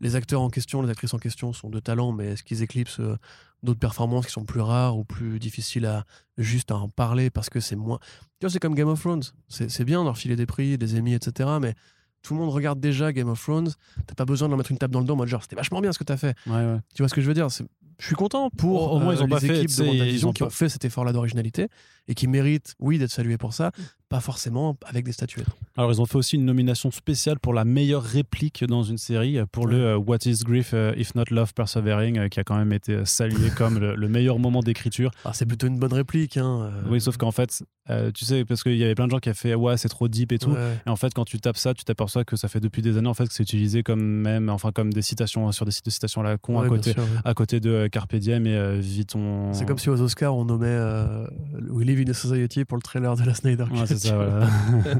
[0.00, 3.00] Les acteurs en question, les actrices en question sont de talent, mais est-ce qu'ils éclipsent
[3.00, 3.16] euh,
[3.62, 6.04] d'autres performances qui sont plus rares ou plus difficiles à
[6.38, 7.98] juste à en parler parce que c'est moins.
[8.38, 9.22] Tu vois, c'est comme Game of Thrones.
[9.48, 11.48] C'est bien de leur filer des prix, des Emmy, etc.
[11.60, 11.74] Mais
[12.22, 13.70] tout le monde regarde déjà Game of Thrones.
[14.06, 15.56] T'as pas besoin de leur mettre une tape dans le dos en mode genre c'était
[15.56, 16.36] vachement bien ce que t'as fait.
[16.46, 16.78] Ouais, ouais.
[16.94, 17.48] Tu vois ce que je veux dire?
[17.98, 20.26] Je suis content pour Au- moins, euh, ils ont les pas fait, équipes de ils
[20.26, 21.68] ont qui ont fait cet effort-là d'originalité
[22.08, 23.72] et qui méritent, oui, d'être salués pour ça,
[24.08, 25.48] pas forcément avec des statuettes.
[25.76, 29.38] Alors, ils ont fait aussi une nomination spéciale pour la meilleure réplique dans une série,
[29.50, 32.56] pour le euh, What is Grief euh, If Not Love Persevering, euh, qui a quand
[32.56, 35.10] même été salué comme le, le meilleur moment d'écriture.
[35.24, 36.36] Alors c'est plutôt une bonne réplique.
[36.36, 39.10] Hein, euh, Oui, sauf qu'en fait, euh, tu sais, parce qu'il y avait plein de
[39.10, 40.50] gens qui ont fait Ouais, c'est trop deep et tout.
[40.50, 40.78] ouais.
[40.86, 43.08] Et en fait, quand tu tapes ça, tu t'aperçois que ça fait depuis des années
[43.08, 45.90] en fait que c'est utilisé comme même, enfin comme des citations sur des sites de
[45.90, 47.08] citations à la con à Ouais, côté, sûr, ouais.
[47.24, 49.52] à côté de euh, Carpe Diem et euh, Viton.
[49.52, 51.26] C'est comme si aux Oscars on nommait euh,
[51.68, 53.80] We Live in a Society pour le trailer de la Snyder Cut.
[53.80, 54.48] Ouais, ça, voilà.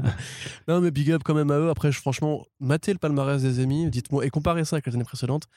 [0.67, 1.69] non mais big up quand même à eux.
[1.69, 5.47] Après franchement, matez le palmarès des Emmy, dites-moi et comparez ça avec les années précédentes.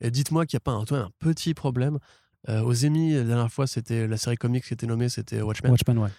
[0.00, 1.98] Et dites-moi qu'il n'y a pas un, toi, un petit problème.
[2.48, 5.72] Euh, aux Emmy, la dernière fois, c'était la série comique qui était nommée, c'était Watchmen.
[5.72, 6.10] Watchmen, ouais.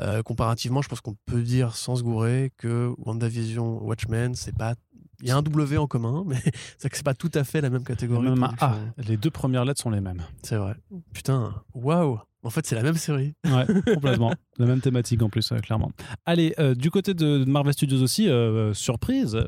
[0.00, 4.74] Euh, comparativement, je pense qu'on peut dire sans se gourer que WandaVision, Watchmen, c'est pas.
[5.22, 6.36] Il y a un W en commun, mais
[6.78, 8.26] c'est que c'est pas tout à fait la même catégorie.
[8.26, 8.66] de Même un production.
[8.98, 9.02] A.
[9.08, 10.22] Les deux premières lettres sont les mêmes.
[10.42, 10.74] C'est vrai.
[11.14, 12.20] Putain, waouh.
[12.42, 13.34] En fait, c'est la même série.
[13.44, 14.32] Ouais, complètement.
[14.58, 15.90] La même thématique en plus, euh, clairement.
[16.26, 18.28] Allez, euh, du côté de Marvel Studios aussi,
[18.74, 19.38] surprise,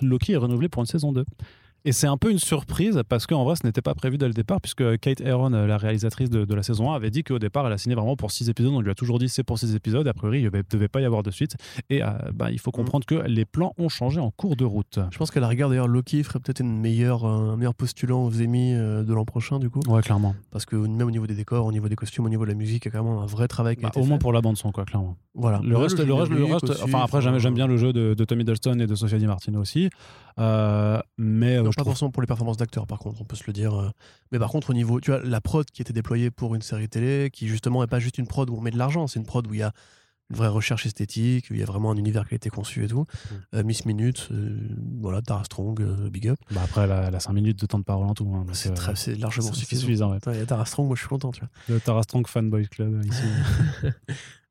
[0.00, 1.24] Loki est renouvelé pour une saison 2.
[1.84, 4.34] Et c'est un peu une surprise parce qu'en vrai, ce n'était pas prévu dès le
[4.34, 7.38] départ, puisque Kate Aaron, euh, la réalisatrice de, de la saison 1, avait dit qu'au
[7.38, 8.72] départ, elle a signé vraiment pour 6 épisodes.
[8.74, 10.06] On lui a toujours dit c'est pour 6 épisodes.
[10.06, 11.56] A priori, il ne devait pas y avoir de suite.
[11.88, 14.98] Et euh, bah, il faut comprendre que les plans ont changé en cours de route.
[15.10, 18.24] Je pense qu'à la rigueur, d'ailleurs, Loki ferait peut-être une meilleure, euh, un meilleur postulant
[18.24, 19.80] aux Emmy euh, de l'an prochain, du coup.
[19.88, 20.34] Ouais, clairement.
[20.50, 22.56] Parce que même au niveau des décors, au niveau des costumes, au niveau de la
[22.56, 24.16] musique, il y a quand même un vrai travail qui a Bah, été au moins
[24.18, 24.22] fait.
[24.22, 25.16] pour la bande-son, quoi, clairement.
[25.34, 25.60] Voilà.
[25.64, 28.12] Le Ouais, reste, le reste, le reste aussi, enfin après, j'aime, bien le jeu de,
[28.14, 29.88] de Tommy Dolston et de Sofia Di Martino aussi.
[30.38, 33.44] Euh, mais Non, pas trouve- forcément pour les performances d'acteurs, par contre, on peut se
[33.46, 33.74] le dire.
[33.78, 33.90] euh.
[34.32, 36.88] Mais par contre, au niveau, tu vois, la prod qui était déployée pour une série
[36.88, 39.26] télé, qui justement n'est pas juste une prod où on met de l'argent, c'est une
[39.26, 39.72] prod où il y a
[40.30, 42.86] une vraie recherche esthétique, il y a vraiment un univers qui a été conçu et
[42.86, 43.00] tout.
[43.02, 43.34] Mm.
[43.56, 44.60] Euh, Miss Minute, euh,
[45.00, 46.38] voilà, Tara Strong, euh, big up.
[46.52, 48.32] Bah après, elle a, elle a 5 minutes de temps de parole en tout.
[48.32, 49.80] hein, C'est largement suffisant.
[49.80, 50.18] suffisant, ouais.
[50.28, 51.48] Il y a Tara Strong, moi je suis content, tu vois.
[51.68, 53.22] Le Tara Strong Fanboy Club ici.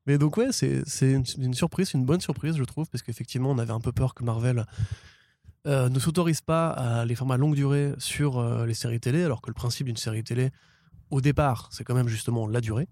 [0.06, 3.50] Mais donc ouais, c'est c'est une, une surprise, une bonne surprise, je trouve, parce qu'effectivement,
[3.50, 4.66] on avait un peu peur que Marvel
[5.66, 9.42] euh, ne s'autorise pas à les formats longue durée sur euh, les séries télé, alors
[9.42, 10.50] que le principe d'une série télé,
[11.10, 12.88] au départ, c'est quand même justement la durée.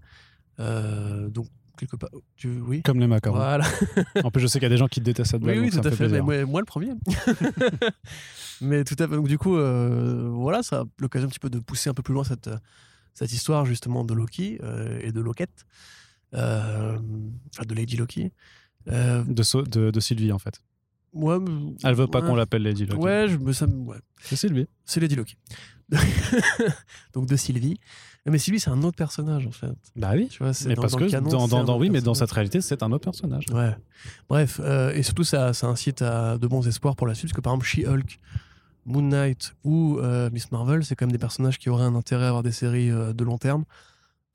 [0.60, 1.46] Euh, donc
[1.78, 2.82] quelque part, tu, oui.
[2.82, 3.36] Comme les macarons.
[3.36, 3.64] Voilà.
[4.24, 5.60] En plus, je sais qu'il y a des gens qui détestent cette Oui, blague.
[5.60, 6.04] oui, donc tout à fait.
[6.04, 6.24] Mais plaisir.
[6.24, 6.92] moi, moi, le premier.
[8.60, 9.14] mais tout à fait.
[9.14, 12.14] Donc, du coup, voilà, ça a l'occasion un petit peu de pousser un peu plus
[12.14, 12.50] loin cette,
[13.14, 14.58] cette histoire, justement, de Loki
[15.00, 15.64] et de Loquette.
[16.32, 16.98] Enfin,
[17.66, 18.32] de Lady Loki.
[18.86, 20.60] De, So- de, de Sylvie, en fait.
[21.14, 21.40] Moi,
[21.84, 22.26] Elle veut pas ouais.
[22.26, 23.00] qu'on l'appelle Lady Loki.
[23.02, 23.98] Ouais, je me, ça, me- ouais.
[24.20, 24.66] C'est Sylvie.
[24.84, 25.36] c'est Lady Loki.
[27.14, 27.78] Donc, de Sylvie.
[28.26, 29.72] Mais Sylvie, c'est un autre personnage, en fait.
[29.96, 30.28] Bah oui.
[30.28, 31.80] Tu vois, c'est Mais dans, parce dans que canon, dans, c'est dans- un dans- autre
[31.80, 32.28] oui, mais dans personnage.
[32.28, 33.44] cette réalité, c'est un autre personnage.
[33.52, 33.74] Ouais.
[34.28, 37.36] Bref, euh, et surtout, ça, ça incite à de bons espoirs pour la suite, parce
[37.36, 38.18] que par exemple, She-Hulk,
[38.84, 42.24] Moon Knight ou euh, Miss Marvel, c'est quand même des personnages qui auraient un intérêt
[42.24, 43.64] à avoir des séries euh, de long terme.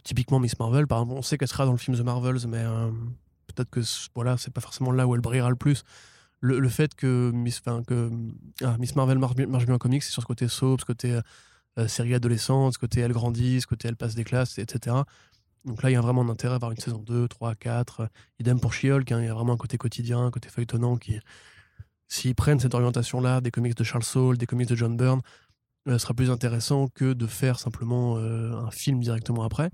[0.03, 2.57] Typiquement, Miss Marvel, par exemple, on sait qu'elle sera dans le film The Marvels, mais
[2.63, 2.89] euh,
[3.47, 5.83] peut-être que c- voilà, c'est pas forcément là où elle brillera le plus.
[6.45, 10.49] Le, fait que Miss, ah, Marvel marche marche bien en comics, c'est sur ce côté
[10.49, 11.19] soap, ce côté
[11.79, 14.97] euh, série adolescente, ce côté elle grandit, ce côté elle passe des classes, etc.
[15.63, 18.01] Donc là, il y a vraiment un intérêt à avoir une saison 2, 3, 4.
[18.01, 18.07] euh,
[18.39, 21.17] Idem pour She-Hulk, hein, il y a vraiment un côté quotidien, un côté feuilletonnant qui,
[22.13, 25.21] s'ils prennent cette orientation-là des comics de Charles Soule, des comics de John Byrne,
[25.87, 29.69] euh, sera plus intéressant que de faire simplement euh, un film directement après.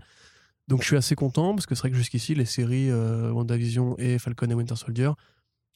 [0.68, 3.96] Donc je suis assez content parce que c'est vrai que jusqu'ici, les séries euh, WandaVision
[3.98, 5.12] et Falcon et Winter Soldier,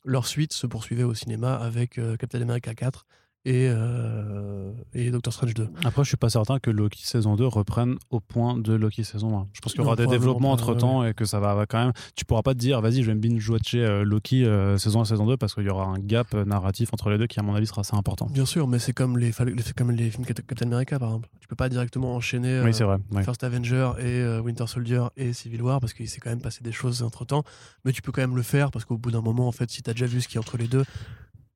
[0.03, 3.05] leur suite se poursuivait au cinéma avec euh, Captain America 4
[3.45, 5.67] et, euh, et Doctor Strange 2.
[5.83, 9.37] Après, je suis pas certain que Loki saison 2 reprenne au point de Loki saison
[9.37, 9.47] 1.
[9.53, 11.83] Je pense qu'il y aura Non, des développements entre temps et que ça va, quand
[11.83, 11.93] même.
[12.15, 15.05] Tu pourras pas te dire, vas-y, je vais me binge-watcher euh, Loki euh, saison 1
[15.05, 17.53] saison 2 parce qu'il y aura un gap narratif entre les deux qui, à mon
[17.53, 18.27] avis, sera assez important.
[18.27, 19.31] Bien sûr, mais c'est comme les,
[19.75, 21.29] comme les films Cap- Captain America, par exemple.
[21.41, 22.97] Tu peux pas directement enchaîner euh, Oui, c'est vrai.
[23.11, 23.23] ouais.
[23.23, 26.71] First Avenger et Winter Soldier et Civil War parce qu'il s'est quand même passé des
[26.71, 27.43] choses entre temps.
[27.83, 29.83] Mais tu peux quand même le faire parce qu'au bout d'un moment, en fait, si
[29.83, 30.85] tu as déjà vu ce qui est entre les deux,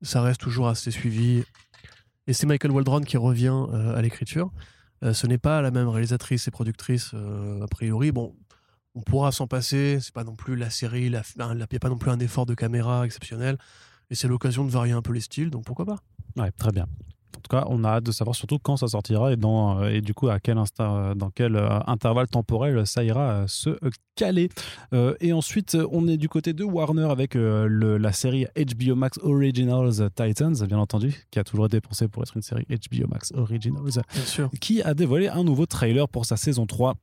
[0.02, 1.44] ça reste toujours assez suivi.
[2.28, 4.52] Et c'est Michael Waldron qui revient euh, à l'écriture.
[5.02, 8.12] Euh, ce n'est pas la même réalisatrice et productrice, euh, a priori.
[8.12, 8.36] Bon,
[8.94, 9.98] on pourra s'en passer.
[10.02, 12.52] C'est pas non plus la série, il n'y a pas non plus un effort de
[12.54, 13.56] caméra exceptionnel.
[14.10, 15.96] Et c'est l'occasion de varier un peu les styles, donc pourquoi pas
[16.36, 16.86] Ouais, très bien.
[17.36, 19.90] En tout cas, on a hâte de savoir surtout quand ça sortira et, dans, euh,
[19.90, 23.70] et du coup à quel insta, dans quel euh, intervalle temporel ça ira euh, se
[23.70, 24.48] euh, caler.
[24.92, 28.46] Euh, et ensuite, euh, on est du côté de Warner avec euh, le- la série
[28.56, 32.42] HBO Max Originals euh, Titans, bien entendu, qui a toujours été pensée pour être une
[32.42, 34.50] série HBO Max Originals, Bien sûr.
[34.60, 36.94] qui a dévoilé un nouveau trailer pour sa saison 3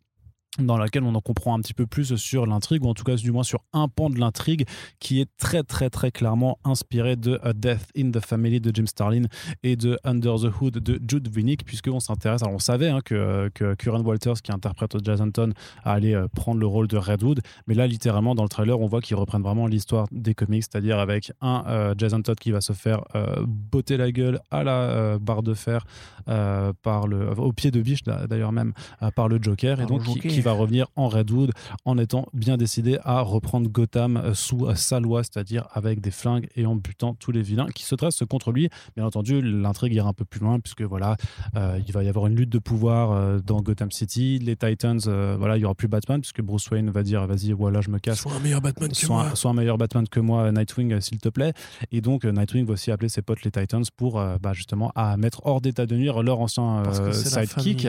[0.59, 3.15] dans laquelle on en comprend un petit peu plus sur l'intrigue, ou en tout cas
[3.15, 4.65] du moins sur un pan de l'intrigue
[4.99, 8.85] qui est très très très clairement inspiré de A Death in the Family de Jim
[8.85, 9.23] Starlin
[9.63, 13.49] et de Under the Hood de Jude Winnick, puisqu'on s'intéresse, alors on savait hein, que,
[13.53, 15.53] que Curran Walters, qui interprète Jason Todd,
[15.83, 19.01] allait euh, prendre le rôle de Redwood, mais là littéralement dans le trailer on voit
[19.01, 22.73] qu'ils reprennent vraiment l'histoire des comics, c'est-à-dire avec un euh, Jason Todd qui va se
[22.73, 25.85] faire euh, botter la gueule à la euh, barre de fer
[26.27, 28.73] euh, par le, au pied de biche d'ailleurs même
[29.15, 31.51] par le Joker, et Par donc qui, qui va revenir en Redwood
[31.85, 36.11] en étant bien décidé à reprendre Gotham euh, sous euh, sa loi, c'est-à-dire avec des
[36.11, 38.69] flingues et en butant tous les vilains qui se dressent contre lui.
[38.95, 41.17] Bien entendu, l'intrigue ira un peu plus loin puisque voilà,
[41.55, 44.39] euh, il va y avoir une lutte de pouvoir euh, dans Gotham City.
[44.39, 47.51] Les Titans, euh, voilà, il y aura plus Batman puisque Bruce Wayne va dire vas-y,
[47.51, 48.19] voilà, je me casse.
[48.19, 49.35] Sois un meilleur Batman que Sois, moi.
[49.35, 51.53] sois un meilleur Batman que moi, Nightwing, s'il te plaît.
[51.91, 55.41] Et donc, Nightwing va aussi appeler ses potes les Titans pour bah, justement à mettre
[55.45, 57.87] hors d'état de nuire leur ancien sidekick.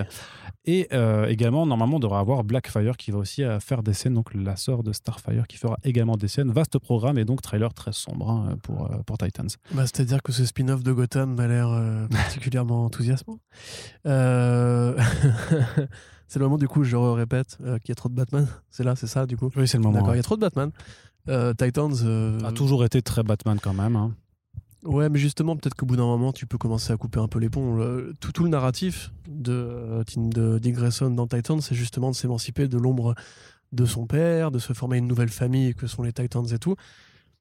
[0.65, 0.89] Et
[1.29, 4.57] également, normalement, on devrait avoir Blackfire qui va aussi euh, faire des scènes, donc la
[4.57, 6.51] sœur de Starfire qui fera également des scènes.
[6.51, 9.49] Vaste programme et donc trailer très sombre hein, pour, euh, pour Titans.
[9.73, 13.39] Bah, C'est-à-dire que ce spin-off de Gotham m'a l'air euh, particulièrement enthousiasmant.
[14.07, 14.97] Euh,
[16.29, 18.47] c'est le moment, du coup, je répète, euh, qu'il y a trop de Batman.
[18.71, 19.51] C'est là, c'est ça, du coup.
[19.57, 19.99] Oui, c'est le moment.
[19.99, 20.71] D'accord, il y a trop de Batman.
[21.59, 22.43] Titans.
[22.45, 23.97] A toujours été très Batman quand même.
[23.97, 24.15] hein.
[24.87, 27.41] Ouais, mais justement, peut-être qu'au bout d'un moment, tu peux commencer à couper un peu
[27.41, 27.77] les ponts.
[28.21, 32.69] Tout, le narratif de, euh, Tim- de Dick Grayson dans Titans, c'est justement de s'émanciper
[32.69, 33.15] de l'ombre
[33.73, 36.77] de son père, de se former une nouvelle famille que sont les Titans et tout.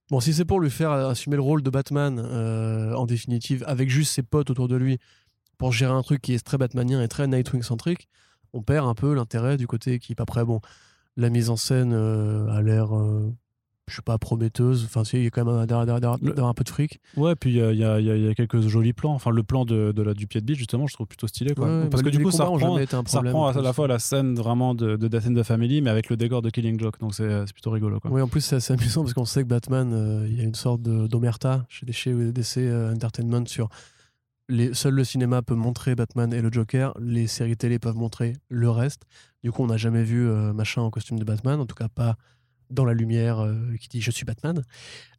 [0.10, 3.90] Bon, si c'est pour lui faire assumer le rôle de Batman, euh, en définitive, avec
[3.90, 4.98] juste ses potes autour de lui,
[5.60, 8.08] pour gérer un truc qui est très Batmanien et très Nightwing-centrique,
[8.54, 10.20] on perd un peu l'intérêt du côté équipe.
[10.20, 10.62] Après, bon,
[11.16, 12.90] la mise en scène euh, a l'air
[13.88, 14.84] je sais pas, prometteuse.
[14.86, 17.00] Enfin, il y a quand même un, un peu de fric.
[17.18, 18.60] Ouais, puis il y a, il y a- il y a- il y a quelques
[18.62, 19.14] jolis plans.
[19.14, 21.54] Enfin, le plan de, de la, du pied de biche, justement, je trouve plutôt stylé.
[21.54, 21.66] Quoi.
[21.84, 22.78] Ouais, Parce que du coup, ça reprend,
[23.54, 26.10] ça à la fois la scène vraiment de, de Death in the Family, mais avec
[26.10, 27.00] le décor de Killing Joke.
[27.00, 28.00] Donc c'est plutôt rigolo.
[28.00, 28.12] Quoi.
[28.12, 30.44] Oui, en plus, c'est assez amusant parce qu'on sait que Batman, euh, il y a
[30.44, 33.70] une sorte d'omerta chez, chez DC euh, Entertainment sur.
[34.48, 38.34] Les, seul le cinéma peut montrer Batman et le Joker, les séries télé peuvent montrer
[38.50, 39.02] le reste.
[39.44, 41.88] Du coup, on n'a jamais vu euh, machin en costume de Batman, en tout cas
[41.88, 42.16] pas
[42.70, 44.64] dans la lumière euh, qui dit je suis Batman.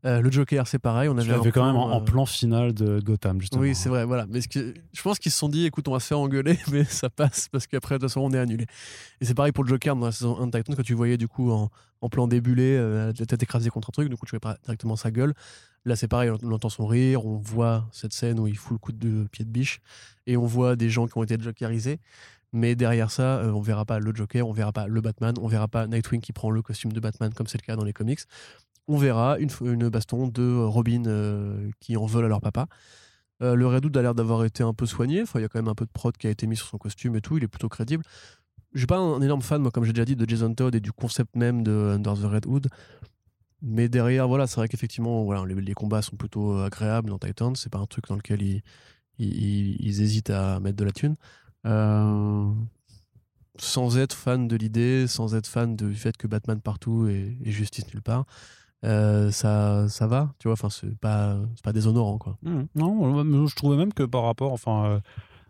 [0.04, 1.08] Euh, le Joker, c'est pareil.
[1.08, 3.62] On avait quand même en, en euh, plan final de Gotham, justement.
[3.62, 4.26] Oui, c'est vrai, voilà.
[4.28, 6.84] Mais que- je pense qu'ils se sont dit, écoute, on va se faire engueuler, mais
[6.84, 8.66] ça passe parce qu'après, de toute façon, on est annulé.
[9.20, 11.16] Et c'est pareil pour le Joker dans la saison 1 de Titans, quand tu voyais
[11.16, 11.70] du coup en,
[12.00, 14.56] en plan débulé, euh, la tête écrasée contre un truc, du coup, tu voyais pas
[14.64, 15.34] directement sa gueule.
[15.84, 18.78] Là, c'est pareil, on entend son rire, on voit cette scène où il fout le
[18.78, 19.80] coup de pied de biche,
[20.26, 22.00] et on voit des gens qui ont été jokerisés.
[22.52, 25.48] Mais derrière ça, euh, on verra pas le Joker, on verra pas le Batman, on
[25.48, 27.92] verra pas Nightwing qui prend le costume de Batman comme c'est le cas dans les
[27.92, 28.20] comics.
[28.88, 32.68] On verra une, une baston de Robin euh, qui en veulent à leur papa.
[33.42, 35.24] Euh, le Red Hood a l'air d'avoir été un peu soigné.
[35.34, 36.78] Il y a quand même un peu de prod qui a été mis sur son
[36.78, 37.36] costume et tout.
[37.36, 38.04] Il est plutôt crédible.
[38.72, 40.80] Je suis pas un, énorme fan, moi, comme j'ai déjà dit, de Jason Todd et
[40.80, 42.68] du concept même de Under the Red Hood.
[43.62, 47.56] Mais derrière, voilà, c'est vrai qu'effectivement, voilà, les, combats sont plutôt agréables dans Titans.
[47.56, 48.42] C'est pas un truc dans lequel
[49.18, 51.16] ils hésitent à mettre de la thune.
[51.66, 52.50] Euh,
[53.58, 57.86] sans être fan de l'idée, sans être fan du fait que Batman partout et, justice
[57.92, 58.26] nulle part,
[58.84, 60.52] euh, ça, ça va, tu vois.
[60.52, 62.36] Enfin, c'est pas, pas déshonorant, quoi.
[62.42, 62.68] Mhm.
[62.74, 65.00] Non, je trouvais même que par rapport, enfin, euh,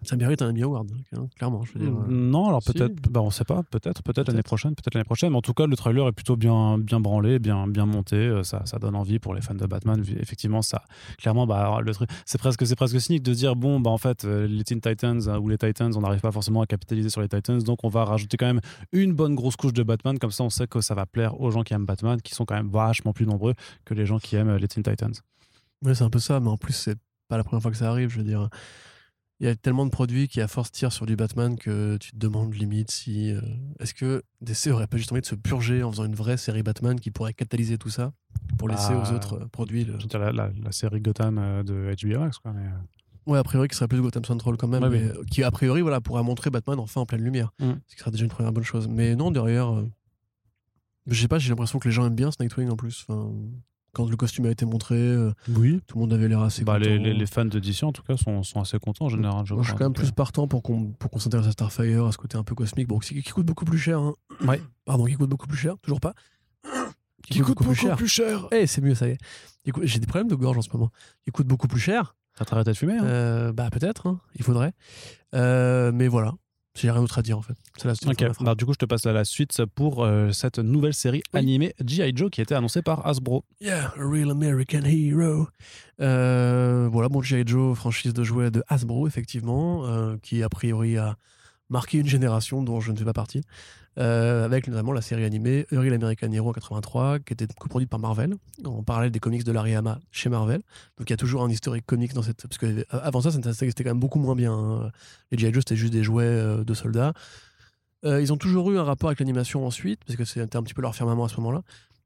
[0.06, 1.62] Ça mérite un Emmy Award, hein, clairement.
[1.64, 2.04] Je veux dire, euh.
[2.08, 2.72] non, alors si.
[2.72, 4.46] peut-être, bah on sait pas, peut-être, peut-être l'année Peut-être.
[4.46, 5.30] prochaine, peut-être l'année prochaine.
[5.30, 8.16] Mais en tout cas, le trailer est plutôt bien, bien branlé, bien, bien monté.
[8.16, 10.02] euh, Ça, ça donne envie pour les fans de Batman.
[10.20, 10.82] Effectivement, ça,
[11.18, 14.24] clairement, bah le truc, c'est presque, c'est presque cynique de dire bon, bah en fait,
[14.24, 17.28] euh, les Teen Titans ou les Titans, on n'arrive pas forcément à capitaliser sur les
[17.28, 18.60] Titans, donc on va rajouter quand même
[18.92, 20.18] une bonne grosse couche de Batman.
[20.18, 22.44] Comme ça, on sait que ça va plaire aux gens qui aiment Batman, qui sont
[22.44, 23.54] quand même vachement plus nombreux
[23.84, 25.12] que les gens qui aiment les Teen Titans.
[25.82, 26.96] Ouais, c'est un peu ça, mais en plus, c'est
[27.28, 28.08] pas la première fois que ça arrive.
[28.10, 28.48] Je veux dire,
[29.40, 32.12] il y a tellement de produits qui, à force, tirent sur du Batman que tu
[32.12, 33.30] te demandes limite si.
[33.32, 33.40] euh,
[33.80, 36.62] Est-ce que DC aurait pas juste envie de se purger en faisant une vraie série
[36.62, 38.12] Batman qui pourrait catalyser tout ça
[38.58, 41.00] pour laisser Bah, aux autres euh, produits le- Je veux dire, la, la- la série
[41.00, 42.52] Gotham euh, de HBO Max, quoi.
[42.52, 42.66] Mais,
[43.26, 45.26] Ouais, a priori, qui serait plus Gotham Central quand même, Ouais, mais oui.
[45.30, 47.52] qui, a priori, voilà, pourrait montrer Batman enfin en pleine lumière.
[47.58, 47.72] Mm.
[47.88, 48.86] Ce qui serait déjà une première bonne chose.
[48.88, 49.74] Mais non, derrière.
[49.74, 49.90] euh,
[51.08, 53.04] Je sais pas, j'ai l'impression que les gens aiment bien ce Nightwing en plus.
[53.08, 53.32] Enfin,
[53.96, 55.80] quand le costume a été montré, euh, oui.
[55.86, 57.02] tout le monde avait l'air assez Bah, les, content.
[57.04, 59.46] les, les fans de DC, en tout cas, sont, sont assez contents en général.
[59.46, 62.04] Je, Moi, je suis quand même plus partant pour qu'on pour qu'on s'intéresse à Starfire,
[62.04, 63.98] à ce côté un peu cosmique, bon, qui, qui coûte beaucoup plus cher.
[63.98, 64.12] Hein.
[64.46, 64.60] Ouais.
[64.84, 66.12] Pardon, qui coûte beaucoup plus cher, toujours pas.
[67.24, 68.46] Qui coûte beaucoup plus cher.
[68.52, 69.18] Eh, c'est mieux, ça y est.
[69.82, 70.90] J'ai des problèmes de gorge en ce moment.
[71.26, 72.14] Il coûte beaucoup plus cher.
[72.38, 74.72] Ça t'arrête de fumer hein Euh, bah peut-être, hein, il faudrait.
[75.34, 76.34] Euh, mais voilà,
[76.76, 77.54] j'ai rien d'autre à dire en fait.
[77.76, 78.44] C'est la la phrase.
[78.44, 81.40] bah, du coup, je te passe à la suite pour euh, cette nouvelle série Oui.
[81.40, 82.12] animée G.I.
[82.14, 83.44] Joe qui a été annoncée par Hasbro.
[83.60, 85.48] Yeah, a real American hero.
[86.00, 87.42] Euh, voilà, bon, G.I.
[87.46, 91.16] Joe, franchise de jouets de Hasbro, effectivement, euh, qui a priori a
[91.68, 93.42] marqué une génération dont je ne fais pas partie,
[93.98, 97.88] euh, avec notamment la série animée A Real American Hero en 83, qui était coproduite
[97.90, 98.34] par Marvel,
[98.64, 100.60] en parallèle des comics de Larry Hama chez Marvel.
[100.98, 102.42] Donc il y a toujours un historique comics dans cette.
[102.42, 104.52] Parce que euh, avant ça, c'était quand même beaucoup moins bien.
[104.52, 104.90] hein.
[105.30, 105.52] Les G.I.
[105.52, 107.12] Joe, c'était juste des jouets euh, de soldats.
[108.04, 110.82] Ils ont toujours eu un rapport avec l'animation ensuite, parce que c'était un petit peu
[110.82, 111.62] leur firmament à ce moment-là.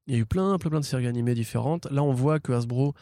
[0.06, 1.90] Il y a eu plein, plein, plein de séries animées différentes.
[1.90, 2.94] Là, on voit que Hasbro,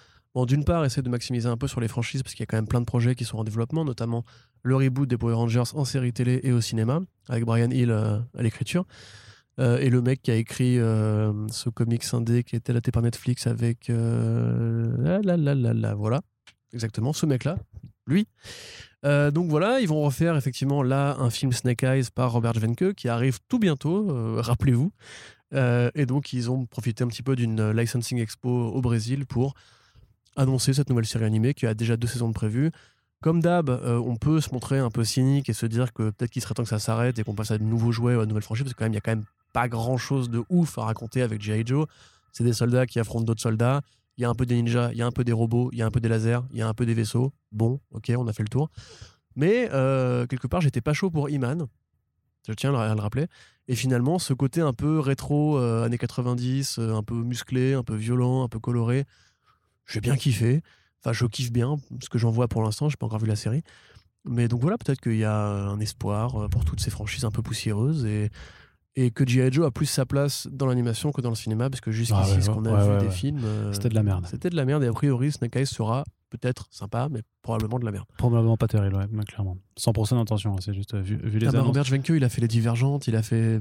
[0.47, 2.57] d'une part, essaie de maximiser un peu sur les franchises, parce qu'il y a quand
[2.57, 4.25] même plein de projets qui sont en développement, notamment
[4.63, 8.19] le reboot des Power Rangers en série télé et au cinéma, avec Brian Hill euh,
[8.37, 8.85] à l'écriture.
[9.59, 13.03] Euh, et le mec qui a écrit euh, ce comics indé qui était laté par
[13.03, 13.89] Netflix avec.
[13.89, 16.21] là, là, là, là, là, voilà.
[16.73, 17.57] Exactement, ce mec-là,
[18.07, 18.29] lui.
[19.05, 22.93] Euh, donc voilà, ils vont refaire effectivement là un film Snake Eyes par Robert Venke
[22.95, 24.07] qui arrive tout bientôt,
[24.41, 24.93] rappelez-vous.
[25.53, 29.55] Et donc ils ont profité un petit peu d'une licensing expo au Brésil pour
[30.37, 32.71] annoncer cette nouvelle série animée qui a déjà deux saisons de prévues.
[33.21, 36.31] Comme d'hab, euh, on peut se montrer un peu cynique et se dire que peut-être
[36.31, 38.25] qu'il serait temps que ça s'arrête et qu'on passe à de nouveaux jouets ou à
[38.25, 40.45] de nouvelles franchises, parce que quand même, il y a quand même pas grand-chose de
[40.51, 41.65] ouf à raconter avec G.I.
[41.67, 41.87] Joe.
[42.33, 43.83] C'est des soldats qui affrontent d'autres soldats.
[44.17, 45.79] Il y a un peu des ninjas, il y a un peu des robots, il
[45.79, 47.33] y a un peu des lasers, il y a un peu des vaisseaux.
[47.53, 48.71] Bon, ok, on a fait le tour.
[49.37, 51.67] Mais euh, quelque part, j'étais pas chaud pour Iman.
[52.49, 53.27] Je tiens à le rappeler.
[53.69, 57.83] Et finalement, ce côté un peu rétro, euh, années 90, euh, un peu musclé, un
[57.83, 59.05] peu violent, un peu coloré,
[59.87, 60.63] j'ai bien kiffé.
[61.05, 62.89] Enfin, je kiffe bien ce que j'en vois pour l'instant.
[62.89, 63.63] J'ai pas encore vu la série.
[64.25, 67.31] Mais donc voilà, peut-être qu'il y a un espoir euh, pour toutes ces franchises un
[67.31, 68.31] peu poussiéreuses et,
[68.97, 69.53] et que G.I.
[69.53, 72.35] Joe a plus sa place dans l'animation que dans le cinéma, parce que jusqu'ici, Ah
[72.35, 73.41] ouais, ce qu'on a ouais, vu ouais, des films.
[73.45, 74.27] euh, C'était de la merde.
[74.29, 74.83] C'était de la merde.
[74.83, 78.07] Et a priori, Snake Eyes sera peut-être sympa, mais probablement de la merde.
[78.19, 79.57] Probablement pas terrible, ouais, clairement.
[79.81, 81.63] 100% d'intention, hein, c'est juste euh, vu, vu les Ah bah.
[81.63, 83.61] Robert Schwenke, il a fait Les Divergentes, il a fait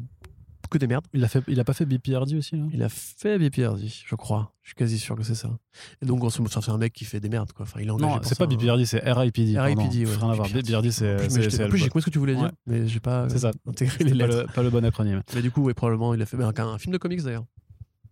[0.69, 1.06] que des merdes.
[1.14, 2.65] Il a, fait, il a pas fait BPRD aussi là?
[2.72, 4.53] Il a fait BPRD, je crois.
[4.64, 5.57] Je suis quasi sûr que c'est ça.
[6.02, 7.64] Et donc, modo, c'est un mec qui fait des merdes, quoi.
[7.64, 8.48] Enfin, il est engagé Non, c'est pas.
[8.48, 9.57] BPRD, c'est RIPD.
[9.57, 10.15] RIPD, ouais.
[10.15, 10.49] Rien à voir.
[10.49, 11.15] BPRD, c'est.
[11.15, 13.52] En plus, en j'ai compris ce que tu voulais dire, mais j'ai pas C'est ça.
[13.68, 14.41] intégré les lettres.
[14.41, 15.22] le, pas le bon acronyme.
[15.35, 17.45] Mais du coup, probablement, il a fait un, un film de comics d'ailleurs.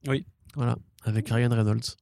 [0.07, 0.25] Oui.
[0.55, 1.97] Voilà, avec Ryan Reynolds.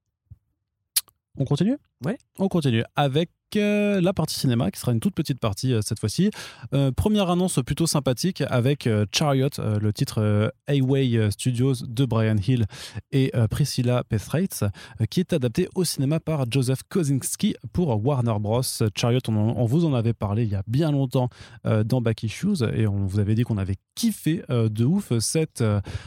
[1.37, 1.77] On continue?
[2.05, 2.17] Ouais.
[2.39, 5.99] On continue avec euh, la partie cinéma, qui sera une toute petite partie euh, cette
[5.99, 6.31] fois-ci.
[6.73, 12.65] Euh, première annonce plutôt sympathique avec Chariot, le titre Highway Studios de Brian Hill
[13.11, 14.63] et Priscilla Pethrates,
[15.01, 18.61] euh, qui est adapté au cinéma par Joseph Kosinski pour Warner Bros.
[18.95, 21.29] Chariot, on, en- on vous en avait parlé il y a bien longtemps
[21.63, 25.63] dans Back Issues et on vous avait dit qu'on avait kiffé de ouf cette,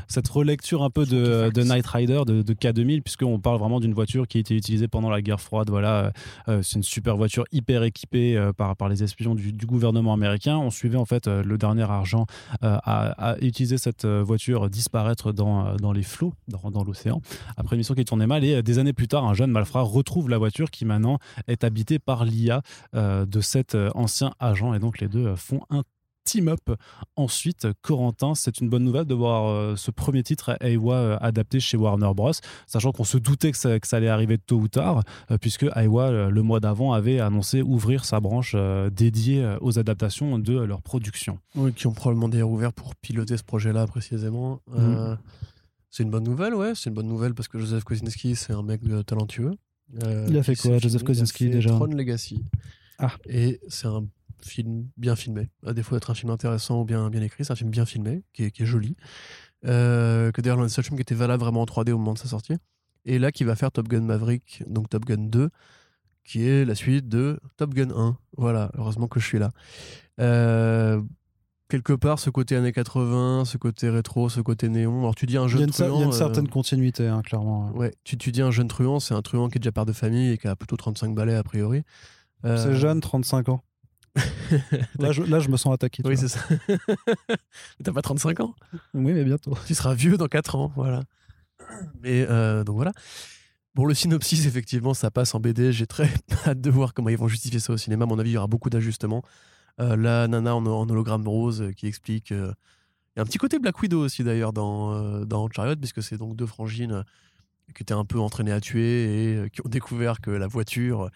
[0.09, 3.95] cette relecture un peu de, de Knight Rider de, de K2000 puisqu'on parle vraiment d'une
[3.95, 5.86] voiture qui a été utilisée pendant la guerre froide voilà
[6.49, 10.57] euh, c'est une super voiture hyper équipée euh, par, les espions du, gouvernement américain.
[10.59, 12.27] On suivait en fait euh, le dernier argent
[12.63, 17.21] euh, à, utiliser cette euh, voiture disparaître dans, euh, les flots dans, dans l'océan
[17.57, 18.45] après une mission qui tournait mal.
[18.45, 21.19] Et euh, des années plus tard un jeune malfrat retrouve la voiture qui maintenant
[21.49, 22.63] est habitée par l'IA
[22.95, 24.75] euh, de cet euh, ancien agent.
[24.75, 25.83] Et donc les deux euh, font un
[26.27, 26.71] team-up.
[27.17, 31.61] Ensuite, Corentin, c'est une bonne nouvelle de voir euh, ce premier titre Aiwa euh, adapté
[31.61, 32.33] chez Warner Bros.
[32.67, 35.67] Sachant qu'on se doutait que ça, que ça allait arriver tôt ou tard, euh, puisque
[35.75, 40.59] Aiwa, euh, le mois d'avant, avait annoncé ouvrir sa branche euh, dédiée aux adaptations de
[40.59, 41.39] leur production.
[41.55, 44.61] Oui, qui ont probablement d'ailleurs ouvert pour piloter ce projet-là précisément.
[44.77, 45.15] Euh,
[45.91, 46.73] c'est une bonne nouvelle, ouais.
[46.75, 49.55] C'est une bonne nouvelle parce que Joseph Kosinski, c'est un mec talentueux.
[50.03, 51.71] Euh, Il a fait quoi, Joseph filmé, il a Kosinski, fait déjà?
[51.71, 52.43] Tron Legacy.
[52.99, 53.13] Ah.
[53.29, 54.05] Et c'est un
[54.41, 55.49] film bien filmé.
[55.67, 58.23] À défaut d'être un film intéressant ou bien, bien écrit, c'est un film bien filmé,
[58.33, 58.97] qui est, qui est joli.
[59.65, 62.15] Euh, que d'ailleurs, l'un des seuls films qui était valable vraiment en 3D au moment
[62.15, 62.55] de sa sortie.
[63.05, 65.51] Et là, qui va faire Top Gun Maverick, donc Top Gun 2,
[66.25, 68.17] qui est la suite de Top Gun 1.
[68.37, 69.53] Voilà, heureusement que je suis là.
[70.21, 71.01] Euh,
[71.69, 75.01] quelque part, ce côté années 80, ce côté rétro, ce côté néon.
[75.01, 76.03] Alors, tu dis un jeune une, cer- il y a truand.
[76.05, 77.71] une euh, certaine continuité, hein, clairement.
[77.73, 79.93] Ouais, tu, tu dis un jeune truand, c'est un truand qui est déjà père de
[79.93, 81.83] famille et qui a plutôt 35 balais a priori.
[82.45, 83.63] Euh, C'est jeune, 35 ans.
[84.99, 86.03] Là je, là, je me sens attaqué.
[86.05, 86.41] Oui, c'est ça.
[87.85, 88.55] T'as pas 35 ans?
[88.95, 89.57] Oui, mais bientôt.
[89.67, 91.03] Tu seras vieux dans 4 ans, voilà.
[92.03, 92.93] Mais euh, donc voilà.
[93.75, 95.73] Bon, le synopsis, effectivement, ça passe en BD.
[95.73, 96.09] J'ai très
[96.47, 98.05] hâte de voir comment ils vont justifier ça au cinéma.
[98.05, 99.23] À mon avis, il y aura beaucoup d'ajustements.
[99.81, 102.33] Euh, la nana en, en hologramme rose euh, qui explique.
[102.33, 102.53] euh,
[103.15, 106.17] Il y a un petit côté Black Widow aussi, d'ailleurs, dans, dans Chariot, puisque c'est
[106.17, 107.05] donc deux frangines
[107.75, 111.11] qui étaient un peu entraînées à tuer et qui ont découvert que la voiture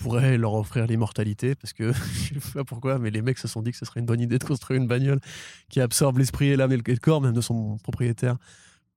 [0.00, 1.54] pourrait leur offrir l'immortalité.
[1.54, 1.92] Parce que,
[2.32, 4.20] je sais pas pourquoi, mais les mecs se sont dit que ce serait une bonne
[4.20, 5.20] idée de construire une bagnole
[5.68, 8.36] qui absorbe l'esprit et l'âme et le corps, même de son propriétaire,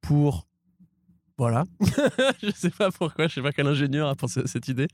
[0.02, 0.48] pour.
[1.38, 1.66] Voilà.
[2.44, 4.88] je sais pas pourquoi, je sais pas quel ingénieur a pensé à cette idée.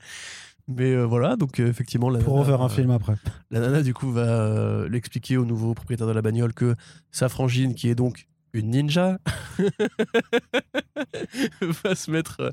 [0.68, 2.08] Mais euh, voilà, donc euh, effectivement.
[2.08, 3.14] La Pour nana, refaire un euh, film après.
[3.50, 6.76] La nana, du coup, va l'expliquer au nouveau propriétaire de la bagnole que
[7.10, 9.18] sa frangine, qui est donc une ninja,
[11.60, 12.50] va se mettre euh,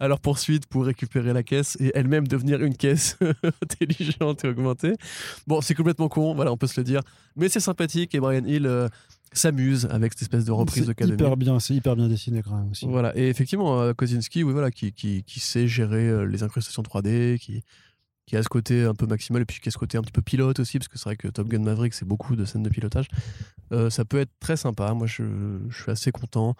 [0.00, 3.18] à leur poursuite pour récupérer la caisse et elle-même devenir une caisse
[3.62, 4.94] intelligente et augmentée.
[5.46, 7.00] Bon, c'est complètement con, voilà, on peut se le dire.
[7.36, 8.88] Mais c'est sympathique et Brian Hill euh,
[9.32, 11.14] s'amuse avec cette espèce de reprise de C'est K2000.
[11.14, 12.86] hyper bien, c'est hyper bien dessiné quand même aussi.
[12.86, 17.38] Voilà, et effectivement, euh, Kozinski, oui, voilà, qui, qui, qui sait gérer les incrustations 3D,
[17.38, 17.62] qui,
[18.26, 20.12] qui a ce côté un peu maximal, et puis qui a ce côté un petit
[20.12, 22.64] peu pilote aussi, parce que c'est vrai que Top Gun Maverick, c'est beaucoup de scènes
[22.64, 23.08] de pilotage.
[23.72, 25.22] Euh, ça peut être très sympa, moi je,
[25.68, 26.56] je suis assez content.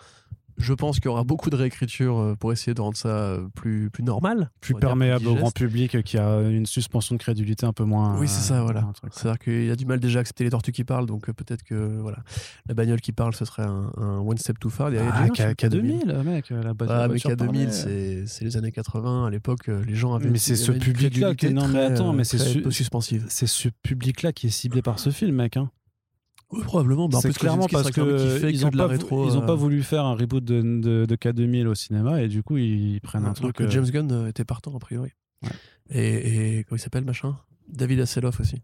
[0.59, 3.47] Je pense qu'il y aura beaucoup de réécriture euh, pour essayer de rendre ça euh,
[3.55, 4.51] plus, plus normal.
[4.61, 8.19] Plus perméable au grand public qui a une suspension de crédulité un peu moins.
[8.19, 8.91] Oui, c'est ça, euh, voilà.
[9.13, 11.63] C'est-à-dire qu'il a du mal déjà à accepter les tortues qui parlent, donc euh, peut-être
[11.63, 12.19] que voilà,
[12.69, 14.87] la bagnole qui parle, ce serait un, un one step too far.
[14.89, 15.05] Ah, déjà
[15.49, 18.25] un K- film K2000, mec, la base Ah, mais voiture K2000, parlait.
[18.27, 19.27] c'est les années 80.
[19.27, 20.31] À l'époque, les gens avaient.
[20.31, 22.39] Mais c'est ce public-là qui- crédulité non, mais attends, mais c'est.
[23.29, 25.57] C'est ce public-là qui est ciblé par ce film, mec.
[25.57, 25.71] Hein.
[26.53, 27.09] Oui, probablement.
[27.09, 28.77] Bah, c'est plus, clairement parce c'est un mec qui que fait ils que ont de
[28.77, 31.67] la pas, rétro, ils ont pas euh, voulu faire un reboot de, de, de K2000
[31.67, 33.61] au cinéma et du coup ils prennent un donc, truc.
[33.61, 35.11] euh, euh, James Gunn euh, était partant, a priori.
[35.43, 35.51] Ouais.
[35.91, 37.37] Et, et comment il s'appelle, machin?
[37.69, 38.63] David Hasselhoff aussi.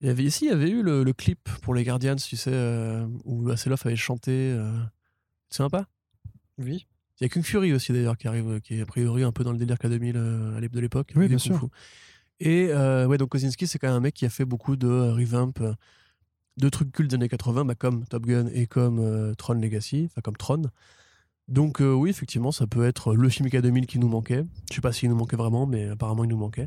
[0.00, 2.36] Il y avait, ici, il y avait eu le, le clip pour les Guardians, tu
[2.36, 4.32] sais, euh, où Hasselhoff avait chanté.
[4.32, 4.72] Euh...
[5.50, 5.86] Tu sais pas
[6.58, 6.86] Oui.
[7.20, 9.44] Il y a Kung Fury aussi, d'ailleurs, qui arrive, qui est a priori un peu
[9.44, 11.12] dans le délire K2000 euh, à l'époque de l'époque.
[11.16, 11.58] Oui, bien sûr.
[11.60, 11.66] fu.
[12.40, 14.88] Et euh, ouais, donc Kosinski, c'est quand même un mec qui a fait beaucoup de
[14.88, 15.74] euh, revamp euh,
[16.56, 20.06] de trucs cultes des années 80, bah, comme Top Gun et comme euh, Tron Legacy,
[20.10, 20.62] enfin comme Tron.
[21.48, 24.44] Donc euh, oui, effectivement, ça peut être le film K2000 qui nous manquait.
[24.70, 26.66] Je sais pas s'il nous manquait vraiment, mais apparemment il nous manquait.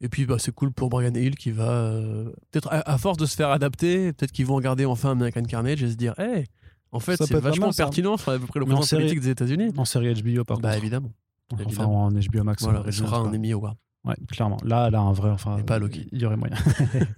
[0.00, 3.18] Et puis bah, c'est cool pour Brian Hill qui va euh, peut-être à, à force
[3.18, 6.46] de se faire adapter, peut-être qu'ils vont regarder enfin American Carnage et se dire, hey,
[6.92, 7.84] en fait Ça c'est vachement mal, ça.
[7.84, 9.72] pertinent, enfin, à peu près le série- politique des États-Unis.
[9.76, 10.82] En série HBO par Bah contre.
[10.82, 11.12] évidemment.
[11.52, 12.04] Enfin évidemment.
[12.04, 12.62] en HBO Max.
[12.62, 13.76] Voilà, il sera un Emmy Award.
[14.04, 14.56] Ouais, clairement.
[14.64, 15.30] Là, là, un vrai.
[15.30, 16.08] Enfin, Et pas Loki.
[16.10, 16.56] Il y aurait moyen.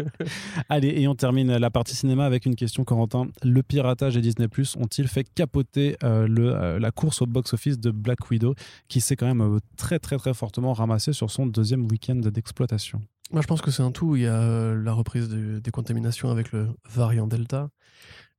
[0.68, 3.26] Allez, et on termine la partie cinéma avec une question, Corentin.
[3.42, 7.78] Le piratage et Disney Plus ont-ils fait capoter euh, le, euh, la course au box-office
[7.78, 8.54] de Black Widow,
[8.88, 13.00] qui s'est quand même euh, très, très, très fortement ramassé sur son deuxième week-end d'exploitation?
[13.32, 14.16] Moi, je pense que c'est un tout.
[14.16, 17.70] Il y a la reprise de- des contaminations avec le variant Delta.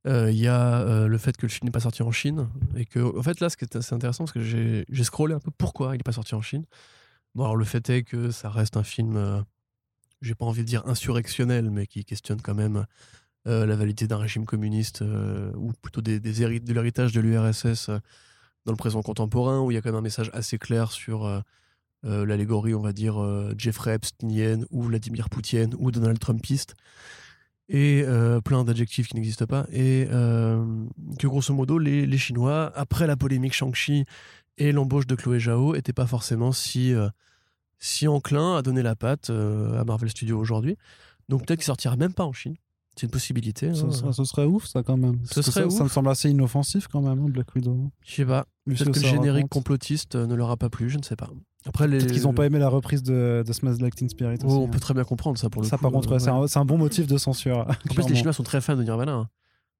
[0.08, 2.46] Il y a le fait que le film n'est pas sorti en Chine.
[2.76, 5.40] Et que, en fait, là, ce qui est assez intéressant, parce que j'ai scrollé un
[5.40, 6.64] peu pourquoi il n'est pas sorti en Chine.
[7.38, 9.42] Alors, le fait est que ça reste un film, euh,
[10.22, 12.86] j'ai pas envie de dire insurrectionnel, mais qui questionne quand même
[13.46, 17.98] euh, la validité d'un régime communiste, euh, ou plutôt des, de l'héritage de l'URSS euh,
[18.64, 21.42] dans le présent contemporain, où il y a quand même un message assez clair sur
[22.02, 23.16] l'allégorie, on va dire,
[23.56, 26.74] Jeffrey Epsteinienne ou Vladimir Poutine ou Donald Trumpiste,
[27.68, 28.04] et
[28.44, 33.52] plein d'adjectifs qui n'existent pas, et que grosso modo, les, les Chinois, après la polémique
[33.54, 34.04] Shang-Chi
[34.58, 37.08] et l'embauche de Chloé Zhao, n'étaient pas forcément si, euh,
[37.78, 40.76] si enclins à donner la patte euh, à Marvel Studios aujourd'hui.
[41.28, 42.54] Donc peut-être qu'il sortira même pas en Chine.
[42.98, 43.74] C'est une possibilité.
[43.74, 43.90] ce, hein.
[43.90, 45.20] serait- ce serait ouf, ça, quand même.
[45.26, 47.90] Ce serait ça, ça me semble assez inoffensif, quand même, hein, Black Widow.
[48.02, 48.46] Je sais pas.
[48.64, 49.50] Peut-être que le ça générique raconte.
[49.50, 51.28] complotiste euh, ne leur a pas plu, je ne sais pas.
[51.66, 51.98] Après, les...
[51.98, 54.54] Peut-être qu'ils n'ont pas aimé la reprise de, de Smash Lightning Spirit Oh, aussi.
[54.56, 54.68] on hein.
[54.70, 55.82] peut très bien comprendre ça pour le Ça, coup.
[55.82, 57.66] par contre, ouais, c'est un, bon motif de censure.
[57.90, 58.14] En plus, les.
[58.14, 59.12] Chinois sont très fans de Nirvana.
[59.12, 59.28] hein.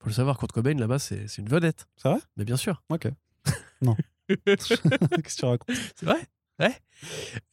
[0.00, 1.86] Faut le savoir, Kurt Cobain, là-bas, c'est c'est une vedette.
[1.96, 2.18] C'est vrai?
[2.36, 2.82] Mais bien sûr.
[2.90, 3.08] Ok.
[3.82, 3.96] Non.
[4.46, 5.76] Qu'est-ce que tu racontes?
[5.94, 6.26] C'est vrai?
[6.58, 6.74] Ouais.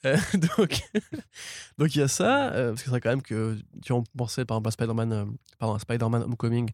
[0.05, 0.17] Euh,
[0.57, 0.81] donc,
[1.77, 4.45] donc il y a ça, euh, parce que c'est quand même que tu en pensais
[4.45, 5.13] par exemple à Spider-Man,
[5.61, 6.69] euh, Spider-Man Homecoming,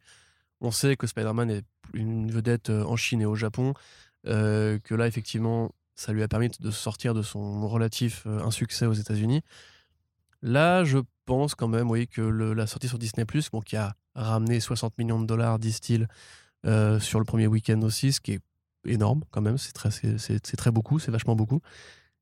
[0.62, 3.74] on sait que Spider-Man est une vedette en Chine et au Japon,
[4.26, 9.42] que là effectivement ça lui a permis de sortir de son relatif insuccès aux États-Unis.
[10.42, 14.60] Là, je pense quand même, oui, que la sortie sur Disney bon, qui a ramené
[14.60, 16.08] 60 millions de dollars, disent-ils,
[17.00, 18.42] sur le premier week-end aussi, ce qui est
[18.86, 21.62] énorme quand même, c'est très, c'est, très beaucoup, c'est vachement beaucoup.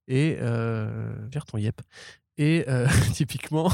[0.08, 1.82] Et euh, vers ton yep.
[2.38, 3.72] Et euh, typiquement,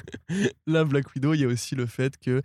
[0.66, 2.42] là, Black Widow, il y a aussi le fait que,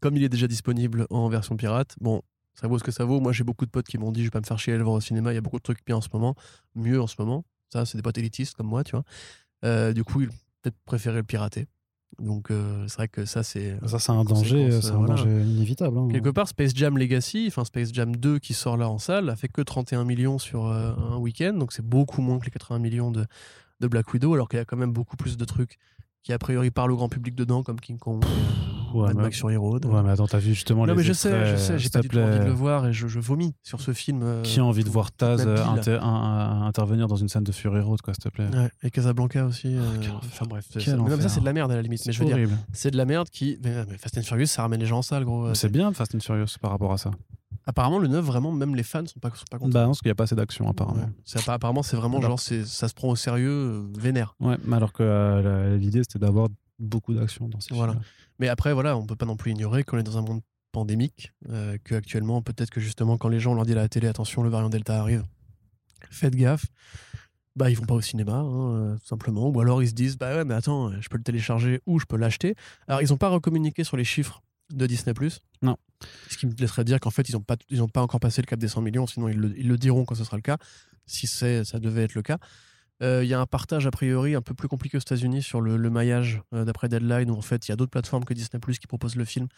[0.00, 2.22] comme il est déjà disponible en version pirate, bon,
[2.54, 3.20] ça vaut ce que ça vaut.
[3.20, 4.76] Moi, j'ai beaucoup de potes qui m'ont dit, je vais pas me faire chier à
[4.76, 5.32] le voir au cinéma.
[5.32, 6.34] Il y a beaucoup de trucs bien en ce moment,
[6.74, 7.44] mieux en ce moment.
[7.72, 9.04] Ça, c'est des potes élitistes comme moi, tu vois.
[9.64, 10.30] Euh, du coup, ils
[10.84, 11.66] préféré le pirater.
[12.18, 13.78] Donc, euh, c'est vrai que ça, c'est.
[13.86, 15.14] Ça, c'est un danger, conséquence, c'est euh, un voilà.
[15.14, 15.98] danger inévitable.
[15.98, 16.08] hein.
[16.10, 19.36] Quelque part, Space Jam Legacy, enfin Space Jam 2 qui sort là en salle, a
[19.36, 22.78] fait que 31 millions sur euh, un week-end, donc c'est beaucoup moins que les 80
[22.78, 23.26] millions de,
[23.80, 25.78] de Black Widow, alors qu'il y a quand même beaucoup plus de trucs
[26.22, 28.28] qui a priori parlent au grand public dedans, comme King Kong, euh,
[28.94, 29.86] Ouais, Mad Max Fury Road.
[29.86, 32.00] Ouais, mais attends, t'as vu justement non les mais je sais, je sais, j'ai pas
[32.02, 34.20] du tout envie de le voir et je, je vomis sur ce film.
[34.22, 37.80] euh, Qui a envie de voir Taz euh, inter- intervenir dans une scène de Fury
[37.80, 39.68] Road, quoi, s'il te plaît Ouais, et Casablanca aussi.
[39.74, 42.02] euh, quel enfin bref, c'est- Quel mais ça c'est de la merde à la limite.
[42.06, 43.58] Mais je veux dire, c'est de la merde qui.
[43.64, 45.54] Mais, mais Fast and Furious, ça ramène les gens en salle, gros.
[45.54, 47.10] C'est bien Fast and Furious par rapport à ça.
[47.66, 49.70] Apparemment, le 9, vraiment, même les fans sont pas, sont pas contents.
[49.72, 51.08] Bah non, parce qu'il n'y a pas assez d'action apparemment.
[51.24, 54.34] C'est appa- apparemment, c'est vraiment genre, c'est- ça se prend au sérieux, euh, vénère.
[54.40, 56.48] Ouais, mais alors que euh, l'idée c'était d'avoir
[56.78, 57.92] beaucoup d'action dans ces Voilà.
[57.92, 58.04] films.
[58.40, 60.40] Mais après, voilà, on peut pas non plus ignorer qu'on est dans un monde
[60.72, 64.08] pandémique, euh, que actuellement, peut-être que justement, quand les gens leur disent à la télé,
[64.08, 65.24] attention, le variant Delta arrive,
[66.10, 66.64] faites gaffe.
[67.54, 69.48] Bah, ils vont pas au cinéma, hein, euh, tout simplement.
[69.50, 72.06] Ou alors ils se disent, bah ouais, mais attends, je peux le télécharger ou je
[72.06, 72.54] peux l'acheter.
[72.88, 75.14] Alors, ils ont pas recommuniqué sur les chiffres de Disney.
[75.62, 75.76] Non.
[76.28, 78.42] Ce qui me laisserait dire qu'en fait, ils n'ont pas, ils ont pas encore passé
[78.42, 80.42] le cap des 100 millions, sinon ils le, ils le diront quand ce sera le
[80.42, 80.58] cas,
[81.06, 82.38] si c'est, ça devait être le cas.
[83.02, 85.60] Euh, Il y a un partage a priori un peu plus compliqué aux États-Unis sur
[85.60, 88.34] le, le maillage euh, d'après Deadline, où en fait il y a d'autres plateformes que
[88.34, 89.48] Disney qui proposent le film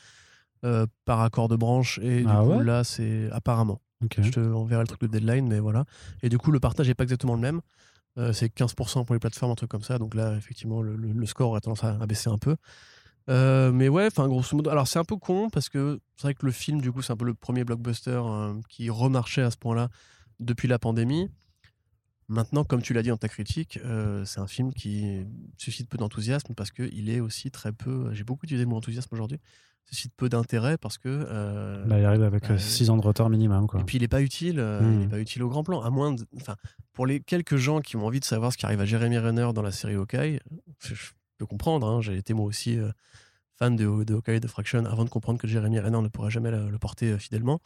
[0.65, 1.99] euh, par accord de branche.
[2.03, 3.81] Et du Ah coup, là, c'est apparemment.
[4.25, 5.85] Je te enverrai le truc de Deadline, mais voilà.
[6.23, 7.61] Et du coup, le partage n'est pas exactement le même.
[8.33, 9.99] C'est 15% pour les plateformes, un truc comme ça.
[9.99, 12.55] Donc là, effectivement, le, le- le score aurait tendance à, à baisser un peu.
[13.31, 14.71] Euh, mais ouais, enfin, grosso modo.
[14.71, 17.13] Alors, c'est un peu con parce que c'est vrai que le film, du coup, c'est
[17.13, 19.89] un peu le premier blockbuster euh, qui remarchait à ce point-là
[20.41, 21.31] depuis la pandémie.
[22.29, 25.27] Maintenant, comme tu l'as dit dans ta critique, euh, c'est un film qui
[25.59, 28.13] suscite peu d'enthousiasme parce qu'il est aussi très peu.
[28.15, 29.39] J'ai beaucoup utilisé le mot enthousiasme aujourd'hui.
[29.85, 31.09] Suscite peu d'intérêt parce que.
[31.11, 33.67] euh, Bah, il arrive avec bah, 6 ans de retard minimum.
[33.67, 33.81] Quoi.
[33.81, 35.01] et puis il est pas utile, Hmm.
[35.01, 35.83] il est pas utile au grand plan.
[35.83, 36.27] À moins, de-
[36.95, 39.51] pour les quelques gens qui ont envie de savoir ce qui arrive à Jeremy Renner
[39.55, 40.41] dans la série Hawkeye,
[40.81, 40.95] je
[41.39, 41.87] peux comprendre.
[41.87, 42.91] hein, J'ai été moi aussi euh,
[43.57, 46.71] fan de, de de Fraction avant de comprendre que Jeremy Renner ne pourrait jamais le,
[46.71, 47.61] le porter euh, fidèlement.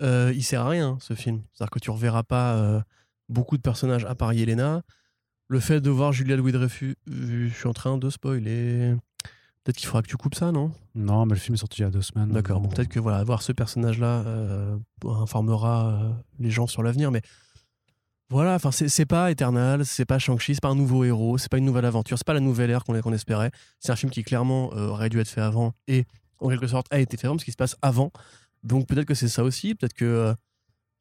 [0.00, 1.42] Euh, il sert à rien ce film.
[1.52, 2.84] C'est-à-dire que tu reverras pas
[3.28, 4.82] beaucoup de personnages à part Yelena.
[5.48, 8.94] Le fait de voir Julia Louis-Dreyfus, je suis en train de spoiler.
[9.64, 10.72] Peut-être qu'il faudra que tu coupes ça, non?
[10.94, 12.30] Non, mais le film est sorti il y a deux semaines.
[12.30, 17.10] D'accord, bon, peut-être que voilà, avoir ce personnage-là euh, informera euh, les gens sur l'avenir,
[17.10, 17.22] mais
[18.30, 21.56] voilà, enfin, c'est pas Eternal, c'est pas Shang-Chi, c'est pas un nouveau héros, c'est pas
[21.56, 23.50] une nouvelle aventure, c'est pas la nouvelle ère qu'on espérait.
[23.80, 26.04] C'est un film qui clairement euh, aurait dû être fait avant et
[26.40, 28.12] en quelque sorte a été fait avant parce qu'il se passe avant.
[28.62, 30.34] Donc peut-être que c'est ça aussi, peut-être que euh,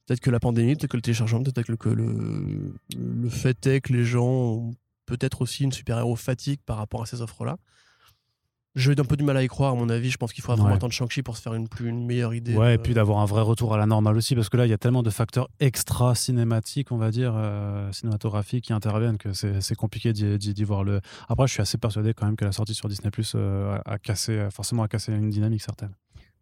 [0.06, 3.82] peut-être que la pandémie, peut-être que le téléchargement, peut-être que le, le le fait est
[3.82, 4.76] que les gens ont
[5.06, 7.58] peut-être aussi une super-héros fatigue par rapport à ces offres-là.
[8.78, 10.10] J'ai eu un peu du mal à y croire, à mon avis.
[10.10, 10.76] Je pense qu'il faudra vraiment Ouais.
[10.76, 12.56] attendre Shang-Chi pour se faire une, plus, une meilleure idée.
[12.56, 14.70] Ouais, et puis d'avoir un vrai retour à la normale aussi, parce que là, il
[14.70, 19.34] y a tellement de facteurs extra cinématiques, on va dire, euh, cinématographiques qui interviennent que
[19.34, 21.02] c'est compliqué d'y voir le.
[21.28, 23.98] Après, je suis assez persuadé quand même que la sortie sur Disney Plus a, a
[23.98, 25.92] cassé, forcément, a cassé une dynamique certaine.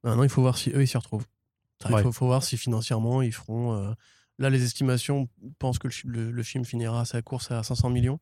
[0.04, 1.26] Maintenant, il faut voir si eux, ils s'y retrouvent.
[1.90, 2.04] Il Ouais.
[2.04, 3.74] faut, faut voir si financièrement, ils feront.
[3.76, 3.92] euh,
[4.38, 5.30] Là, les estimations
[5.60, 8.20] pensent que le, chi- le- le film finira sa course à 500 millions,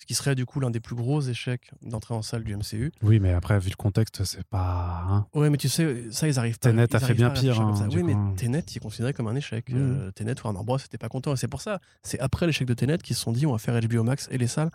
[0.00, 2.90] ce qui serait du coup l'un des plus gros échecs d'entrée en salle du MCU.
[3.02, 5.04] Oui, mais après, vu le contexte, c'est pas.
[5.06, 5.26] hein.
[5.34, 6.70] Ouais, mais tu sais, ça, ils arrivent pas.
[6.70, 8.34] Tenet ils a fait bien pire, hein, oui, mais coup.
[8.36, 9.68] Tenet, il est considéré comme un échec.
[9.68, 9.76] Mhm.
[9.78, 11.34] Euh, Tenet, Warner Bros, c'était pas content.
[11.34, 13.58] Et c'est pour ça, c'est après l'échec de Tenet qu'ils se sont dit, on va
[13.58, 14.70] faire HBO Max et les salles.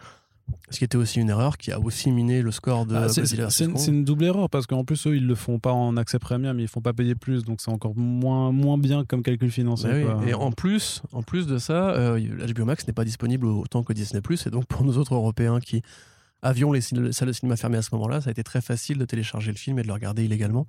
[0.69, 3.65] Ce qui était aussi une erreur, qui a aussi miné le score de Ah, c'est-
[3.87, 6.67] une, double erreur parce qu'en plus eux ils le font pas en accès premium, ils
[6.67, 9.89] font pas payer plus, donc c'est encore moins moins bien comme calcul financier.
[9.89, 10.27] Bah oui, quoi.
[10.27, 12.19] Et en plus, en plus de ça, euh,
[12.53, 14.21] HBO Max n'est pas disponible autant que Disney+.
[14.45, 15.81] Et donc pour nous autres Européens qui
[16.41, 19.05] avions les salles de cinéma fermées à ce moment-là, ça a été très facile de
[19.05, 20.67] télécharger le film et de le regarder illégalement.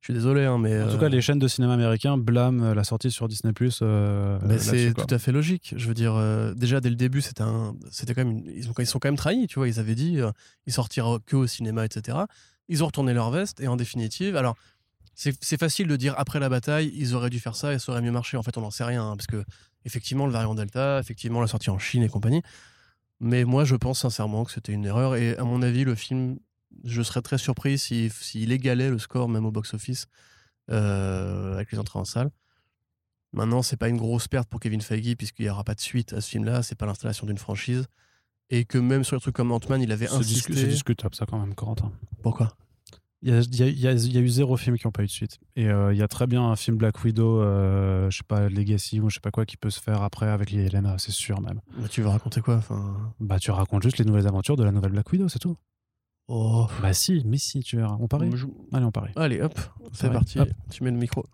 [0.00, 2.62] Je suis désolé, hein, mais En tout euh, cas, les chaînes de cinéma américains blâment
[2.62, 5.74] euh, la sortie sur Disney mais c'est tout à fait logique.
[5.76, 8.70] Je veux dire, euh, déjà dès le début, c'était un, c'était quand même, une- ils,
[8.70, 9.66] ont, ils sont quand même trahis, tu vois.
[9.68, 10.30] Ils avaient dit, euh,
[10.66, 12.16] ils sortiront que au cinéma, etc.
[12.68, 14.54] Ils ont retourné leur veste et en définitive, alors
[15.14, 17.90] c'est c'est facile de dire après la bataille, ils auraient dû faire ça et ça
[17.92, 18.36] aurait mieux marché.
[18.36, 19.42] En fait, on n'en sait rien hein, parce que
[19.84, 22.42] effectivement, le variant Delta, effectivement, la sortie en Chine et compagnie.
[23.20, 26.38] Mais moi, je pense sincèrement que c'était une erreur et à mon avis, le film,
[26.84, 30.06] je serais très surpris s'il s'il égalait le score même au box-office
[30.70, 32.30] euh, avec les entrées en salle.
[33.32, 36.12] Maintenant, c'est pas une grosse perte pour Kevin Feige puisqu'il n'y aura pas de suite
[36.14, 36.62] à ce film-là.
[36.62, 37.86] C'est pas l'installation d'une franchise
[38.50, 40.54] et que même sur les trucs comme Ant-Man, il avait insisté.
[40.54, 41.92] c'est discutable ça quand même, Corentin.
[42.22, 42.56] Pourquoi?
[43.20, 44.78] Il y a, il y a- il y a- il y a eu zéro film
[44.78, 45.38] qui n'ont pas eu de suite.
[45.56, 48.48] Et euh, il y a très bien un film Black Widow, euh, je sais pas,
[48.48, 51.10] Legacy ou je sais pas quoi, qui peut se faire après avec les Helena, c'est
[51.12, 51.60] sûr même.
[51.76, 52.56] Mais Tu veux raconter quoi?
[52.56, 53.12] Enfin...
[53.20, 55.56] Bah tu racontes juste les nouvelles aventures de la nouvelle Black Widow, c'est tout.
[56.28, 56.66] Oh.
[56.82, 57.96] Bah si, mais si, tu verras.
[58.00, 58.30] On parie
[58.72, 59.12] Allez, on parie.
[59.16, 59.58] Allez, hop,
[59.92, 60.38] c'est parti.
[60.38, 60.48] Hop.
[60.70, 61.24] Tu mets le micro.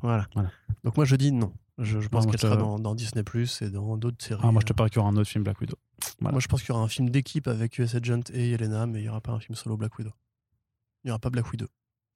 [0.00, 0.26] Voilà.
[0.34, 0.50] Voilà.
[0.84, 1.52] Donc moi, je dis non.
[1.78, 4.40] Je, je pense qu'elle te- sera dans, dans Disney Plus et dans d'autres séries.
[4.44, 5.76] Ah, moi je te parie qu'il y aura un autre film Black Widow.
[6.20, 6.32] voilà.
[6.34, 9.00] Moi, je pense qu'il y aura un film d'équipe avec US Agent et Yelena, mais
[9.00, 10.12] il n'y aura pas un film solo Black Widow.
[11.02, 11.66] Il n'y aura pas Black Widow.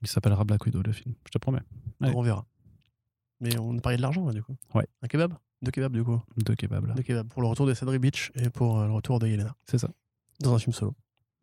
[0.03, 1.63] Il s'appellera Black Widow le film, je te promets.
[2.01, 2.47] On verra.
[3.41, 4.57] Mais on parlait de l'argent, là, du coup.
[4.75, 4.87] Ouais.
[5.03, 5.35] Un kebab?
[5.63, 6.21] Deux kebabs, du coup.
[6.37, 6.95] Deux kebabs là.
[6.95, 7.29] Deux kebabs.
[7.29, 9.57] Pour le retour de Cedric Beach et pour euh, le retour de Yelena.
[9.69, 9.89] C'est ça.
[10.41, 10.95] Dans un film solo.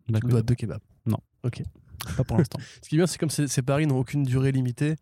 [0.08, 0.82] Tu dois deux kebabs.
[2.18, 2.60] Pas pour l'instant.
[2.82, 4.96] Ce qui est bien, c'est comme ces, ces paris n'ont aucune durée limitée.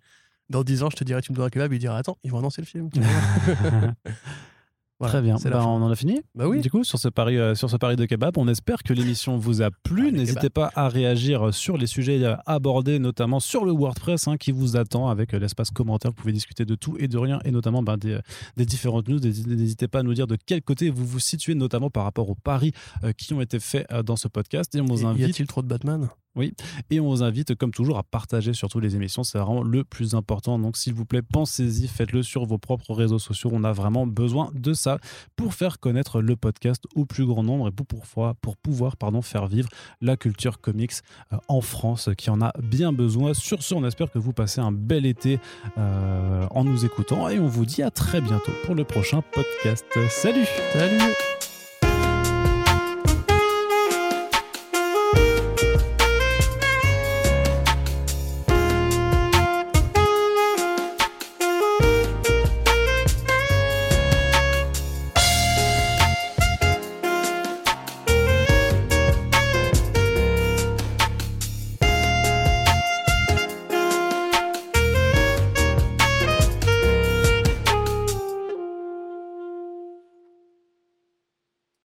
[0.50, 2.32] Dans 10 ans, je te dirais, tu me dois un kebab, il dirait, attends, ils
[2.32, 2.90] vont annoncer le film.
[5.02, 5.36] Voilà, Très bien.
[5.50, 6.62] Bah, on en a fini Bah oui.
[6.62, 9.36] Du coup, sur ce pari, euh, sur ce pari de kebab, on espère que l'émission
[9.38, 10.08] vous a plu.
[10.08, 14.28] Ah, le N'hésitez pas à réagir sur les sujets euh, abordés, notamment sur le WordPress
[14.28, 16.12] hein, qui vous attend avec euh, l'espace commentaire.
[16.12, 18.20] Vous pouvez discuter de tout et de rien, et notamment ben, des,
[18.58, 19.20] des différentes news.
[19.20, 22.36] N'hésitez pas à nous dire de quel côté vous vous situez, notamment par rapport aux
[22.36, 22.72] paris
[23.04, 24.76] euh, qui ont été faits euh, dans ce podcast.
[24.76, 26.10] Et on vous Y- Y invite a-t-il trop de Batman?
[26.90, 29.24] Et on vous invite, comme toujours, à partager surtout les émissions.
[29.24, 30.58] C'est vraiment le plus important.
[30.60, 33.50] Donc, s'il vous plaît, pensez-y, faites-le sur vos propres réseaux sociaux.
[33.54, 35.00] On a vraiment besoin de ça
[35.36, 37.86] pour faire connaître le podcast au plus grand nombre et pour,
[38.58, 40.94] pouvoir faire vivre la culture comics
[41.34, 43.34] euh, en France qui en a bien besoin.
[43.34, 45.40] Sur ce, on espère que vous passez un bel été
[45.78, 49.86] euh, en nous écoutant et on vous dit à très bientôt pour le prochain podcast.
[50.10, 51.41] Salut Salut